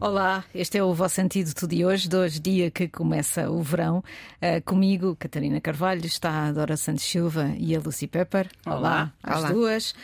Olá, 0.00 0.42
este 0.54 0.78
é 0.78 0.82
o 0.82 0.94
vosso 0.94 1.20
antídoto 1.20 1.68
de 1.68 1.84
hoje, 1.84 2.08
de 2.08 2.16
hoje 2.16 2.40
dia 2.40 2.70
que 2.70 2.88
começa 2.88 3.50
o 3.50 3.62
verão. 3.62 3.98
Uh, 3.98 4.62
comigo, 4.64 5.14
Catarina 5.14 5.60
Carvalho, 5.60 6.06
está 6.06 6.46
a 6.46 6.52
Dora 6.52 6.74
Santos 6.74 7.04
Silva 7.04 7.52
e 7.58 7.76
a 7.76 7.80
Lucy 7.80 8.06
Pepper. 8.06 8.48
Olá, 8.64 8.78
Olá 8.78 9.12
às 9.22 9.44
duas. 9.52 9.94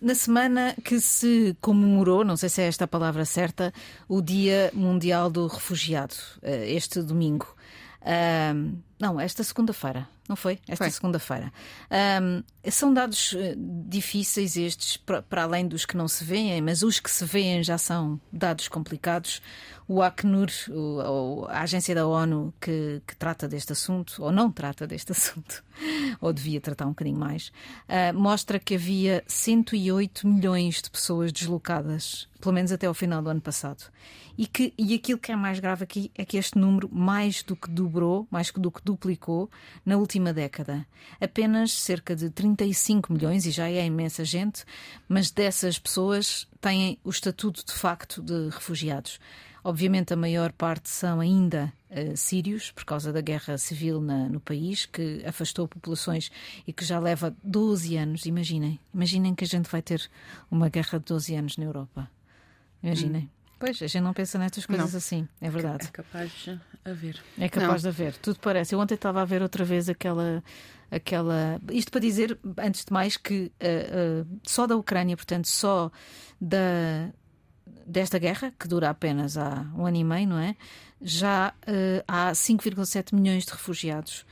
Na 0.00 0.14
semana 0.14 0.74
que 0.82 0.98
se 0.98 1.54
comemorou, 1.60 2.24
não 2.24 2.34
sei 2.34 2.48
se 2.48 2.62
é 2.62 2.66
esta 2.66 2.84
a 2.84 2.88
palavra 2.88 3.26
certa, 3.26 3.74
o 4.08 4.22
Dia 4.22 4.70
Mundial 4.72 5.28
do 5.28 5.46
Refugiado, 5.46 6.14
uh, 6.42 6.48
este 6.48 7.02
domingo. 7.02 7.54
Uh, 8.00 8.74
não, 9.02 9.18
esta 9.20 9.42
segunda-feira, 9.42 10.08
não 10.28 10.36
foi? 10.36 10.60
Esta 10.68 10.88
segunda-feira. 10.90 11.52
Um, 12.22 12.42
são 12.70 12.94
dados 12.94 13.34
eh, 13.36 13.56
difíceis 13.58 14.56
estes, 14.56 14.96
para, 14.96 15.42
além 15.42 15.66
dos 15.66 15.84
que 15.84 15.96
não 15.96 16.06
se 16.06 16.22
veem, 16.24 16.62
mas 16.62 16.84
os 16.84 17.00
que 17.00 17.10
se 17.10 17.24
veem 17.24 17.64
já 17.64 17.76
são 17.76 18.20
dados 18.32 18.68
complicados. 18.68 19.42
O 19.88 20.00
Acnur, 20.00 20.48
o- 20.70 21.44
a 21.50 21.62
agência 21.62 21.94
da 21.96 22.06
ONU 22.06 22.54
que, 22.60 23.02
que 23.04 23.16
trata 23.16 23.48
deste 23.48 23.72
assunto, 23.72 24.22
ou 24.22 24.30
não 24.30 24.50
trata 24.52 24.86
deste 24.86 25.10
assunto, 25.12 25.64
ou 26.20 26.32
devia 26.32 26.60
tratar 26.60 26.86
um 26.86 26.90
bocadinho 26.90 27.18
mais, 27.18 27.50
ah, 27.88 28.12
mostra 28.12 28.60
que 28.60 28.76
havia 28.76 29.24
108 29.26 30.26
milhões 30.28 30.80
de 30.80 30.88
pessoas 30.88 31.32
deslocadas, 31.32 32.28
pelo 32.40 32.54
menos 32.54 32.70
até 32.70 32.86
ao 32.86 32.94
final 32.94 33.20
do 33.20 33.28
ano 33.30 33.40
passado. 33.40 33.82
E, 34.38 34.46
que, 34.46 34.72
e 34.78 34.94
aquilo 34.94 35.18
que 35.18 35.30
é 35.30 35.36
mais 35.36 35.58
grave 35.60 35.84
aqui 35.84 36.10
é 36.14 36.24
que 36.24 36.38
este 36.38 36.56
número 36.56 36.88
mais 36.90 37.42
do 37.42 37.54
que 37.54 37.68
dobrou, 37.70 38.26
mais 38.30 38.50
do 38.50 38.70
que 38.70 38.80
duplicou 38.92 39.50
na 39.84 39.96
última 39.96 40.32
década. 40.32 40.86
Apenas 41.20 41.72
cerca 41.72 42.14
de 42.16 42.30
35 42.30 43.12
milhões, 43.12 43.44
e 43.46 43.50
já 43.50 43.68
é 43.68 43.84
imensa 43.84 44.24
gente, 44.24 44.64
mas 45.08 45.30
dessas 45.30 45.78
pessoas 45.78 46.46
têm 46.60 46.98
o 47.04 47.10
estatuto 47.10 47.64
de 47.66 47.72
facto 47.72 48.22
de 48.22 48.48
refugiados. 48.50 49.18
Obviamente, 49.64 50.12
a 50.12 50.16
maior 50.16 50.50
parte 50.52 50.88
são 50.88 51.20
ainda 51.20 51.72
eh, 51.88 52.16
sírios, 52.16 52.72
por 52.72 52.84
causa 52.84 53.12
da 53.12 53.20
guerra 53.20 53.56
civil 53.58 54.00
na- 54.00 54.28
no 54.28 54.40
país, 54.40 54.86
que 54.86 55.22
afastou 55.26 55.68
populações 55.68 56.30
e 56.66 56.72
que 56.72 56.84
já 56.84 56.98
leva 56.98 57.36
12 57.44 57.96
anos. 57.96 58.24
Imaginem, 58.26 58.80
imaginem 58.94 59.34
que 59.34 59.44
a 59.44 59.46
gente 59.46 59.68
vai 59.70 59.82
ter 59.82 60.10
uma 60.50 60.68
guerra 60.68 60.98
de 60.98 61.04
12 61.04 61.34
anos 61.36 61.56
na 61.58 61.64
Europa. 61.64 62.10
Imaginem. 62.82 63.30
Pois, 63.58 63.80
a 63.80 63.86
gente 63.86 64.02
não 64.02 64.12
pensa 64.12 64.36
nestas 64.38 64.66
coisas 64.66 64.90
Não. 64.92 64.98
assim, 64.98 65.28
é 65.40 65.48
verdade. 65.48 65.86
É 65.86 65.90
capaz 65.90 66.32
haver. 66.84 67.20
É 67.38 67.48
capaz 67.48 67.82
Não. 67.82 67.90
de 67.90 68.02
haver, 68.02 68.16
tudo 68.16 68.38
parece. 68.40 68.74
Eu 68.74 68.78
ontem 68.80 68.94
estava 68.94 69.22
a 69.22 69.24
ver 69.24 69.42
outra 69.42 69.64
vez 69.64 69.88
aquela. 69.88 70.42
aquela... 70.90 71.60
Isto 71.70 71.90
para 71.90 72.00
dizer, 72.00 72.38
antes 72.58 72.84
de 72.84 72.92
mais, 72.92 73.16
que 73.16 73.52
ah, 73.60 73.66
ah, 73.66 74.36
só 74.44 74.66
da 74.66 74.76
Ucrânia, 74.76 75.16
portanto, 75.16 75.46
só 75.48 75.90
da, 76.40 77.10
desta 77.86 78.18
guerra, 78.18 78.52
que 78.58 78.66
dura 78.68 78.90
apenas 78.90 79.36
há 79.36 79.66
um 79.76 79.86
ano 79.86 79.96
e 79.96 80.04
meio, 80.04 80.28
não 80.28 80.38
é? 80.38 80.56
Já 81.00 81.54
ah, 82.06 82.28
há 82.30 82.32
5,7 82.32 83.14
milhões 83.14 83.44
de 83.44 83.52
refugiados. 83.52 84.24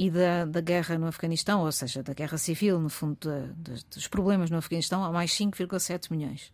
E 0.00 0.10
da, 0.12 0.44
da 0.44 0.60
guerra 0.60 0.96
no 0.96 1.08
Afeganistão, 1.08 1.62
ou 1.62 1.72
seja, 1.72 2.04
da 2.04 2.14
guerra 2.14 2.38
civil, 2.38 2.78
no 2.78 2.88
fundo, 2.88 3.16
da- 3.20 3.52
dos, 3.56 3.82
dos 3.82 4.06
problemas 4.06 4.48
no 4.48 4.56
Afeganistão, 4.56 5.02
há 5.02 5.10
mais 5.10 5.32
5,7 5.32 6.12
milhões. 6.12 6.52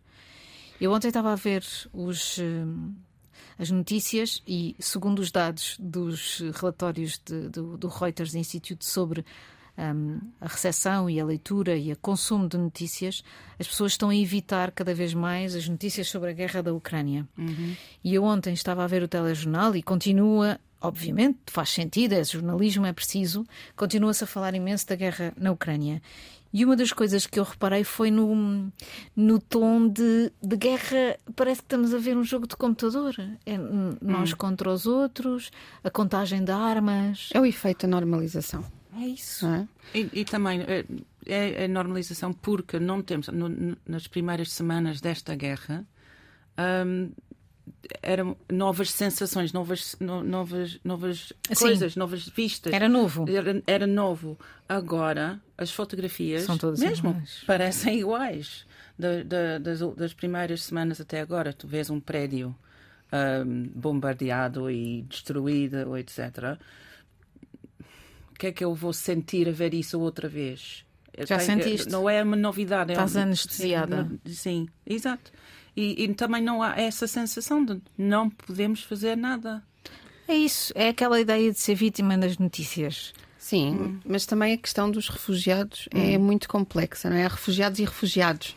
Eu 0.81 0.91
ontem 0.91 1.09
estava 1.09 1.31
a 1.31 1.35
ver 1.35 1.63
os, 1.93 2.39
as 3.57 3.71
notícias 3.71 4.41
e, 4.47 4.75
segundo 4.79 5.19
os 5.19 5.31
dados 5.31 5.77
dos 5.79 6.41
relatórios 6.55 7.21
de- 7.25 7.49
do, 7.49 7.77
do 7.77 7.87
Reuters 7.87 8.35
Institute 8.35 8.85
sobre 8.85 9.25
hum, 9.77 10.19
a 10.41 10.47
recessão 10.47 11.09
e 11.09 11.19
a 11.19 11.25
leitura 11.25 11.75
e 11.77 11.91
o 11.91 11.97
consumo 11.97 12.47
de 12.49 12.57
notícias, 12.57 13.23
as 13.59 13.67
pessoas 13.67 13.93
estão 13.93 14.09
a 14.09 14.15
evitar 14.15 14.71
cada 14.71 14.93
vez 14.93 15.13
mais 15.13 15.55
as 15.55 15.67
notícias 15.69 16.07
sobre 16.09 16.29
a 16.29 16.33
guerra 16.33 16.61
da 16.63 16.73
Ucrânia. 16.73 17.27
E 18.03 18.13
eu 18.13 18.23
ontem 18.23 18.53
estava 18.53 18.83
a 18.83 18.87
ver 18.87 19.03
o 19.03 19.07
telejornal 19.07 19.75
e 19.75 19.81
continua, 19.83 20.59
obviamente, 20.87 21.39
faz 21.47 21.69
sentido, 21.69 22.13
é 22.13 22.23
jornalismo, 22.23 22.85
é 22.85 22.93
preciso, 22.93 23.45
continua-se 23.75 24.23
a 24.23 24.27
falar 24.27 24.53
imenso 24.55 24.87
da 24.87 24.95
guerra 24.95 25.33
na 25.37 25.51
Ucrânia. 25.51 26.01
E 26.53 26.63
uma 26.63 26.77
das 26.77 26.93
coisas 26.93 27.27
que 27.27 27.37
eu 27.37 27.43
reparei 27.43 27.83
foi 27.83 28.09
no, 28.09 28.71
no 29.13 29.39
tom 29.39 29.89
de, 29.89 30.31
de 30.41 30.55
guerra. 30.55 31.17
Parece 31.35 31.59
que 31.59 31.65
estamos 31.65 31.93
a 31.93 31.97
ver 31.97 32.15
um 32.15 32.23
jogo 32.23 32.47
de 32.47 32.55
computador. 32.55 33.13
É, 33.45 33.57
nós 34.01 34.33
contra 34.33 34.71
os 34.71 34.85
outros, 34.85 35.51
a 35.83 35.89
contagem 35.89 36.45
de 36.45 36.51
armas. 36.53 37.29
É 37.33 37.41
o 37.41 37.45
efeito 37.45 37.81
da 37.81 37.87
normalização, 37.89 38.63
É 38.97 39.05
isso. 39.05 39.45
é? 39.45 39.67
E, 39.93 40.09
e 40.13 40.23
também 40.23 40.61
é, 40.61 40.85
é 41.25 41.65
a 41.65 41.67
normalização 41.67 42.31
porque 42.31 42.79
não 42.79 43.01
temos, 43.01 43.27
no- 43.27 43.49
no- 43.49 43.77
nas 43.85 44.07
primeiras 44.07 44.53
semanas 44.53 45.01
desta 45.01 45.35
guerra, 45.35 45.85
hum, 46.85 47.11
eram 48.01 48.35
novas 48.51 48.91
sensações, 48.91 49.51
novas, 49.53 49.95
no- 49.99 50.23
novas, 50.23 50.79
novas 50.83 51.33
Sim. 51.51 51.55
coisas, 51.55 51.95
novas 51.95 52.27
vistas. 52.27 52.73
Era 52.73 52.87
novo. 52.89 53.25
Era, 53.29 53.61
era 53.67 53.87
novo. 53.87 54.37
Agora, 54.67 55.39
as 55.57 55.71
fotografias 55.71 56.43
São 56.43 56.57
todas 56.57 56.79
mesmo 56.79 57.09
iguais. 57.11 57.43
parecem 57.45 57.99
iguais. 57.99 58.65
Da- 58.97 59.23
da- 59.23 59.57
das, 59.59 59.79
das 59.95 60.13
primeiras 60.13 60.63
semanas 60.63 60.99
até 61.01 61.19
agora, 61.21 61.51
tu 61.53 61.67
vês 61.67 61.89
um 61.89 61.99
prédio 61.99 62.55
ahm, 63.11 63.67
bombardeado 63.75 64.69
e 64.69 65.03
destruído, 65.03 65.87
ou 65.89 65.97
etc. 65.97 66.57
O 68.31 68.33
que 68.37 68.47
é 68.47 68.51
que 68.51 68.63
eu 68.63 68.73
vou 68.73 68.91
sentir 68.93 69.47
a 69.47 69.51
ver 69.51 69.73
isso 69.73 69.99
outra 69.99 70.27
vez? 70.27 70.83
Já 71.19 71.37
tenho- 71.37 71.41
sentiste? 71.63 71.89
Não 71.89 72.09
é 72.09 72.21
uma 72.21 72.35
novidade. 72.35 72.91
é 72.91 72.93
Estás 72.93 73.15
um- 73.15 73.21
anestesiada. 73.21 74.03
Sim, 74.03 74.19
não- 74.25 74.33
sim, 74.33 74.69
exato. 74.85 75.31
E, 75.75 76.03
e 76.03 76.13
também 76.13 76.41
não 76.41 76.63
há 76.63 76.79
essa 76.79 77.05
sensação 77.07 77.63
de 77.63 77.81
não 77.97 78.29
podemos 78.29 78.81
fazer 78.83 79.15
nada. 79.17 79.61
É 80.27 80.33
isso. 80.35 80.71
É 80.75 80.89
aquela 80.89 81.19
ideia 81.19 81.51
de 81.51 81.59
ser 81.59 81.75
vítima 81.75 82.17
das 82.17 82.37
notícias. 82.37 83.13
Sim, 83.37 83.99
mas 84.03 84.25
também 84.25 84.53
a 84.53 84.57
questão 84.57 84.89
dos 84.89 85.07
refugiados 85.07 85.87
é 85.91 86.17
muito 86.17 86.47
complexa, 86.49 87.09
não 87.11 87.17
é? 87.17 87.25
Há 87.25 87.27
refugiados 87.27 87.77
e 87.79 87.85
refugiados, 87.85 88.55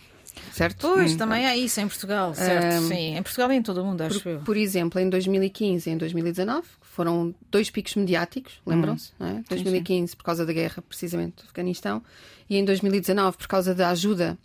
certo? 0.50 0.80
Pois, 0.80 1.12
Hum. 1.12 1.16
também 1.18 1.44
é 1.46 1.54
isso 1.58 1.78
em 1.78 1.86
Portugal, 1.86 2.34
certo? 2.34 2.82
Hum. 2.84 2.88
Sim, 2.88 3.16
em 3.18 3.22
Portugal 3.22 3.52
e 3.52 3.56
em 3.56 3.62
todo 3.62 3.82
o 3.82 3.84
mundo, 3.84 4.00
acho 4.00 4.26
eu. 4.26 4.38
Por, 4.38 4.46
por 4.46 4.56
exemplo, 4.56 4.98
em 4.98 5.10
2015 5.10 5.90
e 5.90 5.92
em 5.92 5.98
2019 5.98 6.66
foram 6.80 7.34
dois 7.50 7.68
picos 7.68 7.96
mediáticos, 7.96 8.54
lembram-se? 8.64 9.12
não 9.18 9.26
é? 9.26 9.44
2015 9.50 10.16
por 10.16 10.22
causa 10.24 10.46
da 10.46 10.52
guerra, 10.54 10.82
precisamente, 10.88 11.36
do 11.36 11.42
Afeganistão, 11.44 12.02
e 12.48 12.56
em 12.56 12.64
2019 12.64 13.36
por 13.36 13.46
causa 13.46 13.74
da 13.74 13.90
ajuda 13.90 14.38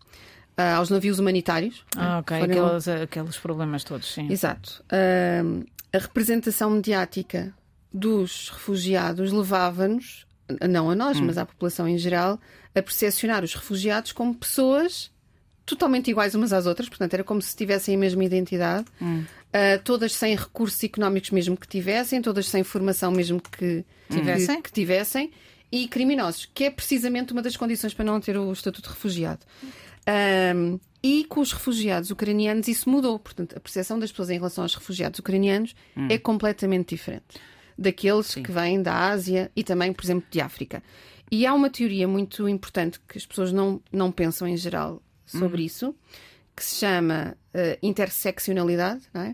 ah, 0.58 0.76
aos 0.76 0.90
navios 0.90 1.20
humanitários. 1.20 1.84
Ah, 1.96 2.20
ok. 2.20 2.40
Foram- 2.40 2.66
Aqueles, 2.68 2.88
aqueles 2.88 3.38
problemas 3.38 3.84
todos, 3.84 4.12
sim. 4.14 4.32
Exato. 4.32 4.84
Ahm, 4.92 5.64
a 5.92 5.98
representação 5.98 6.70
mediática 6.70 7.54
dos 7.94 8.50
refugiados 8.50 9.32
levava-nos, 9.32 10.26
não 10.70 10.90
a 10.90 10.96
nós, 10.96 11.20
mas 11.20 11.38
à 11.38 11.46
população 11.46 11.88
em 11.88 11.98
geral, 11.98 12.40
a 12.76 12.82
percepcionar 12.82 13.44
os 13.44 13.54
refugiados 13.54 14.12
como 14.12 14.34
pessoas 14.34 15.12
totalmente 15.66 16.10
iguais 16.12 16.36
umas 16.36 16.52
às 16.52 16.66
outras, 16.66 16.90
portanto, 16.90 17.14
era 17.14 17.24
como 17.24 17.42
se 17.42 17.56
tivessem 17.56 17.96
a 17.96 17.98
mesma 17.98 18.24
identidade, 18.26 18.86
ah, 19.54 19.80
todas 19.84 20.14
sem 20.14 20.36
recursos 20.36 20.84
económicos 20.84 21.30
mesmo 21.30 21.56
que 21.56 21.68
tivessem, 21.68 22.22
todas 22.22 22.48
sem 22.48 22.64
formação 22.64 23.12
mesmo 23.12 23.40
que 23.42 23.86
Tivessem? 24.10 24.58
que, 24.58 24.64
que 24.64 24.72
tivessem, 24.74 25.32
e 25.72 25.88
criminosos, 25.88 26.50
que 26.54 26.66
é 26.66 26.70
precisamente 26.72 27.32
uma 27.34 27.42
das 27.42 27.56
condições 27.56 27.94
para 27.94 28.06
não 28.06 28.20
ter 28.20 28.38
o 28.38 28.52
estatuto 28.52 28.90
de 28.90 28.94
refugiado. 28.96 29.40
Ahm, 30.06 30.80
e 31.02 31.26
com 31.26 31.42
os 31.42 31.52
refugiados 31.52 32.12
ucranianos 32.12 32.68
isso 32.68 32.90
mudou. 32.90 33.20
Portanto, 33.20 33.58
a 33.58 33.60
percepção 33.60 34.00
das 34.00 34.12
pessoas 34.12 34.30
em 34.30 34.38
relação 34.38 34.64
aos 34.64 34.74
refugiados 34.74 35.20
ucranianos 35.20 35.76
é 36.10 36.18
completamente 36.18 36.96
diferente 36.96 37.40
daqueles 37.78 38.36
que 38.36 38.52
vêm 38.52 38.82
da 38.82 39.10
Ásia 39.10 39.52
e 39.56 39.64
também, 39.64 39.92
por 39.92 40.04
exemplo, 40.06 40.26
de 40.30 40.40
África. 40.40 40.82
E 41.32 41.46
há 41.46 41.54
uma 41.54 41.70
teoria 41.70 42.08
muito 42.08 42.48
importante 42.48 43.00
que 43.08 43.18
as 43.18 43.26
pessoas 43.26 43.52
não, 43.52 43.82
não 43.92 44.12
pensam 44.12 44.48
em 44.48 44.56
geral 44.56 45.02
sobre 45.26 45.64
isso, 45.64 45.96
que 46.56 46.64
se 46.64 46.76
chama 46.76 47.36
eh, 47.54 47.80
interseccionalidade, 47.82 49.02
é? 49.16 49.34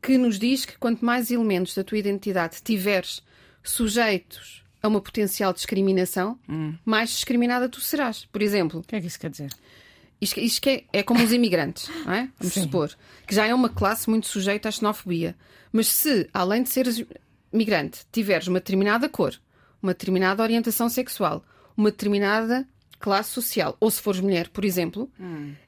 que 0.00 0.16
nos 0.16 0.38
diz 0.38 0.64
que 0.64 0.78
quanto 0.78 1.04
mais 1.04 1.30
elementos 1.30 1.74
da 1.74 1.82
tua 1.82 1.98
identidade 1.98 2.62
tiveres 2.62 3.22
sujeitos 3.62 4.64
a 4.82 4.88
uma 4.88 5.00
potencial 5.00 5.52
discriminação, 5.52 6.38
mais 6.84 7.10
discriminada 7.10 7.68
tu 7.68 7.80
serás. 7.80 8.24
Por 8.26 8.42
exemplo, 8.42 8.80
O 8.80 8.82
que 8.82 8.96
é 8.96 9.00
que 9.00 9.06
isso 9.06 9.18
quer 9.18 9.30
dizer? 9.30 9.50
Isto, 10.22 10.40
isto 10.40 10.68
é, 10.68 10.84
é 10.92 11.02
como 11.02 11.22
os 11.22 11.32
imigrantes, 11.34 11.90
não 12.06 12.12
é? 12.12 12.28
Vamos 12.38 12.54
Sim. 12.54 12.62
supor 12.62 12.96
que 13.26 13.34
já 13.34 13.46
é 13.46 13.54
uma 13.54 13.68
classe 13.68 14.08
muito 14.08 14.26
sujeita 14.26 14.68
à 14.68 14.72
xenofobia. 14.72 15.36
Mas 15.72 15.88
se, 15.88 16.28
além 16.32 16.62
de 16.62 16.70
seres 16.70 17.04
migrante, 17.52 18.00
tiveres 18.12 18.46
uma 18.46 18.60
determinada 18.60 19.08
cor, 19.08 19.34
uma 19.82 19.92
determinada 19.92 20.42
orientação 20.42 20.88
sexual, 20.88 21.44
uma 21.76 21.90
determinada 21.90 22.66
classe 23.00 23.30
social, 23.30 23.76
ou 23.80 23.90
se 23.90 24.00
fores 24.00 24.20
mulher, 24.20 24.48
por 24.48 24.64
exemplo, 24.64 25.10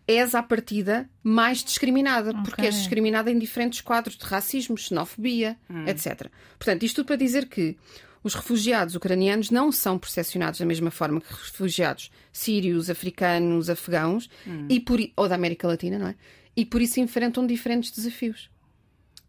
és 0.06 0.36
à 0.36 0.42
partida 0.42 1.10
mais 1.20 1.64
discriminada, 1.64 2.32
porque 2.44 2.62
és 2.62 2.76
discriminada 2.76 3.28
em 3.28 3.38
diferentes 3.38 3.80
quadros 3.80 4.16
de 4.16 4.24
racismo, 4.24 4.78
xenofobia, 4.78 5.58
etc. 5.88 6.28
Portanto, 6.56 6.84
isto 6.84 6.96
tudo 6.96 7.06
para 7.06 7.16
dizer 7.16 7.46
que 7.46 7.76
os 8.24 8.34
refugiados 8.34 8.94
ucranianos 8.94 9.50
não 9.50 9.70
são 9.70 9.98
percepcionados 9.98 10.58
da 10.58 10.64
mesma 10.64 10.90
forma 10.90 11.20
que 11.20 11.30
refugiados 11.30 12.10
sírios, 12.32 12.88
africanos, 12.88 13.68
afegãos, 13.68 14.30
e 14.68 14.80
por, 14.80 14.98
ou 15.14 15.28
da 15.28 15.34
América 15.34 15.68
Latina, 15.68 15.98
não 15.98 16.08
é? 16.08 16.14
E 16.56 16.64
por 16.64 16.80
isso 16.80 16.98
enfrentam 17.00 17.46
diferentes 17.46 17.90
desafios. 17.90 18.50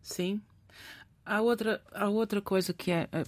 Sim. 0.01 0.41
Há 1.25 1.41
outra, 1.41 1.81
há 1.91 2.07
outra 2.07 2.39
coisa 2.39 2.71
que 2.71 2.91
é, 2.91 3.09
eh, 3.11 3.23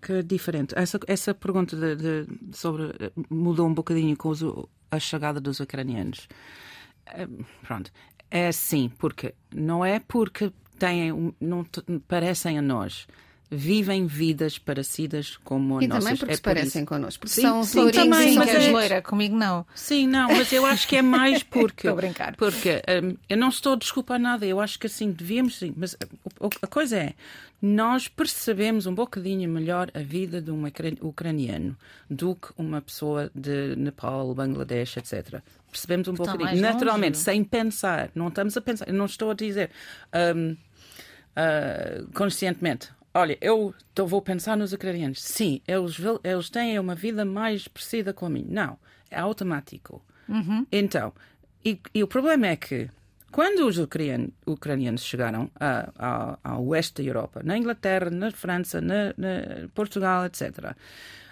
que 0.00 0.12
é 0.12 0.22
diferente. 0.22 0.74
Essa, 0.76 0.98
essa 1.06 1.34
pergunta 1.34 1.76
de, 1.76 2.24
de, 2.24 2.56
sobre 2.56 2.86
eh, 2.98 3.12
mudou 3.28 3.68
um 3.68 3.74
bocadinho 3.74 4.16
com 4.16 4.30
os, 4.30 4.42
a 4.90 4.98
chegada 4.98 5.38
dos 5.38 5.60
ucranianos. 5.60 6.26
Eh, 7.06 7.28
pronto. 7.62 7.92
É 8.30 8.48
assim, 8.48 8.90
porque 8.98 9.34
não 9.54 9.84
é 9.84 10.00
porque 10.00 10.50
têm, 10.78 11.34
não 11.38 11.64
parecem 12.08 12.58
a 12.58 12.62
nós 12.62 13.06
vivem 13.54 14.06
vidas 14.06 14.56
parecidas 14.58 15.36
como 15.44 15.78
a 15.78 15.84
e 15.84 15.86
nossas. 15.86 16.04
também 16.04 16.16
porque 16.18 16.32
é 16.32 16.36
se 16.36 16.40
por 16.42 16.48
parecem 16.54 16.82
isso. 16.82 16.88
connosco. 16.88 17.20
Porque 17.20 17.34
Sim, 17.34 17.42
são 17.42 17.62
sim, 17.64 17.90
também, 17.90 18.32
e 18.32 18.38
mas 18.38 18.48
é- 18.48 18.70
loira, 18.70 19.02
comigo 19.02 19.36
não. 19.36 19.66
Sim, 19.74 20.06
não, 20.08 20.28
mas 20.32 20.50
eu 20.52 20.64
acho 20.64 20.88
que 20.88 20.96
é 20.96 21.02
mais 21.02 21.42
porque. 21.44 21.86
Estou 21.86 21.92
a 21.92 21.96
brincar. 21.96 22.34
Porque 22.36 22.82
hum, 23.04 23.16
eu 23.28 23.36
não 23.36 23.50
estou 23.50 23.74
a 23.74 23.76
desculpar 23.76 24.18
nada, 24.18 24.46
eu 24.46 24.58
acho 24.58 24.78
que 24.78 24.86
assim 24.86 25.10
devíamos 25.12 25.58
sim, 25.58 25.74
mas 25.76 25.94
o- 26.40 26.46
o- 26.46 26.50
a 26.62 26.66
coisa 26.66 26.96
é, 26.96 27.12
nós 27.60 28.08
percebemos 28.08 28.86
um 28.86 28.94
bocadinho 28.94 29.48
melhor 29.50 29.90
a 29.94 30.00
vida 30.00 30.40
de 30.40 30.50
um 30.50 30.64
ucra- 30.66 30.96
ucraniano 31.02 31.76
do 32.10 32.34
que 32.34 32.48
uma 32.56 32.80
pessoa 32.80 33.30
de 33.34 33.76
Nepal, 33.76 34.34
Bangladesh, 34.34 34.96
etc. 34.96 35.40
Percebemos 35.70 36.08
um 36.08 36.12
Está 36.14 36.32
bocadinho, 36.36 36.60
naturalmente, 36.60 37.14
longe. 37.16 37.24
sem 37.24 37.44
pensar, 37.44 38.10
não 38.14 38.28
estamos 38.28 38.56
a 38.56 38.60
pensar, 38.60 38.88
eu 38.88 38.94
não 38.94 39.06
estou 39.06 39.30
a 39.30 39.34
dizer 39.34 39.70
hum, 40.34 40.56
ah, 41.36 42.02
conscientemente. 42.14 42.88
Olha, 43.14 43.36
eu 43.40 43.74
vou 44.06 44.22
pensar 44.22 44.56
nos 44.56 44.72
ucranianos. 44.72 45.22
Sim, 45.22 45.60
eles, 45.68 45.96
eles 46.24 46.48
têm 46.50 46.78
uma 46.78 46.94
vida 46.94 47.24
mais 47.24 47.68
parecida 47.68 48.12
com 48.12 48.26
a 48.26 48.30
minha. 48.30 48.46
Não, 48.48 48.78
é 49.10 49.18
automático. 49.20 50.02
Então, 50.72 51.12
e, 51.64 51.78
e 51.94 52.02
o 52.02 52.06
problema 52.08 52.46
é 52.46 52.56
que 52.56 52.88
quando 53.30 53.66
os 53.66 53.76
ucranianos, 53.78 54.30
ucranianos 54.46 55.04
chegaram 55.04 55.50
a- 55.58 55.90
a- 55.98 56.38
ao 56.42 56.64
oeste 56.68 57.02
da 57.02 57.08
Europa, 57.08 57.42
na 57.44 57.56
Inglaterra, 57.58 58.08
na 58.10 58.30
França, 58.30 58.80
na, 58.80 59.12
na 59.16 59.68
Portugal, 59.74 60.24
etc., 60.26 60.74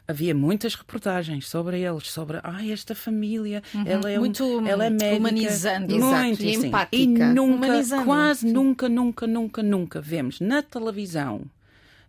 havia 0.09 0.35
muitas 0.35 0.75
reportagens 0.75 1.49
sobre 1.49 1.81
eles, 1.81 2.11
sobre 2.11 2.39
ah, 2.43 2.67
esta 2.67 2.95
família, 2.95 3.63
ela 3.87 4.11
é 4.11 4.17
um- 4.19 4.21
Muito 4.21 4.45
ela 4.67 4.85
é 4.87 4.91
médica, 4.91 5.17
humanizando. 5.17 5.95
Muito 6.27 6.43
e 6.43 6.67
empática. 6.67 6.97
E 6.97 7.07
nunca, 7.35 7.67
quase 8.05 8.47
nunca, 8.53 8.89
nunca, 8.89 9.27
nunca, 9.27 9.63
nunca 9.63 10.01
vemos 10.01 10.41
na 10.41 10.63
televisão. 10.63 11.43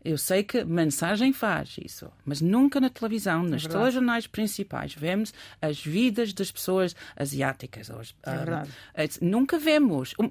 Eu 0.04 0.18
sei 0.18 0.44
que 0.44 0.64
mensagem 0.64 1.32
faz 1.32 1.76
isso, 1.84 2.10
mas 2.26 2.42
nunca 2.42 2.80
na 2.82 2.90
televisão, 2.90 3.44
nos 3.44 3.62
verdade. 3.62 3.74
telejornais 3.84 4.26
principais, 4.26 4.96
vemos 4.96 5.32
as 5.62 5.80
vidas 5.84 6.34
das 6.34 6.52
pessoas 6.52 6.96
asiáticas. 7.16 7.90
ou 7.92 8.00
as- 8.00 8.16
ah, 8.24 8.36
verdade. 8.36 8.70
eh, 8.96 9.08
nunca 9.22 9.60
vemos 9.60 10.14
um, 10.20 10.28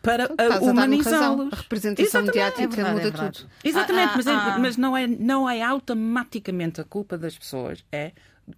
para 0.00 0.24
ah, 0.38 0.48
razão. 0.54 0.68
humanizá-los. 0.72 1.52
A 1.52 1.56
representação 1.56 2.20
Exatamente. 2.22 2.36
mediática 2.36 2.62
É 2.62 2.84
verdade, 2.84 3.06
muda 3.06 3.08
é 3.26 3.30
tudo. 3.32 3.50
Exatamente, 3.64 4.10
Ah, 4.12 4.16
mas, 4.16 4.26
é- 4.26 4.30
ah, 4.30 4.54
ah. 4.54 4.58
mas 4.60 4.76
não, 4.76 4.96
é, 4.96 5.06
não 5.08 5.50
é 5.50 5.62
automaticamente 5.62 6.80
a 6.80 6.84
culpa 6.84 7.18
das 7.18 7.36
pessoas, 7.36 7.84
é 7.90 8.12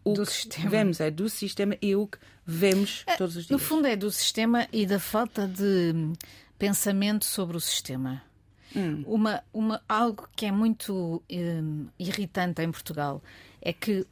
o 0.05 0.13
Do 0.13 0.25
que 0.27 0.33
sistema. 0.33 0.69
vemos, 0.71 1.01
é 1.01 1.11
do 1.11 1.29
sistema 1.31 1.75
e 1.81 1.97
o 1.97 2.07
que 2.07 2.19
vemos 2.47 3.05
todos 3.17 3.35
os 3.37 3.49
No 3.49 3.57
dias. 3.57 3.69
fundo, 3.69 3.87
é 3.87 3.97
do 3.97 4.11
sistema 4.11 4.69
e 4.73 4.85
da 4.85 5.01
falta 5.01 5.49
de 5.49 5.95
pensamento 6.59 7.25
sobre 7.25 7.57
o 7.57 7.61
sistema. 7.61 8.23
Hum. 8.77 9.03
Uma, 9.07 9.43
uma, 9.53 9.83
algo 9.89 10.29
que 10.37 10.47
é 10.47 10.53
muito 10.53 11.23
hum, 11.31 11.87
irritante 11.99 12.63
em 12.63 12.71
Portugal 12.71 13.23
é 13.61 13.73
que 13.73 14.07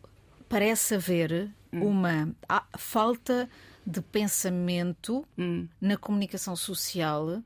parece 0.49 0.95
haver 0.97 1.51
Hum. 1.73 1.85
uma 1.87 2.35
falta 2.79 3.49
de 3.87 4.01
pensamento 4.01 5.27
Hum. 5.37 5.69
na 5.81 5.97
comunicação 5.99 6.57
social 6.57 7.43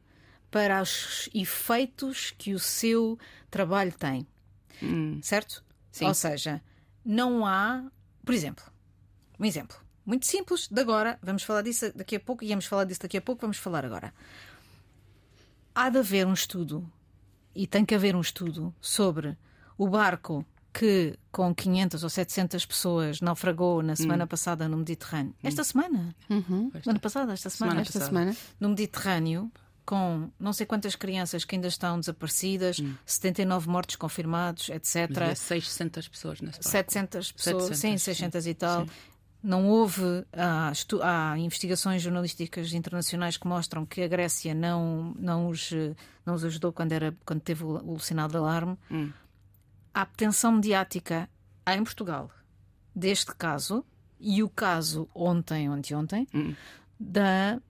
para 0.50 0.81
os 0.81 1.29
efeitos 1.35 2.32
que 2.38 2.55
o 2.55 2.59
seu 2.59 3.19
trabalho 3.50 3.93
tem. 3.93 4.26
Certo? 5.23 5.65
Sim. 5.91 6.06
Ou 6.06 6.15
seja, 6.15 6.62
não 7.05 7.44
há. 7.47 7.85
Por 8.25 8.35
exemplo, 8.35 8.65
um 9.38 9.44
exemplo 9.44 9.76
muito 10.06 10.26
simples 10.26 10.69
de 10.69 10.81
agora, 10.81 11.19
vamos 11.23 11.43
falar 11.43 11.62
disso 11.62 11.93
daqui 11.97 12.17
a 12.17 12.20
pouco, 12.20 12.44
íamos 12.44 12.67
falar 12.67 12.85
disso 12.85 13.00
daqui 13.03 13.17
a 13.17 13.20
pouco, 13.23 13.41
vamos 13.41 13.58
falar 13.58 13.85
agora. 13.85 14.12
Há 15.75 15.88
de 15.88 15.99
haver 15.99 16.26
um 16.26 16.32
estudo, 16.35 16.88
e 17.55 17.67
tem 17.67 17.85
que 17.85 17.95
haver 17.95 18.15
um 18.17 18.21
estudo, 18.21 18.75
sobre 18.81 19.37
o 19.77 19.89
barco 19.89 20.45
que 20.73 21.19
com 21.31 21.55
500 21.55 22.03
ou 22.03 22.09
700 22.09 22.65
pessoas 22.65 23.21
naufragou 23.21 23.83
na 23.83 23.95
semana 23.95 24.27
passada 24.27 24.67
no 24.69 24.79
Mediterrâneo. 24.79 25.35
Esta 25.43 25.63
semana? 25.65 26.15
Semana 26.83 26.99
passada, 27.01 27.33
esta 27.33 27.51
semana. 27.51 27.73
Semana 27.73 27.81
Esta 27.83 27.99
passada. 27.99 28.07
semana. 28.07 28.37
no 28.59 28.69
Mediterrâneo, 28.71 29.53
com 29.85 30.31
não 30.41 30.53
sei 30.53 30.65
quantas 30.65 30.97
crianças 30.97 31.45
que 31.45 31.55
ainda 31.57 31.69
estão 31.69 32.01
desaparecidas, 32.01 32.79
79 33.05 33.69
mortos 33.69 33.97
confirmados, 33.97 34.71
etc. 34.71 35.11
Mas 35.11 35.19
havia 35.19 35.35
600 35.35 36.09
pessoas 36.09 36.41
nesse 36.41 36.59
barco. 36.59 36.71
700 36.71 37.33
pessoas, 37.33 37.65
700, 37.65 37.79
sim, 37.79 37.99
sim. 37.99 37.99
600 37.99 38.47
e 38.47 38.55
tal. 38.55 38.87
Não 39.43 39.69
houve. 39.69 40.25
Há, 40.33 40.73
há 41.03 41.39
investigações 41.39 42.00
jornalísticas 42.03 42.73
internacionais 42.73 43.37
que 43.37 43.47
mostram 43.47 43.85
que 43.85 44.00
a 44.03 44.09
Grécia 44.09 44.55
não, 44.55 45.15
não, 45.19 45.49
os, 45.49 45.71
não 46.25 46.35
os 46.35 46.44
ajudou 46.44 46.73
quando, 46.73 46.93
era, 46.93 47.12
quando 47.27 47.41
teve 47.41 47.65
o, 47.65 47.93
o 47.94 47.99
sinal 47.99 48.29
de 48.29 48.37
alarme. 48.37 48.79
Hum. 48.91 49.11
Há 49.93 50.06
tensão 50.06 50.53
mediática 50.53 51.29
há 51.67 51.75
em 51.77 51.83
Portugal 51.85 52.31
deste 52.94 53.35
caso 53.35 53.85
e 54.21 54.43
o 54.43 54.49
caso 54.49 55.09
ontem, 55.15 55.69
ontem, 55.69 55.94
ontem, 55.97 56.29
Hum. 56.33 56.55
da, 56.99 57.61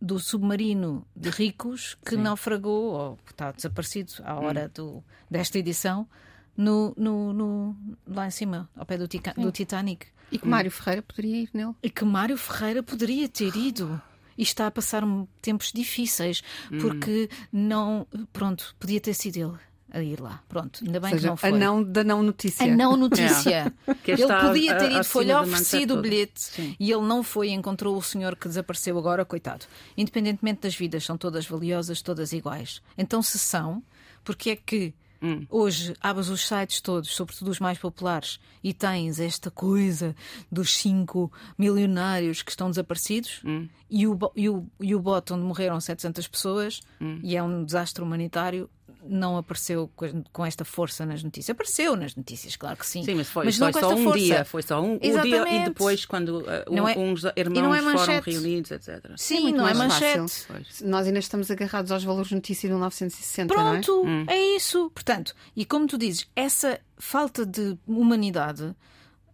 do 0.00 0.18
submarino 0.18 1.06
de 1.14 1.28
ricos 1.28 1.94
que 2.02 2.16
Sim. 2.16 2.22
naufragou, 2.22 2.92
ou 2.94 3.18
está 3.28 3.52
desaparecido 3.52 4.12
à 4.24 4.34
Hum. 4.40 4.44
hora 4.44 4.68
do, 4.70 5.04
desta 5.30 5.58
edição, 5.58 6.08
no, 6.56 6.94
no, 6.96 7.32
no- 7.34 7.76
lá 8.06 8.26
em 8.26 8.30
cima, 8.30 8.68
ao 8.74 8.86
pé 8.86 8.96
do, 8.96 9.06
Tica- 9.06 9.34
do 9.34 9.52
Titanic. 9.52 10.06
E 10.30 10.38
que 10.38 10.46
Mário 10.46 10.70
Ferreira 10.70 11.02
poderia 11.02 11.42
ir 11.42 11.50
nele. 11.52 11.74
E 11.82 11.90
que 11.90 12.04
Mário 12.04 12.36
Ferreira 12.36 12.82
poderia 12.82 13.28
ter 13.28 13.54
ido. 13.56 14.00
E 14.38 14.42
está 14.42 14.66
a 14.66 14.70
passar 14.70 15.02
tempos 15.42 15.70
difíceis, 15.72 16.42
porque 16.80 17.28
não. 17.52 18.06
Pronto, 18.32 18.74
podia 18.78 19.00
ter 19.00 19.12
sido 19.12 19.36
ele 19.36 19.58
a 19.92 20.02
ir 20.02 20.20
lá. 20.20 20.42
Pronto, 20.48 20.84
ainda 20.84 21.00
bem 21.00 21.10
Ou 21.10 21.14
que 21.16 21.20
seja, 21.20 21.28
não 21.28 21.36
foi. 21.36 21.48
a 21.48 21.52
não 21.52 21.82
da 21.82 22.04
não 22.04 22.22
notícia. 22.22 22.64
A 22.72 22.76
não 22.76 22.96
notícia. 22.96 23.74
Que 24.02 24.12
ele 24.12 24.22
está 24.22 24.46
podia 24.46 24.78
ter 24.78 24.92
ido, 24.92 25.04
foi-lhe 25.04 25.34
oferecido 25.34 25.98
o 25.98 26.00
bilhete 26.00 26.40
Sim. 26.40 26.76
e 26.78 26.90
ele 26.90 27.02
não 27.02 27.22
foi 27.22 27.48
e 27.48 27.52
encontrou 27.52 27.96
o 27.96 28.02
senhor 28.02 28.36
que 28.36 28.48
desapareceu 28.48 28.96
agora, 28.98 29.24
coitado. 29.24 29.66
Independentemente 29.96 30.60
das 30.62 30.74
vidas, 30.74 31.04
são 31.04 31.18
todas 31.18 31.46
valiosas, 31.46 32.00
todas 32.00 32.32
iguais. 32.32 32.80
Então, 32.96 33.20
se 33.22 33.38
são, 33.38 33.82
porque 34.24 34.50
é 34.50 34.56
que 34.56 34.94
Hum. 35.22 35.44
hoje 35.50 35.94
abres 36.00 36.28
os 36.28 36.46
sites 36.46 36.80
todos, 36.80 37.10
sobretudo 37.14 37.50
os 37.50 37.60
mais 37.60 37.78
populares, 37.78 38.40
e 38.64 38.72
tens 38.72 39.20
esta 39.20 39.50
coisa 39.50 40.16
dos 40.50 40.74
cinco 40.76 41.30
milionários 41.58 42.42
que 42.42 42.50
estão 42.50 42.70
desaparecidos 42.70 43.40
Hum. 43.44 43.68
e, 43.90 44.06
o, 44.06 44.18
e, 44.34 44.48
o, 44.48 44.66
e 44.80 44.94
o 44.94 45.00
bote 45.00 45.32
onde 45.32 45.44
morreram 45.44 45.80
700 45.80 46.26
pessoas 46.26 46.80
Hum. 47.00 47.20
e 47.22 47.36
é 47.36 47.42
um 47.42 47.64
desastre 47.64 48.02
humanitário. 48.02 48.68
Não 49.02 49.36
apareceu 49.38 49.90
co- 49.96 50.06
com 50.32 50.44
esta 50.44 50.64
força 50.64 51.06
nas 51.06 51.22
notícias. 51.22 51.50
Apareceu 51.50 51.96
nas 51.96 52.14
notícias, 52.14 52.54
claro 52.56 52.76
que 52.76 52.86
sim. 52.86 53.02
Sim, 53.02 53.14
mas 53.14 53.28
foi, 53.28 53.46
não 53.46 53.52
foi 53.52 53.72
com 53.72 53.80
só 53.80 53.86
esta 53.90 54.00
um 54.00 54.04
força. 54.04 54.18
dia, 54.18 54.44
foi 54.44 54.62
só 54.62 54.82
um, 54.82 54.92
um 54.94 54.98
dia 54.98 55.48
e 55.48 55.64
depois 55.64 56.04
quando 56.04 56.40
uh, 56.40 56.44
Não 56.70 56.86
é- 56.86 56.96
uns 56.98 57.22
irmãos 57.36 57.60
não 57.62 57.74
é 57.74 57.80
foram 57.82 58.20
reunidos, 58.20 58.70
etc. 58.70 59.12
Sim, 59.16 59.40
muito 59.40 59.56
não 59.56 59.68
é 59.68 59.74
mais 59.74 59.92
manchete. 59.94 60.46
Nós 60.84 61.06
ainda 61.06 61.18
estamos 61.18 61.50
agarrados 61.50 61.90
aos 61.92 62.04
valores 62.04 62.28
de 62.28 62.34
notícia 62.34 62.68
de 62.68 62.74
1960, 62.74 63.54
não 63.54 63.60
é? 63.74 63.80
Pronto, 63.80 64.04
é? 64.30 64.38
isso. 64.56 64.90
Portanto, 64.94 65.34
e 65.56 65.64
como 65.64 65.86
tu 65.86 65.96
dizes, 65.96 66.26
essa 66.36 66.78
falta 66.98 67.46
de 67.46 67.78
humanidade 67.86 68.74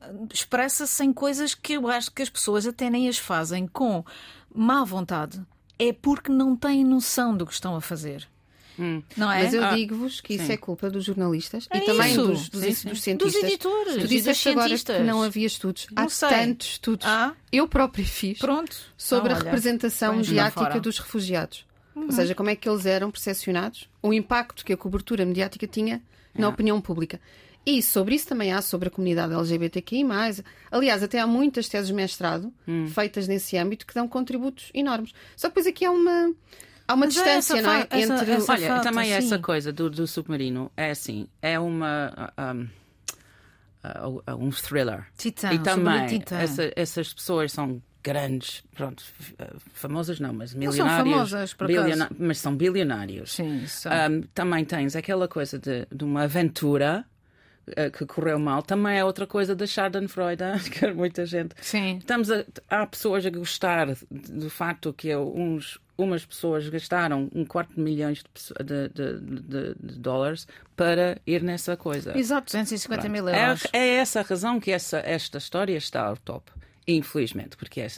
eh, 0.01 0.13
expressa-se 0.33 1.03
em 1.05 1.13
coisas 1.13 1.55
que 1.55 1.73
eu 1.75 1.89
acho 1.89 2.13
que 2.13 2.23
as 2.23 2.31
pessoas 2.31 2.67
até 2.67 2.89
nem 2.89 3.09
as 3.09 3.19
fazem 3.19 3.67
com 3.67 4.05
má 4.55 4.85
vontade. 4.85 5.43
É 5.79 5.93
porque 5.93 6.31
não 6.33 6.57
têm 6.57 6.85
noção 6.85 7.37
do 7.37 7.45
que 7.45 7.53
estão 7.53 7.75
a 7.77 7.81
fazer. 7.81 8.27
Não 9.17 9.31
é? 9.33 9.45
Mas 9.45 9.55
eu 9.55 9.65
Ah, 9.65 9.75
digo-vos 9.75 10.21
que 10.21 10.35
isso 10.35 10.47
sim. 10.47 10.53
é 10.53 10.57
culpa 10.57 10.91
dos 10.91 11.05
jornalistas 11.05 11.67
É 11.71 11.79
e 11.79 11.81
também 11.83 12.11
isso. 12.13 12.27
dos, 12.27 12.49
dos, 12.49 12.61
Sim, 12.61 12.69
dos 12.69 12.79
sim. 12.79 12.89
Dos 12.89 13.01
cientistas. 13.03 13.43
editores 13.45 13.95
Tu 13.95 14.01
dos 14.01 14.09
disseste 14.11 14.49
agora 14.51 14.79
que 14.79 14.99
não 15.01 15.23
havia 15.23 15.47
estudos. 15.47 15.87
Não 15.95 16.05
Há 16.05 16.09
sei. 16.09 16.29
tantos 16.29 16.67
estudos. 16.69 17.07
Ah. 17.07 17.33
Eu 17.53 17.67
própria 17.69 18.05
fiz 18.05 18.39
Pronto. 18.39 18.77
sobre 18.97 19.29
Então, 19.29 19.37
a 19.37 19.41
olha, 19.41 19.45
representação 19.45 20.17
mediática. 20.17 20.75
Uhum. 20.75 20.81
dos 20.81 20.99
refugiados. 20.99 21.65
Ou 21.95 22.13
seja, 22.13 22.35
como 22.35 22.51
é 22.51 22.57
que 22.57 22.69
eles 22.69 22.85
eram 22.85 23.11
percepcionados, 23.11 23.89
o 24.03 24.13
impacto 24.13 24.65
que 24.65 24.73
a 24.73 24.77
cobertura 24.77 25.25
mediática 25.25 25.67
tinha 25.67 26.03
na 26.35 26.49
opinião 26.49 26.79
pública. 26.81 27.19
E 27.65 27.83
sobre 27.83 28.15
isso 28.15 28.29
também 28.29 28.53
há 28.53 28.61
sobre 28.63 28.89
a 28.89 28.91
comunidade 28.91 29.33
LGBTQI. 29.33 30.05
Aliás, 30.71 31.03
até 31.03 31.19
há 31.19 31.27
muitas 31.27 31.69
teses 31.69 31.89
de 31.89 31.95
mestrado 31.95 32.53
Hum. 32.69 32.87
feitas 32.87 33.27
nesse 33.27 33.57
âmbito 33.57 33.87
que 33.87 33.95
dão 33.95 34.07
contributos 34.07 34.71
enormes. 34.75 35.13
Só 35.35 35.49
que 35.49 35.55
depois 35.55 35.67
aqui 35.67 35.85
há 35.85 35.91
uma, 35.91 36.33
há 36.89 36.95
uma 36.95 37.07
Mas 37.07 37.17
é 37.17 37.23
distância, 37.39 37.55
essa 37.55 37.63
não 37.63 37.73
é? 37.73 37.87
essa- 37.91 38.15
Entre 38.15 38.33
essa- 38.33 38.53
Olha, 38.53 38.69
falta, 38.69 38.83
também 38.83 39.07
sim. 39.07 39.13
essa 39.13 39.39
coisa 39.39 39.73
do, 39.73 39.91
do 39.91 40.07
submarino 40.07 40.71
é 40.77 40.91
assim, 40.91 41.27
é 41.43 41.59
uma 41.59 42.33
um, 42.39 42.69
uh, 44.33 44.37
um 44.45 44.51
thriller. 44.51 45.07
Titã, 45.17 45.53
e 45.53 45.59
também 45.59 46.07
Titã. 46.07 46.39
essa- 46.39 46.73
essas 46.77 47.13
pessoas 47.13 47.53
são 47.53 47.83
grandes, 48.03 48.63
pronto, 48.75 49.03
famosas 49.73 50.21
não, 50.21 50.33
mas 50.33 50.51
são 50.51 50.59
milionários. 50.61 51.13
famosas, 51.13 51.55
por 51.55 51.65
acaso. 51.65 51.83
bilioná- 51.83 52.11
mas 52.19 52.39
são 52.39 52.55
bilionários. 52.55 53.33
Sim, 53.33 53.65
isso. 53.65 53.89
Um, 53.89 54.23
também 54.33 54.65
tens 54.65 54.95
aquela 54.95 55.27
coisa 55.27 55.59
de, 55.59 55.87
de 55.93 56.05
uma 56.05 56.23
aventura 56.23 57.05
que 57.93 58.07
correu 58.07 58.39
mal. 58.39 58.63
Também 58.63 58.97
é 58.99 59.05
outra 59.05 59.27
coisa 59.27 59.55
da 59.55 59.67
Schadenfreude, 59.67 60.43
que 60.71 60.93
muita 60.93 61.27
gente. 61.27 61.55
Sim. 61.61 61.99
Estamos 61.99 62.31
a, 62.31 62.45
há 62.71 62.87
pessoas 62.87 63.25
a 63.27 63.31
gostar 63.31 63.89
do 64.11 64.49
facto 64.51 64.93
que 64.93 65.09
eu- 65.09 65.33
uns, 65.37 65.79
umas 65.99 66.25
pessoas 66.25 66.69
gastaram 66.69 67.29
um 67.35 67.45
quarto 67.45 67.75
de 67.75 67.81
milhões 67.81 68.23
de, 68.65 68.89
de- 68.89 69.21
de- 69.21 69.75
de- 69.81 69.99
dólares 69.99 70.47
para 70.77 71.19
ir 71.27 71.43
nessa 71.43 71.77
coisa. 71.77 72.17
Exato, 72.17 72.47
250 72.47 73.09
mil 73.09 73.29
É, 73.29 73.49
euros. 73.49 73.67
é 73.73 73.97
essa 73.97 74.21
a 74.21 74.23
razão 74.23 74.61
que 74.61 74.71
essa, 74.71 74.99
esta 74.99 75.39
história 75.39 75.77
está 75.77 76.03
ao 76.07 76.17
top. 76.17 76.53
Infelizmente, 76.89 77.57
porque 77.57 77.81
é, 77.81 77.89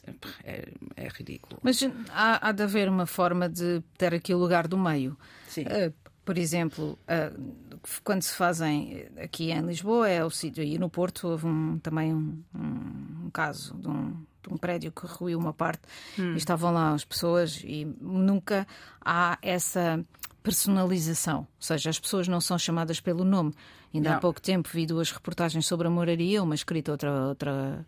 é, 0.44 0.64
é 0.96 1.08
ridículo. 1.08 1.60
Mas 1.62 1.78
há, 2.10 2.48
há 2.48 2.52
de 2.52 2.62
haver 2.62 2.88
uma 2.88 3.04
forma 3.04 3.46
de 3.46 3.82
ter 3.98 4.14
aqui 4.14 4.32
o 4.32 4.38
lugar 4.38 4.66
do 4.66 4.78
meio. 4.78 5.14
Sim. 5.46 5.64
Uh, 5.64 5.92
por 6.24 6.38
exemplo, 6.38 6.98
uh, 7.06 7.67
quando 8.04 8.22
se 8.22 8.34
fazem 8.34 9.06
aqui 9.22 9.50
em 9.50 9.60
Lisboa, 9.62 10.08
é 10.08 10.24
o 10.24 10.30
sítio, 10.30 10.62
e 10.64 10.78
no 10.78 10.88
Porto 10.90 11.28
houve 11.28 11.46
um- 11.46 11.78
também 11.78 12.14
um, 12.14 12.42
um- 12.54 13.30
caso 13.32 13.74
de 13.76 13.88
um, 13.88 14.10
de 14.42 14.52
um 14.52 14.56
prédio 14.56 14.90
que 14.92 15.06
ruiu 15.06 15.38
uma 15.38 15.52
parte 15.52 15.82
e 16.18 16.36
estavam 16.36 16.72
lá 16.72 16.92
as 16.94 17.04
pessoas 17.04 17.60
e 17.64 17.84
nunca 18.00 18.66
há 19.04 19.38
essa 19.42 20.04
personalização, 20.42 21.40
ou 21.40 21.46
seja, 21.60 21.90
as 21.90 21.98
pessoas 22.00 22.26
não 22.28 22.40
são 22.40 22.58
chamadas 22.58 23.00
pelo 23.00 23.24
nome. 23.24 23.52
Ainda 23.92 24.10
há 24.10 24.12
Não. 24.14 24.20
pouco 24.20 24.40
tempo 24.40 24.68
vi 24.72 24.86
duas 24.86 25.10
reportagens 25.10 25.66
sobre 25.66 25.86
a 25.86 25.90
moraria, 25.90 26.42
uma 26.42 26.54
escrita, 26.54 26.90
outra, 26.92 27.28
outra, 27.28 27.86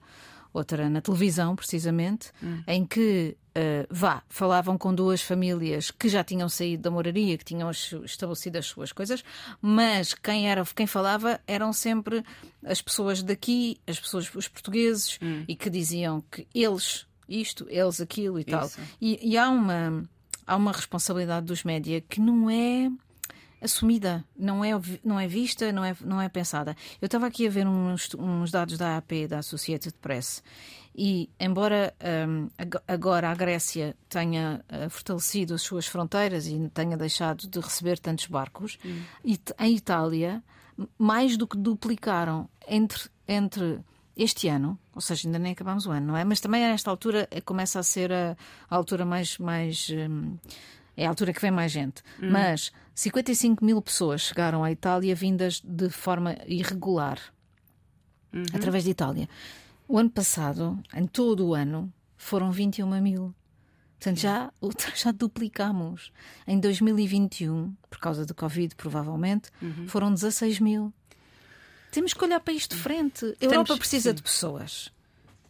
outra 0.53 0.89
na 0.91 1.01
televisão, 1.01 1.55
precisamente, 1.57 2.31
em 2.67 2.85
que 2.87 3.37
eh, 3.55 3.87
vá, 3.91 4.23
falavam 4.29 4.79
com 4.79 4.95
duas 4.95 5.23
famílias 5.23 5.91
que 5.91 6.09
já 6.09 6.23
tinham 6.23 6.49
saído 6.49 6.85
da 6.85 6.91
moraria, 6.91 7.37
que 7.37 7.45
tinham 7.45 7.71
estabelecido 7.71 8.59
as 8.59 8.67
suas 8.67 8.93
coisas, 8.93 9.25
mas 9.61 10.15
quem 10.15 10.51
era 10.51 10.65
quem 10.65 10.87
falava 10.87 11.41
eram 11.47 11.73
sempre 11.73 12.25
as 12.65 12.81
pessoas 12.81 13.23
daqui, 13.23 13.81
as 13.87 13.99
pessoas, 13.99 14.33
os 14.35 14.49
portugueses, 14.49 15.19
e 15.49 15.57
que 15.57 15.69
diziam 15.71 16.23
que 16.31 16.47
eles 16.55 17.07
isto, 17.29 17.67
eles 17.69 18.01
aquilo 18.01 18.39
e 18.39 18.45
tal. 18.45 18.67
Isso. 18.67 18.81
E, 19.01 19.31
e 19.33 19.39
há 19.39 19.49
uma 19.49 20.05
há 20.47 20.57
uma 20.57 20.73
responsabilidade 20.73 21.47
dos 21.47 21.63
média 21.63 22.01
que 22.01 22.21
não 22.21 22.51
é 22.51 22.91
assumida, 23.61 24.25
não 24.37 24.65
é, 24.65 24.71
não 25.05 25.21
é 25.21 25.29
vista, 25.29 25.71
não 25.71 25.85
é, 25.85 25.95
não 26.01 26.21
é 26.21 26.29
pensada. 26.29 26.77
Eu 27.01 27.07
estava 27.07 27.27
aqui 27.27 27.47
a 27.47 27.51
ver 27.51 27.67
uns, 27.67 28.09
uns 28.19 28.51
dados 28.51 28.79
da 28.79 28.97
AP, 28.97 29.29
da 29.29 29.39
Associated 29.39 29.95
Press, 30.01 30.43
e 30.95 31.31
embora 31.39 31.95
hum, 32.29 32.49
ag- 32.59 32.81
agora 32.89 33.31
a 33.31 33.35
Grécia 33.35 33.97
tenha 34.09 34.65
eh, 34.69 34.89
fortalecido 34.89 35.55
as 35.55 35.63
suas 35.63 35.87
fronteiras 35.87 36.47
e 36.47 36.69
tenha 36.75 36.97
deixado 36.97 37.47
de 37.49 37.61
receber 37.61 37.99
tantos 37.99 38.27
barcos, 38.27 38.79
It- 39.25 39.55
em 39.59 39.77
Itália, 39.77 40.43
mais 40.99 41.37
do 41.37 41.47
que 41.47 41.57
duplicaram 41.57 42.49
entre, 42.67 43.09
entre 43.29 43.81
este 44.17 44.49
ano, 44.49 44.79
ou 44.95 45.01
seja, 45.01 45.29
ainda 45.29 45.39
nem 45.39 45.53
acabamos 45.53 45.87
o 45.87 45.91
ano, 45.91 46.09
não 46.09 46.17
é? 46.17 46.25
Mas 46.25 46.41
também 46.41 46.65
a 46.65 46.69
esta 46.71 46.91
altura 46.91 47.27
eh, 47.31 47.41
começa 47.41 47.79
a 47.79 47.83
ser 47.83 48.13
a, 48.13 48.37
a 48.69 48.77
altura 48.77 49.05
mais. 49.05 49.39
mais 49.39 49.89
hum, 49.91 50.37
é 50.97 51.07
a 51.07 51.09
altura 51.09 51.33
que 51.33 51.41
vem 51.41 51.51
mais 51.53 51.73
gente. 51.73 52.03
Mas 52.21 52.73
55 52.95 53.65
mil 53.65 53.81
pessoas 53.81 54.21
chegaram 54.23 54.63
à 54.63 54.71
Itália 54.71 55.15
vindas 55.15 55.63
de 55.65 55.89
forma 55.89 56.37
irregular 56.47 57.19
através 58.55 58.85
de 58.85 58.91
Itália. 58.91 59.29
O 59.91 59.99
ano 59.99 60.09
passado, 60.09 60.81
em 60.95 61.05
todo 61.05 61.49
o 61.49 61.53
ano, 61.53 61.93
foram 62.17 62.53
21 62.53 62.89
mil. 63.01 63.35
Portanto, 63.99 64.19
já, 64.21 64.53
já 64.95 65.11
duplicamos. 65.11 66.13
Em 66.47 66.61
2021, 66.61 67.75
por 67.91 67.99
causa 67.99 68.25
do 68.25 68.33
Covid, 68.33 68.77
provavelmente, 68.77 69.51
foram 69.89 70.15
16 70.15 70.61
mil. 70.61 70.95
Temos 71.91 72.15
que 72.15 72.25
olhar 72.25 72.39
para 72.39 72.55
isto 72.55 72.77
de 72.77 72.81
frente. 72.81 73.37
A 73.41 73.45
Europa 73.45 73.77
precisa 73.77 74.11
sim. 74.11 74.15
de 74.15 74.23
pessoas, 74.23 74.93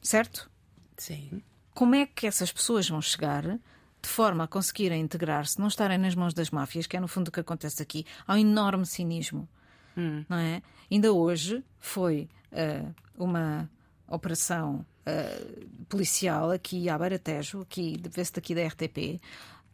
certo? 0.00 0.50
Sim. 0.96 1.42
Como 1.74 1.94
é 1.94 2.06
que 2.06 2.26
essas 2.26 2.50
pessoas 2.50 2.88
vão 2.88 3.02
chegar 3.02 3.42
de 3.46 4.08
forma 4.08 4.44
a 4.44 4.48
conseguirem 4.48 5.02
integrar-se, 5.02 5.60
não 5.60 5.68
estarem 5.68 5.98
nas 5.98 6.14
mãos 6.14 6.32
das 6.32 6.48
máfias, 6.48 6.86
que 6.86 6.96
é 6.96 7.00
no 7.00 7.08
fundo 7.08 7.28
o 7.28 7.30
que 7.30 7.40
acontece 7.40 7.82
aqui? 7.82 8.06
Há 8.26 8.32
um 8.32 8.38
enorme 8.38 8.86
cinismo, 8.86 9.46
não 10.26 10.38
é? 10.38 10.62
Ainda 10.90 11.12
hoje 11.12 11.62
foi 11.78 12.26
ah, 12.52 12.90
uma 13.18 13.68
operação 14.10 14.84
ah, 15.06 15.10
policial 15.88 16.50
aqui 16.50 16.88
à 16.88 16.98
Beira 16.98 17.18
Tejo, 17.18 17.62
aqui, 17.62 18.00
vê-se 18.10 18.32
daqui 18.32 18.54
da 18.54 18.66
RTP, 18.66 19.20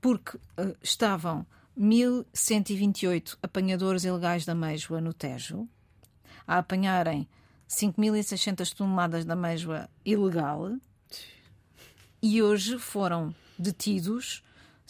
porque 0.01 0.39
ah, 0.57 0.73
estavam 0.83 1.45
1128 1.77 3.39
apanhadores 3.43 4.05
ilegais 4.05 4.45
da 4.45 4.55
Meijoa 4.55 5.01
no 5.01 5.13
Tejo 5.13 5.69
a 6.47 6.59
apanharem 6.59 7.29
5.600 7.69 8.73
toneladas 8.73 9.25
da 9.25 9.35
Meijoa 9.35 9.89
ilegal 10.05 10.77
e 12.23 12.41
hoje 12.41 12.79
foram 12.79 13.35
detidos 13.59 14.43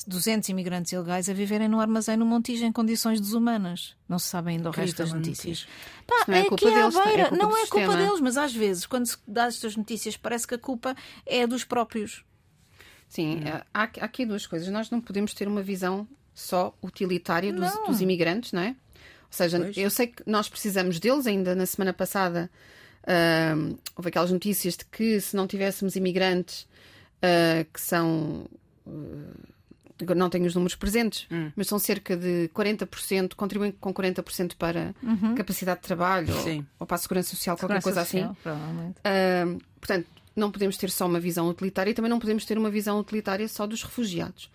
200 0.04 0.48
imigrantes 0.48 0.92
ilegais 0.92 1.28
a 1.28 1.32
viverem 1.32 1.68
no 1.68 1.80
armazém 1.80 2.16
no 2.16 2.26
Montijo 2.26 2.64
em 2.64 2.72
condições 2.72 3.20
desumanas. 3.20 3.94
Não 4.08 4.18
se 4.18 4.28
sabe 4.28 4.50
ainda 4.50 4.68
o 4.68 4.72
resto 4.72 4.98
das 4.98 5.12
notícias. 5.12 5.66
Pá, 6.06 6.24
não 6.28 6.34
é 6.34 6.40
é 6.40 6.44
culpa 6.44 6.68
é 6.68 6.74
deles, 6.74 6.94
pá, 6.94 7.00
é 7.00 7.04
beira. 7.06 7.28
culpa 7.28 7.42
não 7.44 7.56
é 7.56 7.66
culpa 7.66 7.96
deles, 7.96 8.20
mas 8.20 8.36
às 8.36 8.54
vezes, 8.54 8.86
quando 8.86 9.06
se 9.06 9.16
dá 9.26 9.46
estas 9.46 9.76
notícias, 9.76 10.16
parece 10.16 10.46
que 10.46 10.54
a 10.54 10.58
culpa 10.58 10.94
é 11.24 11.46
dos 11.46 11.64
próprios. 11.64 12.24
Sim, 13.08 13.36
Hum. 13.36 13.60
há, 13.72 13.82
há 13.82 14.04
aqui 14.04 14.26
duas 14.26 14.46
coisas. 14.46 14.68
Nós 14.68 14.90
não 14.90 15.00
podemos 15.00 15.32
ter 15.32 15.46
uma 15.48 15.62
visão 15.62 16.06
só 16.34 16.76
utilitária 16.82 17.52
dos, 17.52 17.74
Não. 17.74 17.86
dos 17.86 18.00
imigrantes, 18.00 18.52
não 18.52 18.62
é? 18.62 18.68
Ou 18.68 18.74
seja, 19.30 19.58
Pois. 19.58 19.76
eu 19.76 19.90
sei 19.90 20.08
que 20.08 20.22
nós 20.26 20.48
precisamos 20.48 20.98
deles, 21.00 21.26
ainda 21.26 21.54
na 21.54 21.66
semana 21.66 21.92
passada 21.92 22.50
houve 23.96 24.08
aquelas 24.08 24.30
notícias 24.32 24.76
de 24.76 24.84
que 24.84 25.20
se 25.20 25.36
não 25.36 25.46
tivéssemos 25.46 25.94
imigrantes 25.96 26.66
ah, 27.22 27.64
que 27.72 27.80
são. 27.80 28.46
agora 28.84 29.55
não 30.14 30.28
tenho 30.30 30.46
os 30.46 30.54
números 30.54 30.74
presentes, 30.76 31.26
Hum. 31.30 31.50
mas 31.56 31.66
são 31.68 31.78
cerca 31.78 32.16
de 32.16 32.48
40%, 32.54 33.34
contribuem 33.34 33.72
com 33.72 33.92
40% 33.94 34.56
para 34.56 34.94
capacidade 35.36 35.80
de 35.80 35.86
trabalho 35.86 36.34
ou, 36.34 36.64
ou 36.80 36.86
para 36.86 36.94
a 36.96 36.98
segurança 36.98 37.30
social, 37.30 37.56
qualquer 37.56 37.76
Uhum. 37.76 37.80
Segurança 37.80 38.10
coisa 38.10 38.26
assim. 38.26 38.34
Social, 38.34 38.36
Provavelmente. 38.42 38.96
Ahm, 39.04 39.58
portanto, 39.80 40.06
não 40.34 40.50
podemos 40.50 40.76
ter 40.76 40.90
só 40.90 41.06
uma 41.06 41.18
visão 41.20 41.48
utilitária 41.48 41.90
e 41.90 41.94
também 41.94 42.10
não 42.10 42.18
podemos 42.18 42.44
ter 42.44 42.58
uma 42.58 42.70
visão 42.70 42.98
utilitária 43.00 43.48
só 43.48 43.66
dos 43.66 43.82
refugiados. 43.82 44.50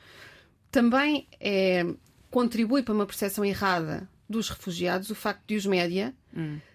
Também 0.69 1.27
é, 1.39 1.85
contribui 2.29 2.83
para 2.83 2.93
uma 2.93 3.05
percepção 3.05 3.43
errada 3.43 4.07
dos 4.29 4.47
refugiados 4.49 5.09
o 5.09 5.15
facto 5.15 5.41
de 5.47 5.55
os 5.57 5.65
média 5.65 6.13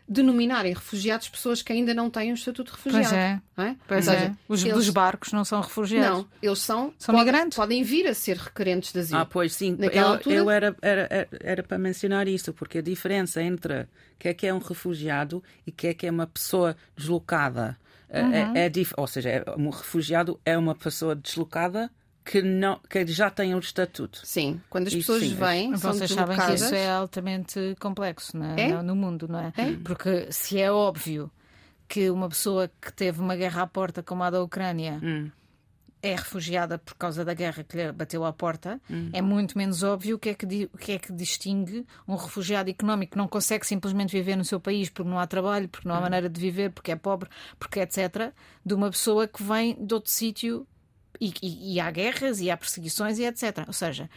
denominarem 0.08 0.72
refugiados 0.72 1.28
pessoas 1.28 1.62
que 1.62 1.72
ainda 1.72 1.92
não 1.92 2.08
têm 2.08 2.30
o 2.30 2.34
estatuto 2.34 2.70
de 2.70 2.76
refugiado. 2.76 3.08
Pois 3.08 3.18
é. 3.18 3.40
não 3.56 3.64
é? 3.64 3.76
Pois 3.88 4.08
é. 4.08 4.32
Os 4.48 4.62
eles- 4.62 4.74
dos 4.74 4.88
barcos 4.90 5.32
não 5.32 5.44
são 5.44 5.60
refugiados. 5.60 6.18
Não, 6.18 6.28
eles 6.40 6.58
são, 6.60 6.94
São 6.98 7.14
podem, 7.14 7.24
migrantes. 7.32 7.56
podem 7.56 7.82
vir 7.82 8.06
a 8.06 8.14
ser 8.14 8.36
requerentes 8.36 8.92
de 8.92 9.00
asilo. 9.00 9.20
Ah, 9.20 9.24
pois 9.24 9.52
sim. 9.54 9.76
Naquela 9.78 10.08
eu, 10.08 10.12
altura- 10.14 10.34
eu 10.36 10.50
era, 10.50 10.76
era, 10.80 11.28
era- 11.40 11.62
para 11.62 11.78
mencionar 11.78 12.28
isso, 12.28 12.52
porque 12.52 12.78
a 12.78 12.82
diferença 12.82 13.42
entre 13.42 13.82
o 13.82 13.86
que 14.18 14.28
é 14.28 14.34
que 14.34 14.46
é 14.46 14.54
um 14.54 14.58
refugiado 14.58 15.42
e 15.66 15.70
o 15.70 15.72
que 15.72 15.88
é 15.88 15.94
que 15.94 16.06
é 16.06 16.10
uma 16.10 16.26
pessoa 16.26 16.76
deslocada 16.96 17.76
é- 18.08 18.22
Uhum. 18.22 18.32
é, 18.32 18.66
é 18.66 18.68
dif- 18.68 18.94
Ou 18.96 19.06
seja, 19.08 19.28
é- 19.28 19.44
um 19.58 19.68
refugiado 19.70 20.38
é 20.44 20.56
uma 20.56 20.74
pessoa 20.76 21.16
deslocada 21.16 21.90
que, 22.26 22.42
não, 22.42 22.80
que 22.90 23.06
já 23.06 23.30
tem 23.30 23.54
o 23.54 23.58
estatuto. 23.60 24.20
Sim, 24.24 24.60
quando 24.68 24.88
as 24.88 24.92
Isso 24.92 25.12
pessoas 25.12 25.22
sim, 25.30 25.34
vêm, 25.36 25.76
são 25.76 25.92
Vocês 25.92 26.10
sabem 26.10 26.36
que 26.36 26.54
isso 26.54 26.74
é 26.74 26.90
altamente 26.90 27.76
complexo 27.80 28.36
não 28.36 28.46
é? 28.56 28.60
É? 28.62 28.68
No- 28.74 28.82
no 28.82 28.96
mundo, 28.96 29.28
não 29.28 29.38
é? 29.38 29.52
É. 29.56 29.72
Porque 29.84 30.26
se 30.32 30.60
é 30.60 30.70
óbvio 30.70 31.30
que 31.88 32.10
uma 32.10 32.28
pessoa 32.28 32.68
que 32.80 32.92
teve 32.92 33.20
uma 33.20 33.36
guerra 33.36 33.62
à 33.62 33.66
porta, 33.66 34.02
como 34.02 34.24
a 34.24 34.30
da 34.30 34.42
Ucrânia, 34.42 34.98
Hum. 35.02 35.30
é 36.02 36.14
refugiada 36.16 36.78
por 36.78 36.94
causa 36.94 37.24
da 37.24 37.32
guerra 37.32 37.62
que 37.64 37.76
lhe 37.76 37.90
bateu 37.92 38.24
à 38.24 38.32
porta, 38.32 38.80
Hum. 38.90 39.08
é 39.12 39.22
muito 39.22 39.56
menos 39.56 39.82
óbvio 39.84 40.16
o 40.16 40.18
que, 40.18 40.30
é 40.30 40.34
que, 40.34 40.68
o 40.72 40.76
que 40.78 40.92
é 40.92 40.98
que 40.98 41.12
distingue 41.12 41.86
um 42.08 42.16
refugiado 42.16 42.68
económico 42.70 43.12
que 43.12 43.18
não 43.18 43.28
consegue 43.28 43.64
simplesmente 43.66 44.10
viver 44.12 44.34
no 44.36 44.44
seu 44.44 44.58
país 44.60 44.88
porque 44.90 45.08
não 45.08 45.18
há 45.18 45.26
trabalho, 45.26 45.68
porque 45.68 45.88
não 45.88 45.94
há 45.94 46.00
maneira 46.00 46.28
de 46.28 46.40
viver, 46.40 46.70
porque 46.72 46.90
é 46.92 46.96
pobre, 46.96 47.28
porque 47.58 47.80
etc., 47.80 48.32
de 48.64 48.74
uma 48.74 48.90
pessoa 48.90 49.26
que 49.28 49.42
vem 49.42 49.74
de 49.84 49.94
outro 49.94 50.10
sítio 50.10 50.66
e, 51.20 51.32
e- 51.42 51.74
e 51.74 51.80
há 51.80 51.90
guerras 51.90 52.40
e 52.40 52.50
há 52.50 52.56
perseguições 52.56 53.18
e 53.18 53.24
etc. 53.24 53.64
Ou 53.66 53.72
seja, 53.72 54.08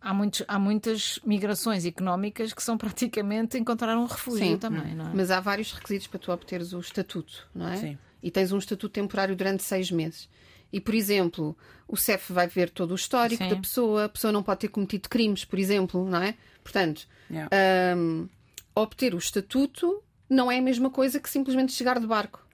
há, 0.00 0.12
muitos, 0.14 0.42
há 0.48 0.58
muitas 0.58 1.18
migrações 1.24 1.84
económicas 1.84 2.52
que 2.52 2.62
são 2.62 2.76
praticamente 2.78 3.58
encontrar 3.58 3.96
um 3.96 4.06
refúgio 4.06 4.46
Sim. 4.46 4.58
também, 4.58 4.94
não 4.94 5.10
é? 5.10 5.14
Mas 5.14 5.30
há 5.30 5.40
vários 5.40 5.72
requisitos 5.72 6.06
para 6.06 6.18
tu 6.18 6.32
obteres 6.32 6.72
o 6.72 6.80
estatuto, 6.80 7.48
não 7.54 7.68
é? 7.68 7.76
Sim. 7.76 7.98
E 8.22 8.30
tens 8.30 8.52
um 8.52 8.58
estatuto 8.58 8.92
temporário 8.92 9.34
durante 9.34 9.62
seis 9.62 9.90
meses. 9.90 10.28
E, 10.72 10.80
por 10.80 10.94
exemplo, 10.94 11.56
o 11.88 11.96
CEF 11.96 12.32
vai 12.32 12.46
ver 12.46 12.70
todo 12.70 12.92
o 12.92 12.94
histórico 12.94 13.42
Sim. 13.42 13.48
da 13.50 13.56
pessoa, 13.56 14.04
a 14.04 14.08
pessoa 14.08 14.30
não 14.32 14.42
pode 14.42 14.60
ter 14.60 14.68
cometido 14.68 15.08
crimes, 15.08 15.44
por 15.44 15.58
exemplo, 15.58 16.04
não 16.08 16.22
é? 16.22 16.34
Portanto, 16.62 17.06
Yeah. 17.30 17.48
hum, 17.96 18.28
obter 18.74 19.14
o 19.14 19.18
estatuto 19.18 20.02
não 20.28 20.50
é 20.50 20.58
a 20.58 20.62
mesma 20.62 20.90
coisa 20.90 21.18
que 21.20 21.30
simplesmente 21.30 21.72
chegar 21.72 21.98
de 22.00 22.06
barco. 22.06 22.44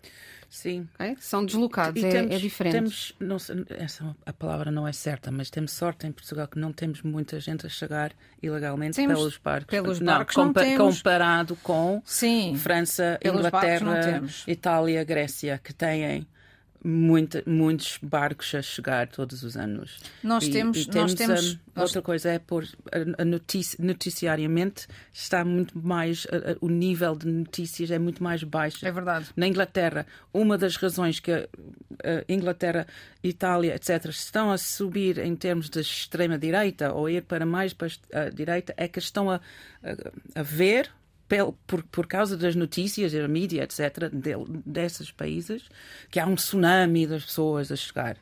Sim. 0.57 0.89
ok? 0.95 1.17
São 1.21 1.45
deslocados, 1.45 2.03
é, 2.03 2.09
temos, 2.11 2.35
é 2.35 2.39
diferente. 2.39 2.73
Temos, 2.73 3.13
não 3.21 3.37
essa 3.79 4.17
a 4.25 4.33
palavra 4.33 4.71
não 4.71 4.89
é 4.89 4.93
certa, 4.93 5.31
mas 5.31 5.51
temos 5.51 5.73
sorte 5.73 6.07
em 6.07 6.13
Portugal 6.13 6.49
que 6.49 6.59
não 6.59 6.73
temos 6.73 7.03
muita 7.03 7.39
gente 7.41 7.67
a 7.67 7.69
chegar 7.69 8.13
ilegalmente 8.43 8.97
Temos. 8.97 9.19
pelos 9.19 9.37
barcos. 9.37 9.67
Pelos 9.71 10.01
não, 10.01 10.15
barcos 10.15 10.35
não 10.37 10.47
compa- 10.47 10.63
temos. 10.63 10.97
comparado 10.97 11.57
com 11.57 12.01
Sim. 12.07 12.57
França, 12.57 13.19
não 13.23 13.35
Inglaterra. 13.35 14.23
Itália, 14.47 15.05
Grécia, 15.05 15.61
que 15.63 15.75
têm 15.75 16.27
muita, 16.85 17.43
muitos 17.47 17.99
barcos 18.03 18.55
a 18.55 18.63
chegar 18.63 19.09
todos 19.09 19.43
os 19.43 19.57
anos. 19.57 19.99
Nós 20.23 20.45
E- 20.45 20.51
temos- 20.51 20.77
e 20.79 20.87
nós 20.87 20.95
temos, 20.95 21.15
temos- 21.15 21.53
hum, 21.55 21.59
nós- 21.75 21.91
Outra 21.91 22.03
coisa 22.03 22.31
é 22.31 22.39
por 22.39 22.65
a, 23.19 23.25
notici- 23.25 23.77
noticiariamente 23.83 24.87
está 25.13 25.45
muito 25.45 25.79
mais 25.79 26.27
a- 26.31 26.53
a- 26.53 26.57
o 26.61 26.69
nível 26.69 27.15
de 27.17 27.27
notícias 27.27 27.91
é 27.91 27.99
muito 27.99 28.23
mais 28.23 28.43
baixo. 28.43 28.87
É 28.87 28.93
verdade. 28.93 29.27
Na 29.37 29.47
Inglaterra, 29.47 30.07
uma 30.33 30.57
das 30.57 30.77
razões 30.77 31.21
que 31.21 31.33
a, 31.33 31.41
a 32.05 32.25
Inglaterra, 32.33 32.87
Itália, 33.23 33.75
etc., 33.75 34.07
estão 34.07 34.51
a 34.51 34.59
subir 34.59 35.19
em 35.19 35.35
termos 35.35 35.69
de 35.69 35.81
extrema-direita 35.81 36.93
ou 36.93 37.09
ir 37.09 37.23
para 37.23 37.45
mais 37.45 37.73
para 37.73 37.89
a 38.13 38.29
direita 38.31 38.73
é 38.77 38.87
que 38.89 38.99
estão 38.99 39.31
a, 39.31 39.41
ver, 40.43 40.91
por, 41.67 41.83
por 41.85 42.07
causa 42.07 42.37
das 42.37 42.55
notícias 42.55 43.13
e 43.13 43.21
da 43.21 43.29
mídia, 43.29 43.63
etc., 43.65 44.09
del- 44.13 44.47
desses 44.65 45.11
países, 45.11 45.63
que 46.11 46.21
há 46.21 46.27
um 46.27 46.35
tsunami 46.37 47.07
das 47.07 47.25
pessoas 47.25 47.71
a 47.73 47.77
chegar. 47.77 48.17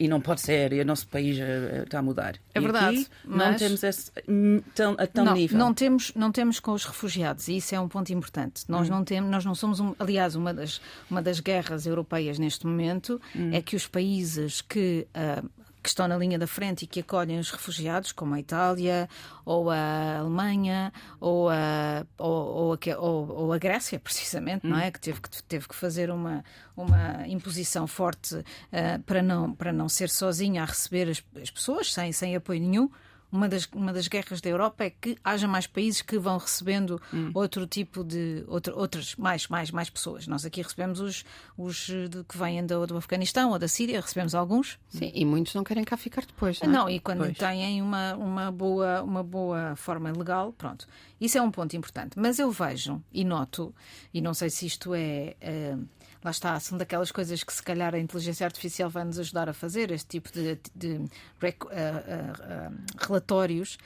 E 0.00 0.06
não 0.06 0.20
pode 0.20 0.40
ser, 0.42 0.72
e 0.72 0.80
o 0.80 0.84
nosso 0.84 1.08
país 1.08 1.36
eh, 1.40 1.82
está 1.84 1.98
a 1.98 2.02
mudar. 2.02 2.36
É 2.54 2.58
E 2.60 2.62
verdade, 2.62 2.98
aqui 2.98 3.08
não 3.24 3.36
mas- 3.36 3.58
temos 3.58 3.82
esse, 3.82 4.12
hum, 4.28 4.60
tão, 4.72 4.94
a 4.96 5.06
tão 5.08 5.24
não, 5.24 5.34
nível. 5.34 5.58
não 5.58 5.74
temos 5.74 6.12
não 6.14 6.30
temos 6.30 6.60
com 6.60 6.70
os 6.72 6.84
refugiados 6.84 7.48
e 7.48 7.56
isso 7.56 7.74
é 7.74 7.80
um 7.80 7.88
ponto 7.88 8.12
importante 8.12 8.62
Hum. 8.62 8.66
nós 8.68 8.88
não 8.88 9.02
temos 9.02 9.28
nós 9.28 9.44
não 9.44 9.56
somos 9.56 9.80
um, 9.80 9.96
aliás 9.98 10.36
uma 10.36 10.54
das 10.54 10.80
uma 11.10 11.20
das 11.20 11.40
guerras 11.40 11.84
europeias 11.84 12.38
neste 12.38 12.64
momento 12.64 13.20
Hum. 13.34 13.50
é 13.52 13.60
que 13.60 13.74
os 13.74 13.88
países 13.88 14.60
que 14.60 15.04
ah, 15.12 15.42
que 15.82 15.88
estão 15.88 16.08
na 16.08 16.16
linha 16.16 16.38
da 16.38 16.46
frente 16.46 16.82
e 16.82 16.86
que 16.86 17.00
acolhem 17.00 17.38
os 17.38 17.50
refugiados, 17.50 18.12
como 18.12 18.34
a 18.34 18.40
Itália, 18.40 19.08
ou 19.44 19.70
a 19.70 20.18
Alemanha, 20.18 20.92
ou 21.20 21.48
a, 21.48 22.04
ou, 22.18 22.30
ou 22.30 22.72
a, 22.72 22.98
ou- 23.00 23.52
a 23.52 23.58
Grécia, 23.58 23.98
precisamente, 24.00 24.66
não 24.66 24.78
é? 24.78 24.90
Que 24.90 25.00
teve 25.00 25.20
que, 25.20 25.42
teve 25.44 25.68
que 25.68 25.74
fazer 25.74 26.10
uma, 26.10 26.44
uma 26.76 27.26
imposição 27.26 27.86
forte 27.86 28.44
ah, 28.72 29.00
para, 29.06 29.22
não, 29.22 29.52
para 29.54 29.72
não 29.72 29.88
ser 29.88 30.10
sozinha 30.10 30.62
a 30.62 30.66
receber 30.66 31.08
as, 31.08 31.22
as 31.40 31.50
pessoas, 31.50 31.92
sem, 31.92 32.12
sem 32.12 32.36
apoio 32.36 32.60
nenhum. 32.60 32.90
Uma 33.30 33.46
das, 33.46 33.66
uma 33.74 33.92
das 33.92 34.08
guerras 34.08 34.40
da 34.40 34.48
Europa 34.48 34.84
é 34.84 34.90
que 34.90 35.18
haja 35.22 35.46
mais 35.46 35.66
países 35.66 36.00
que 36.00 36.18
vão 36.18 36.38
recebendo 36.38 36.98
outro 37.34 37.66
tipo 37.66 38.02
de. 38.02 38.42
Outro, 38.48 38.74
outras, 38.78 39.14
mais, 39.16 39.46
mais, 39.48 39.70
mais 39.70 39.90
pessoas. 39.90 40.26
Nós 40.26 40.46
aqui 40.46 40.62
recebemos 40.62 40.98
os, 40.98 41.24
os 41.56 41.76
de- 41.86 42.24
que 42.26 42.38
vêm 42.38 42.64
do, 42.64 42.86
do 42.86 42.96
Afeganistão 42.96 43.50
ou 43.50 43.58
da 43.58 43.68
Síria, 43.68 44.00
recebemos 44.00 44.34
alguns. 44.34 44.78
Sim, 44.88 45.12
e 45.14 45.24
muitos 45.26 45.52
não 45.54 45.62
querem 45.62 45.84
cá 45.84 45.96
ficar 45.98 46.22
depois. 46.24 46.58
Não, 46.60 46.68
é? 46.68 46.72
Não, 46.72 46.88
e 46.90 47.00
quando 47.00 47.18
Pois. 47.18 47.36
têm 47.36 47.82
uma, 47.82 48.14
uma, 48.14 48.50
boa, 48.50 49.02
uma 49.02 49.22
boa 49.22 49.76
forma 49.76 50.10
legal, 50.10 50.52
pronto. 50.54 50.86
Isso 51.20 51.36
é 51.36 51.42
um 51.42 51.50
ponto 51.50 51.76
importante. 51.76 52.18
Mas 52.18 52.38
eu 52.38 52.50
vejo 52.50 53.02
e 53.12 53.24
noto, 53.24 53.74
e 54.14 54.22
não 54.22 54.32
sei 54.32 54.48
se 54.48 54.64
isto 54.64 54.94
é. 54.94 55.36
eh, 55.40 55.76
lá 56.24 56.30
está, 56.30 56.58
são 56.60 56.76
daquelas 56.76 57.10
coisas 57.12 57.42
que 57.44 57.52
se 57.52 57.62
calhar 57.62 57.94
a 57.94 57.98
inteligência 57.98 58.44
artificial 58.44 58.90
vai 58.90 59.04
nos 59.04 59.18
ajudar 59.18 59.48
a 59.48 59.52
fazer, 59.52 59.90
este 59.90 60.08
tipo 60.08 60.30
de, 60.32 60.58
de 60.74 61.04
rec- 61.40 61.66
eh, 61.70 62.04
eh, 62.06 62.32
eh, 62.42 62.70
relatórios. 63.06 63.78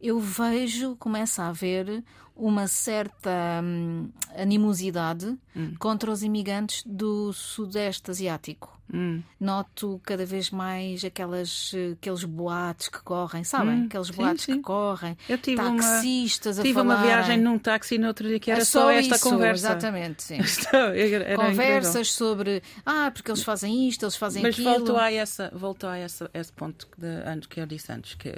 Eu 0.00 0.18
vejo, 0.18 0.96
começa 0.96 1.42
a 1.42 1.48
haver 1.48 2.02
uma 2.34 2.66
certa 2.66 3.30
hum, 3.62 4.08
animosidade 4.34 5.36
contra 5.78 6.10
os 6.10 6.22
imigrantes 6.22 6.82
do 6.86 7.32
Sudeste 7.32 8.10
Asiático 8.10 8.78
Hum. 8.92 9.22
noto 9.38 10.00
cada 10.04 10.26
vez 10.26 10.50
mais 10.50 11.04
aquelas, 11.04 11.70
eh, 11.76 11.92
aqueles 11.92 12.24
boatos 12.24 12.88
que 12.88 13.00
correm, 13.02 13.44
sabem? 13.44 13.82
Hum, 13.82 13.86
aqueles 13.86 14.08
sim, 14.08 14.12
boatos 14.14 14.42
sim. 14.44 14.52
que 14.56 14.62
correm, 14.62 15.16
Eu 15.28 15.38
tive 15.38 15.62
uma- 15.62 15.76
taxistas 15.76 16.58
a 16.58 16.62
Tive 16.62 16.74
falarem. 16.74 16.96
uma 17.00 17.06
viagem 17.06 17.38
num 17.38 17.56
táxi 17.56 17.98
no 17.98 18.08
outro 18.08 18.26
dia 18.26 18.40
que 18.40 18.50
era 18.50 18.62
É 18.62 18.64
só, 18.64 18.90
esta 18.90 19.14
isso, 19.14 19.30
conversa. 19.30 19.68
Exatamente, 19.68 20.24
sim. 20.24 20.38
Conversas 21.36 22.10
sobre 22.12 22.62
ah, 22.84 23.12
porque 23.14 23.30
eles 23.30 23.44
fazem 23.44 23.88
isto, 23.88 24.04
eles 24.04 24.16
fazem 24.16 24.42
Mas 24.42 24.54
aquilo. 24.56 24.70
voltou 24.70 24.96
a, 24.96 25.12
essa, 25.12 25.52
voltou 25.54 25.88
a 25.88 25.96
essa, 25.96 26.28
esse 26.34 26.52
ponto 26.52 26.88
de, 26.98 27.46
que 27.48 27.60
eu 27.60 27.66
disse 27.66 27.92
antes, 27.92 28.14
que 28.14 28.34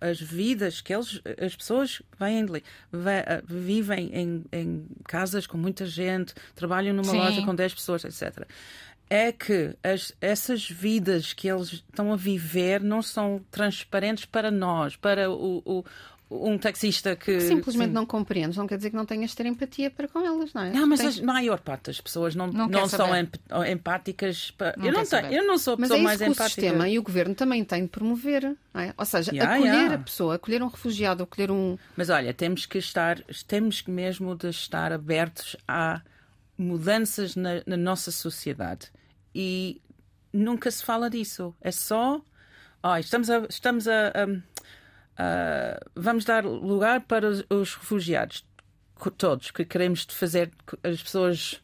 as 0.00 0.20
vidas 0.20 0.80
que 0.80 0.92
eles, 0.94 1.20
as 1.40 1.54
pessoas 1.56 2.02
vêm 2.18 2.44
de 2.46 2.58
eh, 2.58 3.42
vivem 3.46 4.10
em, 4.12 4.44
em 4.52 4.86
casas 5.06 5.46
com 5.46 5.56
muita 5.58 5.86
gente, 5.86 6.34
trabalham 6.54 6.94
numa 6.94 7.10
Sim. 7.10 7.18
loja 7.18 7.42
com 7.44 7.54
10 7.54 7.74
pessoas, 7.74 8.04
etc. 8.04 8.46
É 9.10 9.30
que 9.32 9.76
as, 9.82 10.12
essas 10.20 10.68
vidas 10.68 11.32
que 11.32 11.46
eles 11.48 11.72
estão 11.74 12.12
a 12.12 12.16
viver 12.16 12.80
não 12.80 13.02
são 13.02 13.44
transparentes 13.50 14.24
para 14.24 14.50
nós, 14.50 14.96
para 14.96 15.30
o, 15.30 15.62
o- 15.64 15.84
um 16.30 16.56
taxista 16.58 17.14
que. 17.14 17.40
Simplesmente 17.40 17.92
não 17.92 18.04
compreendes, 18.06 18.56
não 18.56 18.66
quer 18.66 18.76
dizer 18.76 18.90
que 18.90 18.96
não 18.96 19.04
tenhas 19.06 19.30
de 19.30 19.36
ter 19.36 19.46
empatia 19.46 19.90
para 19.90 20.08
com 20.08 20.20
elas, 20.20 20.52
não 20.52 20.62
é? 20.62 20.72
Não, 20.72 20.86
mas 20.86 21.00
Tens- 21.00 21.20
a 21.20 21.24
maior 21.24 21.60
parte 21.60 21.84
das 21.86 22.00
pessoas 22.00 22.34
não, 22.34 22.46
Não 22.48 22.66
não, 22.68 22.88
são 22.88 23.14
emp- 23.16 23.36
empáticas. 23.70 24.50
pa- 24.52 24.74
Não 24.76 24.86
eu, 24.86 24.92
não 24.92 25.04
tenho, 25.06 25.26
eu 25.32 25.46
não 25.46 25.58
sou 25.58 25.74
a 25.74 25.76
Mas 25.76 25.88
pessoa 25.90 25.96
é 25.98 26.00
isso 26.00 26.04
mais 26.04 26.18
que 26.18 26.24
o 26.24 26.32
empática. 26.32 26.48
sistema 26.62 26.88
e 26.88 26.98
o 26.98 27.02
governo 27.02 27.34
também 27.34 27.64
têm 27.64 27.82
de 27.82 27.88
promover. 27.88 28.56
é? 28.74 28.92
Ou 28.96 29.04
seja, 29.04 29.30
Yeah, 29.32 29.54
acolher 29.54 29.72
yeah. 29.74 29.94
a 29.94 29.98
pessoa, 29.98 30.34
acolher 30.34 30.62
um 30.62 30.68
refugiado, 30.68 31.22
acolher 31.22 31.50
um. 31.50 31.76
Mas 31.96 32.10
olha, 32.10 32.32
temos 32.34 32.66
que 32.66 32.78
estar, 32.78 33.20
temos 33.46 33.80
que 33.80 33.90
mesmo 33.90 34.34
de 34.34 34.48
estar 34.48 34.92
abertos 34.92 35.56
a 35.68 36.00
mudanças 36.58 37.36
na, 37.36 37.62
na 37.66 37.76
nossa 37.76 38.10
sociedade. 38.10 38.88
E 39.34 39.80
nunca 40.32 40.70
se 40.70 40.84
fala 40.84 41.10
disso. 41.10 41.54
É 41.60 41.70
só. 41.70 42.20
"Ai, 42.82 43.00
estamos 43.00 43.28
a. 43.30 43.38
Estamos 43.48 43.88
a, 43.88 44.08
a- 44.08 44.42
a- 45.16 45.78
vamos 45.94 46.24
dar 46.24 46.44
lugar 46.44 47.00
para 47.02 47.28
os, 47.28 47.44
os 47.50 47.74
refugiados. 47.74 48.44
Todos 49.18 49.50
que 49.50 49.64
queremos 49.64 50.04
fazer. 50.10 50.50
As 50.82 51.02
pessoas 51.02 51.60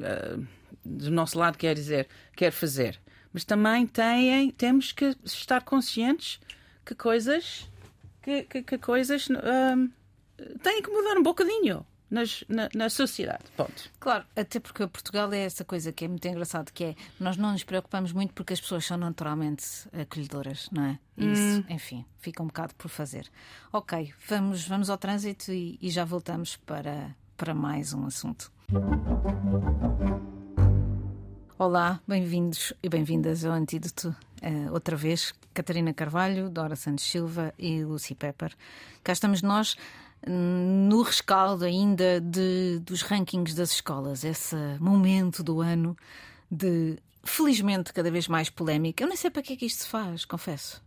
ah, 0.00 0.38
do 0.84 1.10
nosso 1.10 1.38
lado 1.38 1.58
quer 1.58 1.74
dizer, 1.74 2.08
quer 2.36 2.50
fazer. 2.52 2.98
Mas 3.32 3.44
também 3.44 3.86
têm, 3.86 4.50
temos 4.50 4.92
que 4.92 5.14
estar 5.24 5.62
conscientes 5.62 6.40
que 6.84 6.94
coisas 6.94 7.68
que, 8.22 8.42
que, 8.44 8.62
que 8.62 8.78
coisas 8.78 9.28
ahm, 9.30 9.88
têm 10.62 10.82
que 10.82 10.90
mudar 10.90 11.18
um 11.18 11.22
bocadinho 11.22 11.84
nas, 12.10 12.44
na, 12.48 12.68
na 12.74 12.88
sociedade. 12.88 13.44
Ponto. 13.56 13.90
Claro, 14.00 14.24
até 14.34 14.58
porque 14.60 14.86
Portugal 14.86 15.32
é 15.32 15.40
essa 15.40 15.64
coisa 15.64 15.92
que 15.92 16.04
é 16.04 16.08
muito 16.08 16.26
engraçado, 16.26 16.72
que 16.72 16.84
é 16.84 16.94
nós 17.20 17.36
não 17.36 17.52
nos 17.52 17.64
preocupamos 17.64 18.12
muito 18.12 18.32
porque 18.32 18.52
as 18.52 18.60
pessoas 18.60 18.84
são 18.84 18.96
naturalmente 18.96 19.64
acolhedoras, 19.92 20.68
não 20.72 20.84
é? 20.84 20.98
E 21.16 21.32
Isso, 21.32 21.64
enfim, 21.68 22.04
fica 22.18 22.42
um 22.42 22.46
bocado 22.46 22.74
por 22.76 22.88
fazer. 22.88 23.28
Ok, 23.72 24.12
vamos, 24.28 24.66
vamos 24.66 24.88
ao 24.90 24.96
trânsito 24.98 25.52
e, 25.52 25.78
e 25.82 25.90
já 25.90 26.04
voltamos 26.04 26.56
para, 26.56 27.14
para 27.36 27.54
mais 27.54 27.92
um 27.92 28.06
assunto. 28.06 28.50
Olá, 31.58 32.00
bem-vindos 32.06 32.72
e 32.82 32.88
bem-vindas 32.88 33.44
ao 33.44 33.52
Antídoto. 33.52 34.14
eh, 34.40 34.70
outra 34.70 34.96
vez, 34.96 35.34
Catarina 35.52 35.92
Carvalho, 35.92 36.48
Dora 36.48 36.76
Santos 36.76 37.04
Silva 37.04 37.52
e 37.58 37.82
Lucy 37.82 38.14
Pepper. 38.14 38.54
Cá 39.02 39.12
estamos 39.12 39.42
nós 39.42 39.74
hum, 39.74 40.07
no 40.26 41.02
rescaldo 41.02 41.64
ainda 41.64 42.20
de, 42.20 42.78
dos 42.80 43.02
rankings 43.02 43.54
das 43.54 43.70
escolas, 43.72 44.24
esse 44.24 44.56
momento 44.80 45.42
do 45.42 45.60
ano 45.60 45.96
de, 46.50 46.98
felizmente, 47.24 47.92
cada 47.92 48.10
vez 48.10 48.26
mais 48.28 48.50
polémica. 48.50 49.02
Eu 49.04 49.08
nem 49.08 49.16
sei 49.16 49.30
para 49.30 49.42
que 49.42 49.52
é 49.52 49.56
que 49.56 49.66
isto 49.66 49.82
se 49.84 49.88
faz, 49.88 50.24
confesso. 50.24 50.82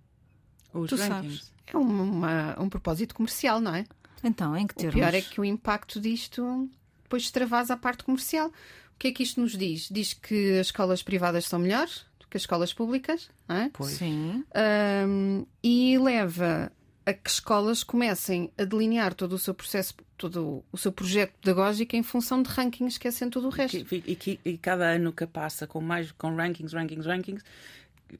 Os 0.73 0.89
Tu 0.89 0.95
rankings. 0.95 1.51
É 1.67 1.77
uma- 1.77 2.59
um 2.59 2.67
propósito 2.69 3.15
comercial, 3.15 3.61
não 3.61 3.73
é? 3.73 3.85
Então, 4.23 4.55
em 4.55 4.67
que 4.67 4.73
O 4.73 4.77
termos? 4.77 4.95
pior 4.95 5.13
é 5.13 5.21
que 5.21 5.39
o 5.39 5.45
impacto 5.45 5.99
disto 5.99 6.69
depois 7.03 7.23
extravasa 7.23 7.73
a 7.73 7.77
parte 7.77 8.03
comercial. 8.03 8.47
O 8.49 8.99
que 8.99 9.07
é 9.07 9.11
que 9.11 9.23
isto 9.23 9.39
nos 9.41 9.57
diz? 9.57 9.87
Diz 9.89 10.13
que 10.13 10.59
as 10.59 10.67
escolas 10.67 11.01
privadas 11.01 11.45
são 11.45 11.57
melhores 11.59 12.05
do 12.19 12.27
que 12.27 12.37
as 12.37 12.43
escolas 12.43 12.73
públicas, 12.73 13.29
não 13.47 13.55
é? 13.55 13.69
Pois. 13.73 13.93
Sim, 13.93 14.43
Ahm, 14.53 15.45
e 15.63 15.97
leva 15.97 16.71
a 17.05 17.13
que 17.13 17.29
escolas 17.29 17.83
comecem 17.83 18.51
a 18.57 18.63
delinear 18.63 19.13
todo 19.13 19.33
o 19.33 19.39
seu 19.39 19.53
processo, 19.53 19.93
todo 20.17 20.63
o 20.71 20.77
seu 20.77 20.91
projeto 20.91 21.33
pedagógico 21.41 21.95
em 21.95 22.03
função 22.03 22.41
de 22.43 22.49
rankings, 22.49 22.93
esquecendo 22.95 23.31
tudo 23.31 23.47
o 23.47 23.49
resto. 23.49 23.83
Que- 23.85 24.03
E, 24.05 24.15
que- 24.15 24.39
e 24.45 24.57
cada 24.57 24.85
ano 24.85 25.11
que 25.11 25.25
passa 25.25 25.65
com 25.65 25.81
mais 25.81 26.11
com 26.11 26.35
rankings, 26.35 26.73
rankings, 26.75 27.07
rankings, 27.07 27.43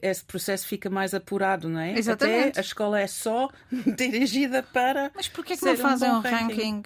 esse 0.02 0.24
processo 0.24 0.66
fica 0.68 0.90
mais 0.90 1.14
apurado, 1.14 1.70
não 1.70 1.80
é? 1.80 1.98
Exatamente. 1.98 2.50
Até 2.50 2.60
a 2.60 2.62
escola 2.62 3.00
é 3.00 3.08
só 3.08 3.50
dirigida 3.98 4.64
para. 4.64 5.12
mas 5.14 5.28
porquê 5.28 5.54
que 5.54 5.60
ser 5.60 5.78
não 5.78 5.78
fazem 5.78 6.10
um 6.10 6.18
um 6.18 6.22
bom 6.22 6.30
ranking? 6.30 6.84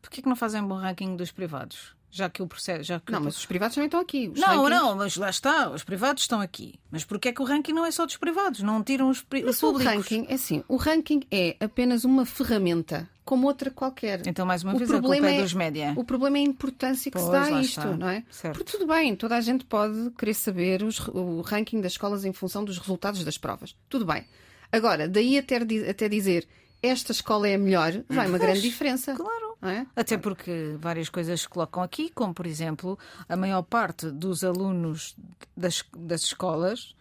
Porquê 0.00 0.22
que 0.22 0.28
não 0.28 0.36
fazem 0.36 0.60
um 0.62 0.68
bom 0.68 0.76
ranking 0.76 1.16
dos 1.16 1.30
privados? 1.30 1.93
Já 2.16 2.30
que 2.30 2.40
o 2.40 2.46
processo. 2.46 2.84
Já 2.84 3.00
que 3.00 3.10
Não, 3.10 3.18
o- 3.20 3.24
mas 3.24 3.36
os 3.36 3.44
privados 3.44 3.74
também 3.74 3.86
estão 3.86 3.98
aqui. 3.98 4.28
Não, 4.36 4.46
rankings- 4.62 4.70
não, 4.70 4.94
mas 4.94 5.16
lá 5.16 5.28
está, 5.30 5.68
os 5.68 5.82
privados 5.82 6.22
estão 6.22 6.40
aqui. 6.40 6.78
Mas 6.88 7.02
porquê 7.04 7.30
é 7.30 7.32
que 7.32 7.42
o 7.42 7.44
ranking 7.44 7.72
não 7.72 7.84
é 7.84 7.90
só 7.90 8.06
dos 8.06 8.16
privados? 8.16 8.60
Não 8.62 8.84
tiram 8.84 9.08
os, 9.10 9.20
pri- 9.20 9.42
Mas 9.42 9.56
os 9.56 9.62
o 9.64 9.72
públicos? 9.72 9.94
ranking, 9.96 10.24
é 10.28 10.34
assim, 10.34 10.62
o 10.68 10.76
ranking 10.76 11.22
é 11.28 11.56
apenas 11.58 12.04
uma 12.04 12.24
ferramenta, 12.24 13.10
como 13.24 13.48
outra 13.48 13.68
qualquer. 13.68 14.24
Então, 14.28 14.46
mais 14.46 14.62
uma 14.62 14.74
O 14.74 14.78
vez, 14.78 14.88
a 14.88 14.94
culpa 14.94 15.08
problema 15.08 15.28
é 15.34 15.38
é- 15.38 15.42
dos 15.42 15.52
média. 15.54 15.92
O 15.96 16.04
problema 16.04 16.38
é 16.38 16.40
a 16.42 16.44
importância 16.44 17.10
que 17.10 17.18
se 17.18 17.24
Pois, 17.26 17.32
dá 17.36 17.56
a 17.56 17.60
isto, 17.60 17.80
está. 17.80 17.96
não 17.96 18.08
é? 18.08 18.22
Certo. 18.30 18.56
Porque 18.56 18.70
tudo 18.70 18.86
bem, 18.86 19.16
toda 19.16 19.36
a 19.36 19.40
gente 19.40 19.64
pode 19.64 20.10
querer 20.16 20.34
saber 20.34 20.84
os- 20.84 21.00
o 21.08 21.40
ranking 21.40 21.80
das 21.80 21.92
escolas 21.94 22.24
em 22.24 22.32
função 22.32 22.64
dos 22.64 22.78
resultados 22.78 23.24
das 23.24 23.36
provas. 23.36 23.74
Tudo 23.88 24.04
bem. 24.06 24.24
Agora, 24.70 25.08
daí 25.08 25.36
até, 25.36 25.56
até 25.90 26.08
dizer 26.08 26.46
esta 26.80 27.10
escola 27.12 27.48
é 27.48 27.54
a 27.54 27.58
melhor, 27.58 27.92
vai 28.08 28.28
uma 28.28 28.38
grande 28.38 28.60
diferença. 28.60 29.14
Claro. 29.14 29.53
Não 29.64 29.70
é? 29.70 29.86
Até 29.96 30.18
porque 30.18 30.76
várias 30.78 31.08
coisas 31.08 31.40
se 31.40 31.48
colocam 31.48 31.82
aqui, 31.82 32.10
como 32.10 32.32
por 32.34 32.46
exemplo, 32.46 32.98
a 33.28 33.36
maior 33.36 33.62
parte 33.62 34.10
dos 34.10 34.44
alunos 34.44 35.16
das, 35.56 35.82
das 35.96 36.22
escolas 36.22 36.94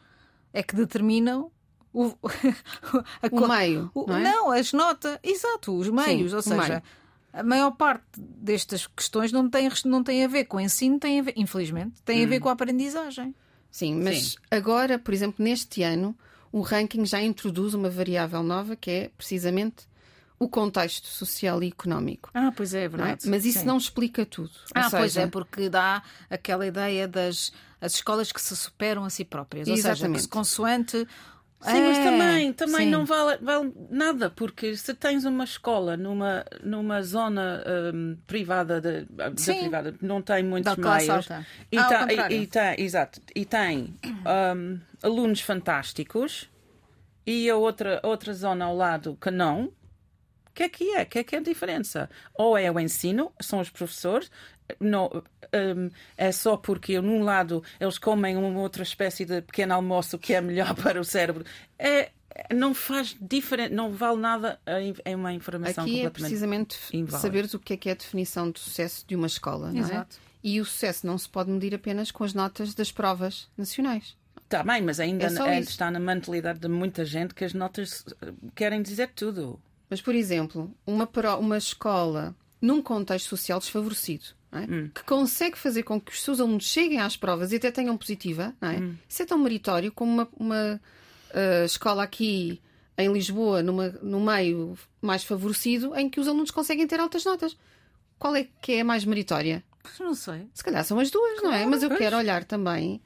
é 0.53 0.63
que 0.63 0.75
determinam 0.75 1.51
o, 1.93 2.13
a 3.21 3.27
O 3.31 3.47
meio, 3.47 3.91
o- 3.93 4.05
não 4.07 4.15
é? 4.55 4.59
as 4.59 4.71
notas, 4.73 5.19
exato, 5.21 5.75
os 5.77 5.89
meios, 5.89 6.31
Sim, 6.31 6.35
ou 6.37 6.41
seja, 6.41 6.67
meio. 6.67 6.83
a 7.33 7.43
maior 7.43 7.71
parte 7.71 8.03
destas 8.17 8.87
questões 8.87 9.31
não 9.31 9.49
tem, 9.49 9.69
não 9.85 10.03
tem 10.03 10.23
a 10.23 10.27
ver 10.27 10.45
com 10.45 10.57
o 10.57 10.61
ensino, 10.61 10.99
tem 10.99 11.19
a 11.19 11.23
ver, 11.23 11.33
infelizmente, 11.35 12.01
tem 12.03 12.23
a 12.23 12.27
ver 12.27 12.39
com 12.39 12.49
a 12.49 12.53
aprendizagem. 12.53 13.35
Sim, 13.69 14.01
mas 14.03 14.17
Sim. 14.29 14.35
agora, 14.51 14.97
por 14.99 15.13
exemplo, 15.13 15.43
neste 15.43 15.81
ano, 15.83 16.15
o 16.51 16.61
ranking 16.61 17.05
já 17.05 17.21
introduz 17.21 17.73
uma 17.73 17.89
variável 17.89 18.43
nova 18.43 18.75
que 18.75 18.89
é 18.91 19.11
precisamente 19.17 19.87
o 20.43 20.49
contexto 20.49 21.07
social 21.07 21.61
e 21.63 21.67
económico. 21.69 22.29
Ah, 22.33 22.51
pois 22.55 22.73
é, 22.73 22.83
é 22.85 22.89
não 22.89 23.03
é? 23.05 23.07
verdade. 23.09 23.29
Mas 23.29 23.45
isso 23.45 23.59
Sim. 23.59 23.65
não 23.65 23.77
explica 23.77 24.25
tudo. 24.25 24.51
Ah, 24.75 24.85
Ou 24.85 24.91
pois 24.91 25.13
seja, 25.13 25.21
é, 25.21 25.27
porque 25.27 25.69
dá 25.69 26.03
aquela 26.29 26.65
ideia 26.65 27.07
das 27.07 27.51
as 27.79 27.95
escolas 27.95 28.31
que 28.31 28.41
se 28.41 28.55
superam 28.55 29.03
a 29.03 29.09
si 29.09 29.25
próprias. 29.25 29.67
Ou 29.67 29.75
seja, 29.75 29.87
que 29.89 29.99
Exatamente. 29.99 30.21
se 30.21 30.27
consoante. 30.29 31.07
Sim, 31.61 31.81
mas 31.81 31.97
É, 31.97 32.03
também, 32.03 32.53
também 32.53 32.85
sim. 32.85 32.91
não 32.91 33.05
vale, 33.05 33.37
vale 33.41 33.71
nada, 33.89 34.29
porque 34.29 34.75
se 34.75 34.93
tens 34.93 35.23
uma 35.23 35.45
escola 35.45 35.95
numa, 35.95 36.43
numa 36.61 37.01
zona 37.01 37.63
hum, 37.93 38.17
privada, 38.27 38.81
de, 38.81 39.05
de 39.05 39.41
Sim. 39.41 39.59
privada, 39.59 39.95
não 40.01 40.21
tem 40.21 40.43
muitos 40.43 40.75
meios, 40.75 41.29
e, 41.71 41.77
Ah, 41.77 41.83
tá- 41.85 42.07
e, 42.29 42.41
e 42.41 42.47
tem, 42.47 42.75
exato, 42.79 43.21
e 43.33 43.45
tem 43.45 43.95
hum, 44.05 44.79
alunos 45.01 45.39
fantásticos 45.39 46.49
e 47.25 47.49
a 47.49 47.55
outra, 47.55 48.01
outra 48.03 48.33
zona 48.33 48.65
ao 48.65 48.75
lado 48.75 49.17
que 49.21 49.31
não, 49.31 49.71
o 50.53 50.55
que 50.55 50.63
é 50.63 50.69
que 50.69 50.91
é? 50.95 51.01
O 51.01 51.05
que 51.07 51.19
é 51.19 51.23
que 51.23 51.35
é 51.35 51.39
a 51.39 51.41
diferença? 51.41 52.09
Ou 52.35 52.55
é 52.55 52.71
o 52.71 52.79
ensino, 52.79 53.31
são 53.41 53.59
os 53.59 53.69
professores, 53.71 54.29
não, 54.79 55.09
hum, 55.53 55.89
é 56.15 56.31
só 56.31 56.55
porque 56.55 57.01
num 57.01 57.23
lado 57.23 57.63
eles 57.79 57.97
comem 57.97 58.37
uma 58.37 58.59
outra 58.59 58.83
espécie 58.83 59.25
de 59.25 59.41
pequeno 59.41 59.73
almoço 59.73 60.17
que 60.19 60.33
é 60.33 60.39
melhor 60.41 60.73
para 60.81 61.01
o 61.01 61.03
cérebro. 61.03 61.43
É, 61.77 62.11
não 62.53 62.73
faz 62.73 63.15
diferença, 63.19 63.73
não 63.73 63.91
vale 63.91 64.17
nada, 64.19 64.59
é 64.65 64.93
é 65.11 65.15
uma 65.15 65.33
informação 65.33 65.83
Aqui 65.83 65.99
é 65.99 66.03
completamente. 66.03 66.13
precisamente 66.13 66.77
inválida. 66.93 67.17
saberes 67.19 67.53
o 67.53 67.59
que 67.59 67.73
é 67.73 67.77
que 67.77 67.89
é 67.89 67.91
a 67.91 67.95
definição 67.95 68.49
de 68.51 68.59
sucesso 68.59 69.05
de 69.07 69.15
uma 69.15 69.27
escola, 69.27 69.71
não 69.71 69.77
é? 69.77 69.79
Exato. 69.81 70.17
E 70.43 70.59
o 70.61 70.65
sucesso 70.65 71.07
não 71.07 71.17
se 71.17 71.27
pode 71.29 71.49
medir 71.49 71.73
apenas 71.73 72.11
com 72.11 72.23
as 72.23 72.33
notas 72.33 72.73
das 72.75 72.91
provas 72.91 73.49
nacionais. 73.57 74.15
Está 74.43 74.57
Tá 74.59 74.63
bem, 74.63 74.81
mas 74.83 74.99
ainda 74.99 75.25
É 75.25 75.29
só 75.29 75.47
é- 75.47 75.59
está 75.59 75.89
na 75.89 75.99
mentalidade 75.99 76.59
de 76.59 76.67
muita 76.67 77.03
gente 77.05 77.33
que 77.33 77.43
as 77.45 77.53
notas 77.53 78.05
eh, 78.21 78.31
querem 78.55 78.81
dizer 78.81 79.09
tudo. 79.15 79.59
Mas, 79.93 80.01
por 80.01 80.15
exemplo, 80.15 80.75
uma, 80.87 81.07
uma 81.37 81.55
escola 81.55 82.35
num 82.59 82.81
contexto 82.81 83.27
social 83.27 83.59
desfavorecido, 83.59 84.25
é? 84.51 84.61
Hum. 84.61 84.89
que 84.91 85.03
consegue 85.03 85.55
fazer 85.55 85.83
com 85.83 86.01
que 86.01 86.11
os 86.11 86.23
seus 86.23 86.39
alunos 86.39 86.63
cheguem 86.63 86.99
às 86.99 87.15
provas 87.15 87.51
e 87.51 87.57
até 87.57 87.69
tenham 87.69 87.95
positiva, 87.95 88.55
é? 88.59 88.79
Hum. 88.79 88.95
isso 89.07 89.21
é 89.21 89.25
tão 89.27 89.37
meritório 89.37 89.91
como 89.91 90.11
uma, 90.11 90.27
uma, 90.35 90.81
ah, 91.31 91.63
escola 91.63 92.01
aqui 92.01 92.59
em 92.97 93.13
Lisboa, 93.13 93.61
numa, 93.61 93.89
no 94.01 94.19
meio 94.19 94.75
mais 94.99 95.23
favorecido, 95.23 95.95
em 95.95 96.09
que 96.09 96.19
os 96.19 96.27
alunos 96.27 96.49
conseguem 96.49 96.87
ter 96.87 96.99
altas 96.99 97.23
notas. 97.23 97.55
Qual 98.17 98.35
é 98.35 98.47
que 98.63 98.71
é 98.71 98.81
a 98.81 98.85
mais 98.85 99.05
meritória? 99.05 99.63
Não 99.99 100.15
sei. 100.15 100.47
Se 100.55 100.63
calhar 100.63 100.83
são 100.83 100.97
as 100.97 101.11
duas, 101.11 101.43
não 101.43 101.53
é? 101.53 101.67
Mas 101.67 101.83
eu 101.83 101.89
pois. 101.89 101.99
quero 101.99 102.17
olhar 102.17 102.43
também 102.45 102.99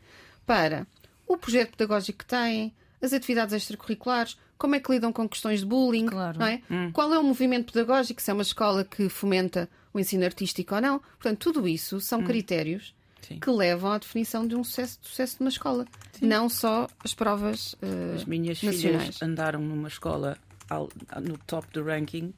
para 0.46 0.88
o 1.28 1.36
projeto 1.36 1.72
pedagógico 1.72 2.20
que 2.20 2.26
têm, 2.26 2.74
as 3.02 3.12
atividades 3.12 3.54
extracurriculares, 3.54 4.38
como 4.58 4.76
é 4.76 4.80
que 4.80 4.92
lidam 4.92 5.12
com 5.14 5.28
questões 5.30 5.60
de 5.62 5.66
bullying, 5.66 6.06
Claro. 6.08 6.40
não 6.40 6.46
é? 6.48 6.62
Qual 6.94 7.14
é 7.14 7.20
o 7.20 7.24
movimento 7.24 7.72
pedagógico, 7.74 8.22
se 8.22 8.30
é 8.32 8.34
uma 8.34 8.42
escola 8.44 8.84
que 8.84 9.08
fomenta 9.10 9.70
o 9.94 10.00
ensino 10.00 10.26
artístico 10.26 10.76
ou 10.76 10.82
não. 10.82 11.00
Portanto, 11.00 11.40
tudo 11.40 11.68
isso 11.68 12.00
são 12.00 12.24
critérios 12.24 12.94
Sim. 13.22 13.40
que 13.40 13.50
levam 13.50 13.92
à 13.92 13.98
definição 13.98 14.46
de 14.48 14.56
um 14.56 14.64
sucesso, 14.64 15.00
de 15.02 15.08
sucesso 15.08 15.38
de 15.38 15.44
uma 15.44 15.50
escola. 15.50 15.86
Não 16.22 16.48
só 16.50 16.88
as 17.04 17.14
provas 17.14 17.76
eh, 17.82 18.16
As 18.16 18.26
minhas 18.26 18.62
nacionais. 18.62 18.82
filhas 19.04 19.22
andaram 19.22 19.60
numa 19.60 19.88
escola 19.88 20.38
ao- 20.70 20.90
no 21.22 21.38
top 21.40 21.68
do 21.74 21.84
ranking, 21.84 22.34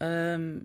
hum, 0.00 0.62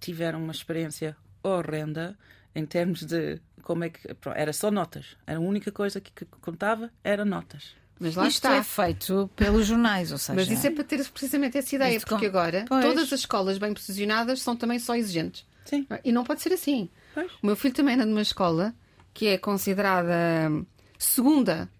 tiveram 0.00 0.42
uma 0.42 0.52
experiência 0.52 1.16
horrenda 1.42 2.16
em 2.54 2.64
termos 2.66 3.02
de 3.04 3.40
como 3.62 3.84
é 3.84 3.90
que. 3.90 4.00
Era 4.34 4.52
só 4.52 4.70
notas. 4.70 5.16
Era 5.26 5.38
a 5.38 5.42
única 5.42 5.70
coisa 5.70 6.00
que, 6.00 6.10
que 6.12 6.24
contava, 6.40 6.90
era 7.04 7.24
notas. 7.24 7.74
Mas 8.02 8.16
lá 8.16 8.26
Isto 8.26 8.36
está. 8.48 8.56
é 8.56 8.62
feito 8.62 9.30
pelos 9.36 9.66
jornais, 9.66 10.10
ou 10.10 10.18
seja. 10.18 10.34
Mas 10.34 10.50
isso 10.50 10.66
é 10.66 10.70
para 10.70 10.82
ter 10.84 11.02
precisamente 11.08 11.56
essa 11.56 11.74
ideia, 11.76 11.96
Isto 11.96 12.08
porque 12.08 12.28
com- 12.28 12.36
agora 12.36 12.64
Pois. 12.68 12.84
todas 12.84 13.12
as 13.12 13.20
escolas 13.20 13.58
bem 13.58 13.72
posicionadas 13.72 14.42
são 14.42 14.56
também 14.56 14.78
só 14.78 14.94
exigentes. 14.96 15.46
Sim. 15.64 15.86
E 16.04 16.10
não 16.10 16.24
pode 16.24 16.42
ser 16.42 16.52
assim. 16.52 16.90
Pois. 17.14 17.30
O 17.42 17.46
meu 17.46 17.54
filho 17.56 17.72
também 17.74 17.94
anda 17.94 18.04
numa 18.04 18.20
escola 18.22 18.74
que 19.14 19.28
é 19.28 19.38
considerada 19.38 20.12
hum, 20.50 20.66
segunda, 20.98 21.70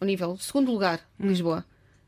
ao 0.00 0.06
nível, 0.06 0.36
segundo 0.38 0.70
lugar 0.70 1.00
em 1.18 1.26
Lisboa, 1.26 1.64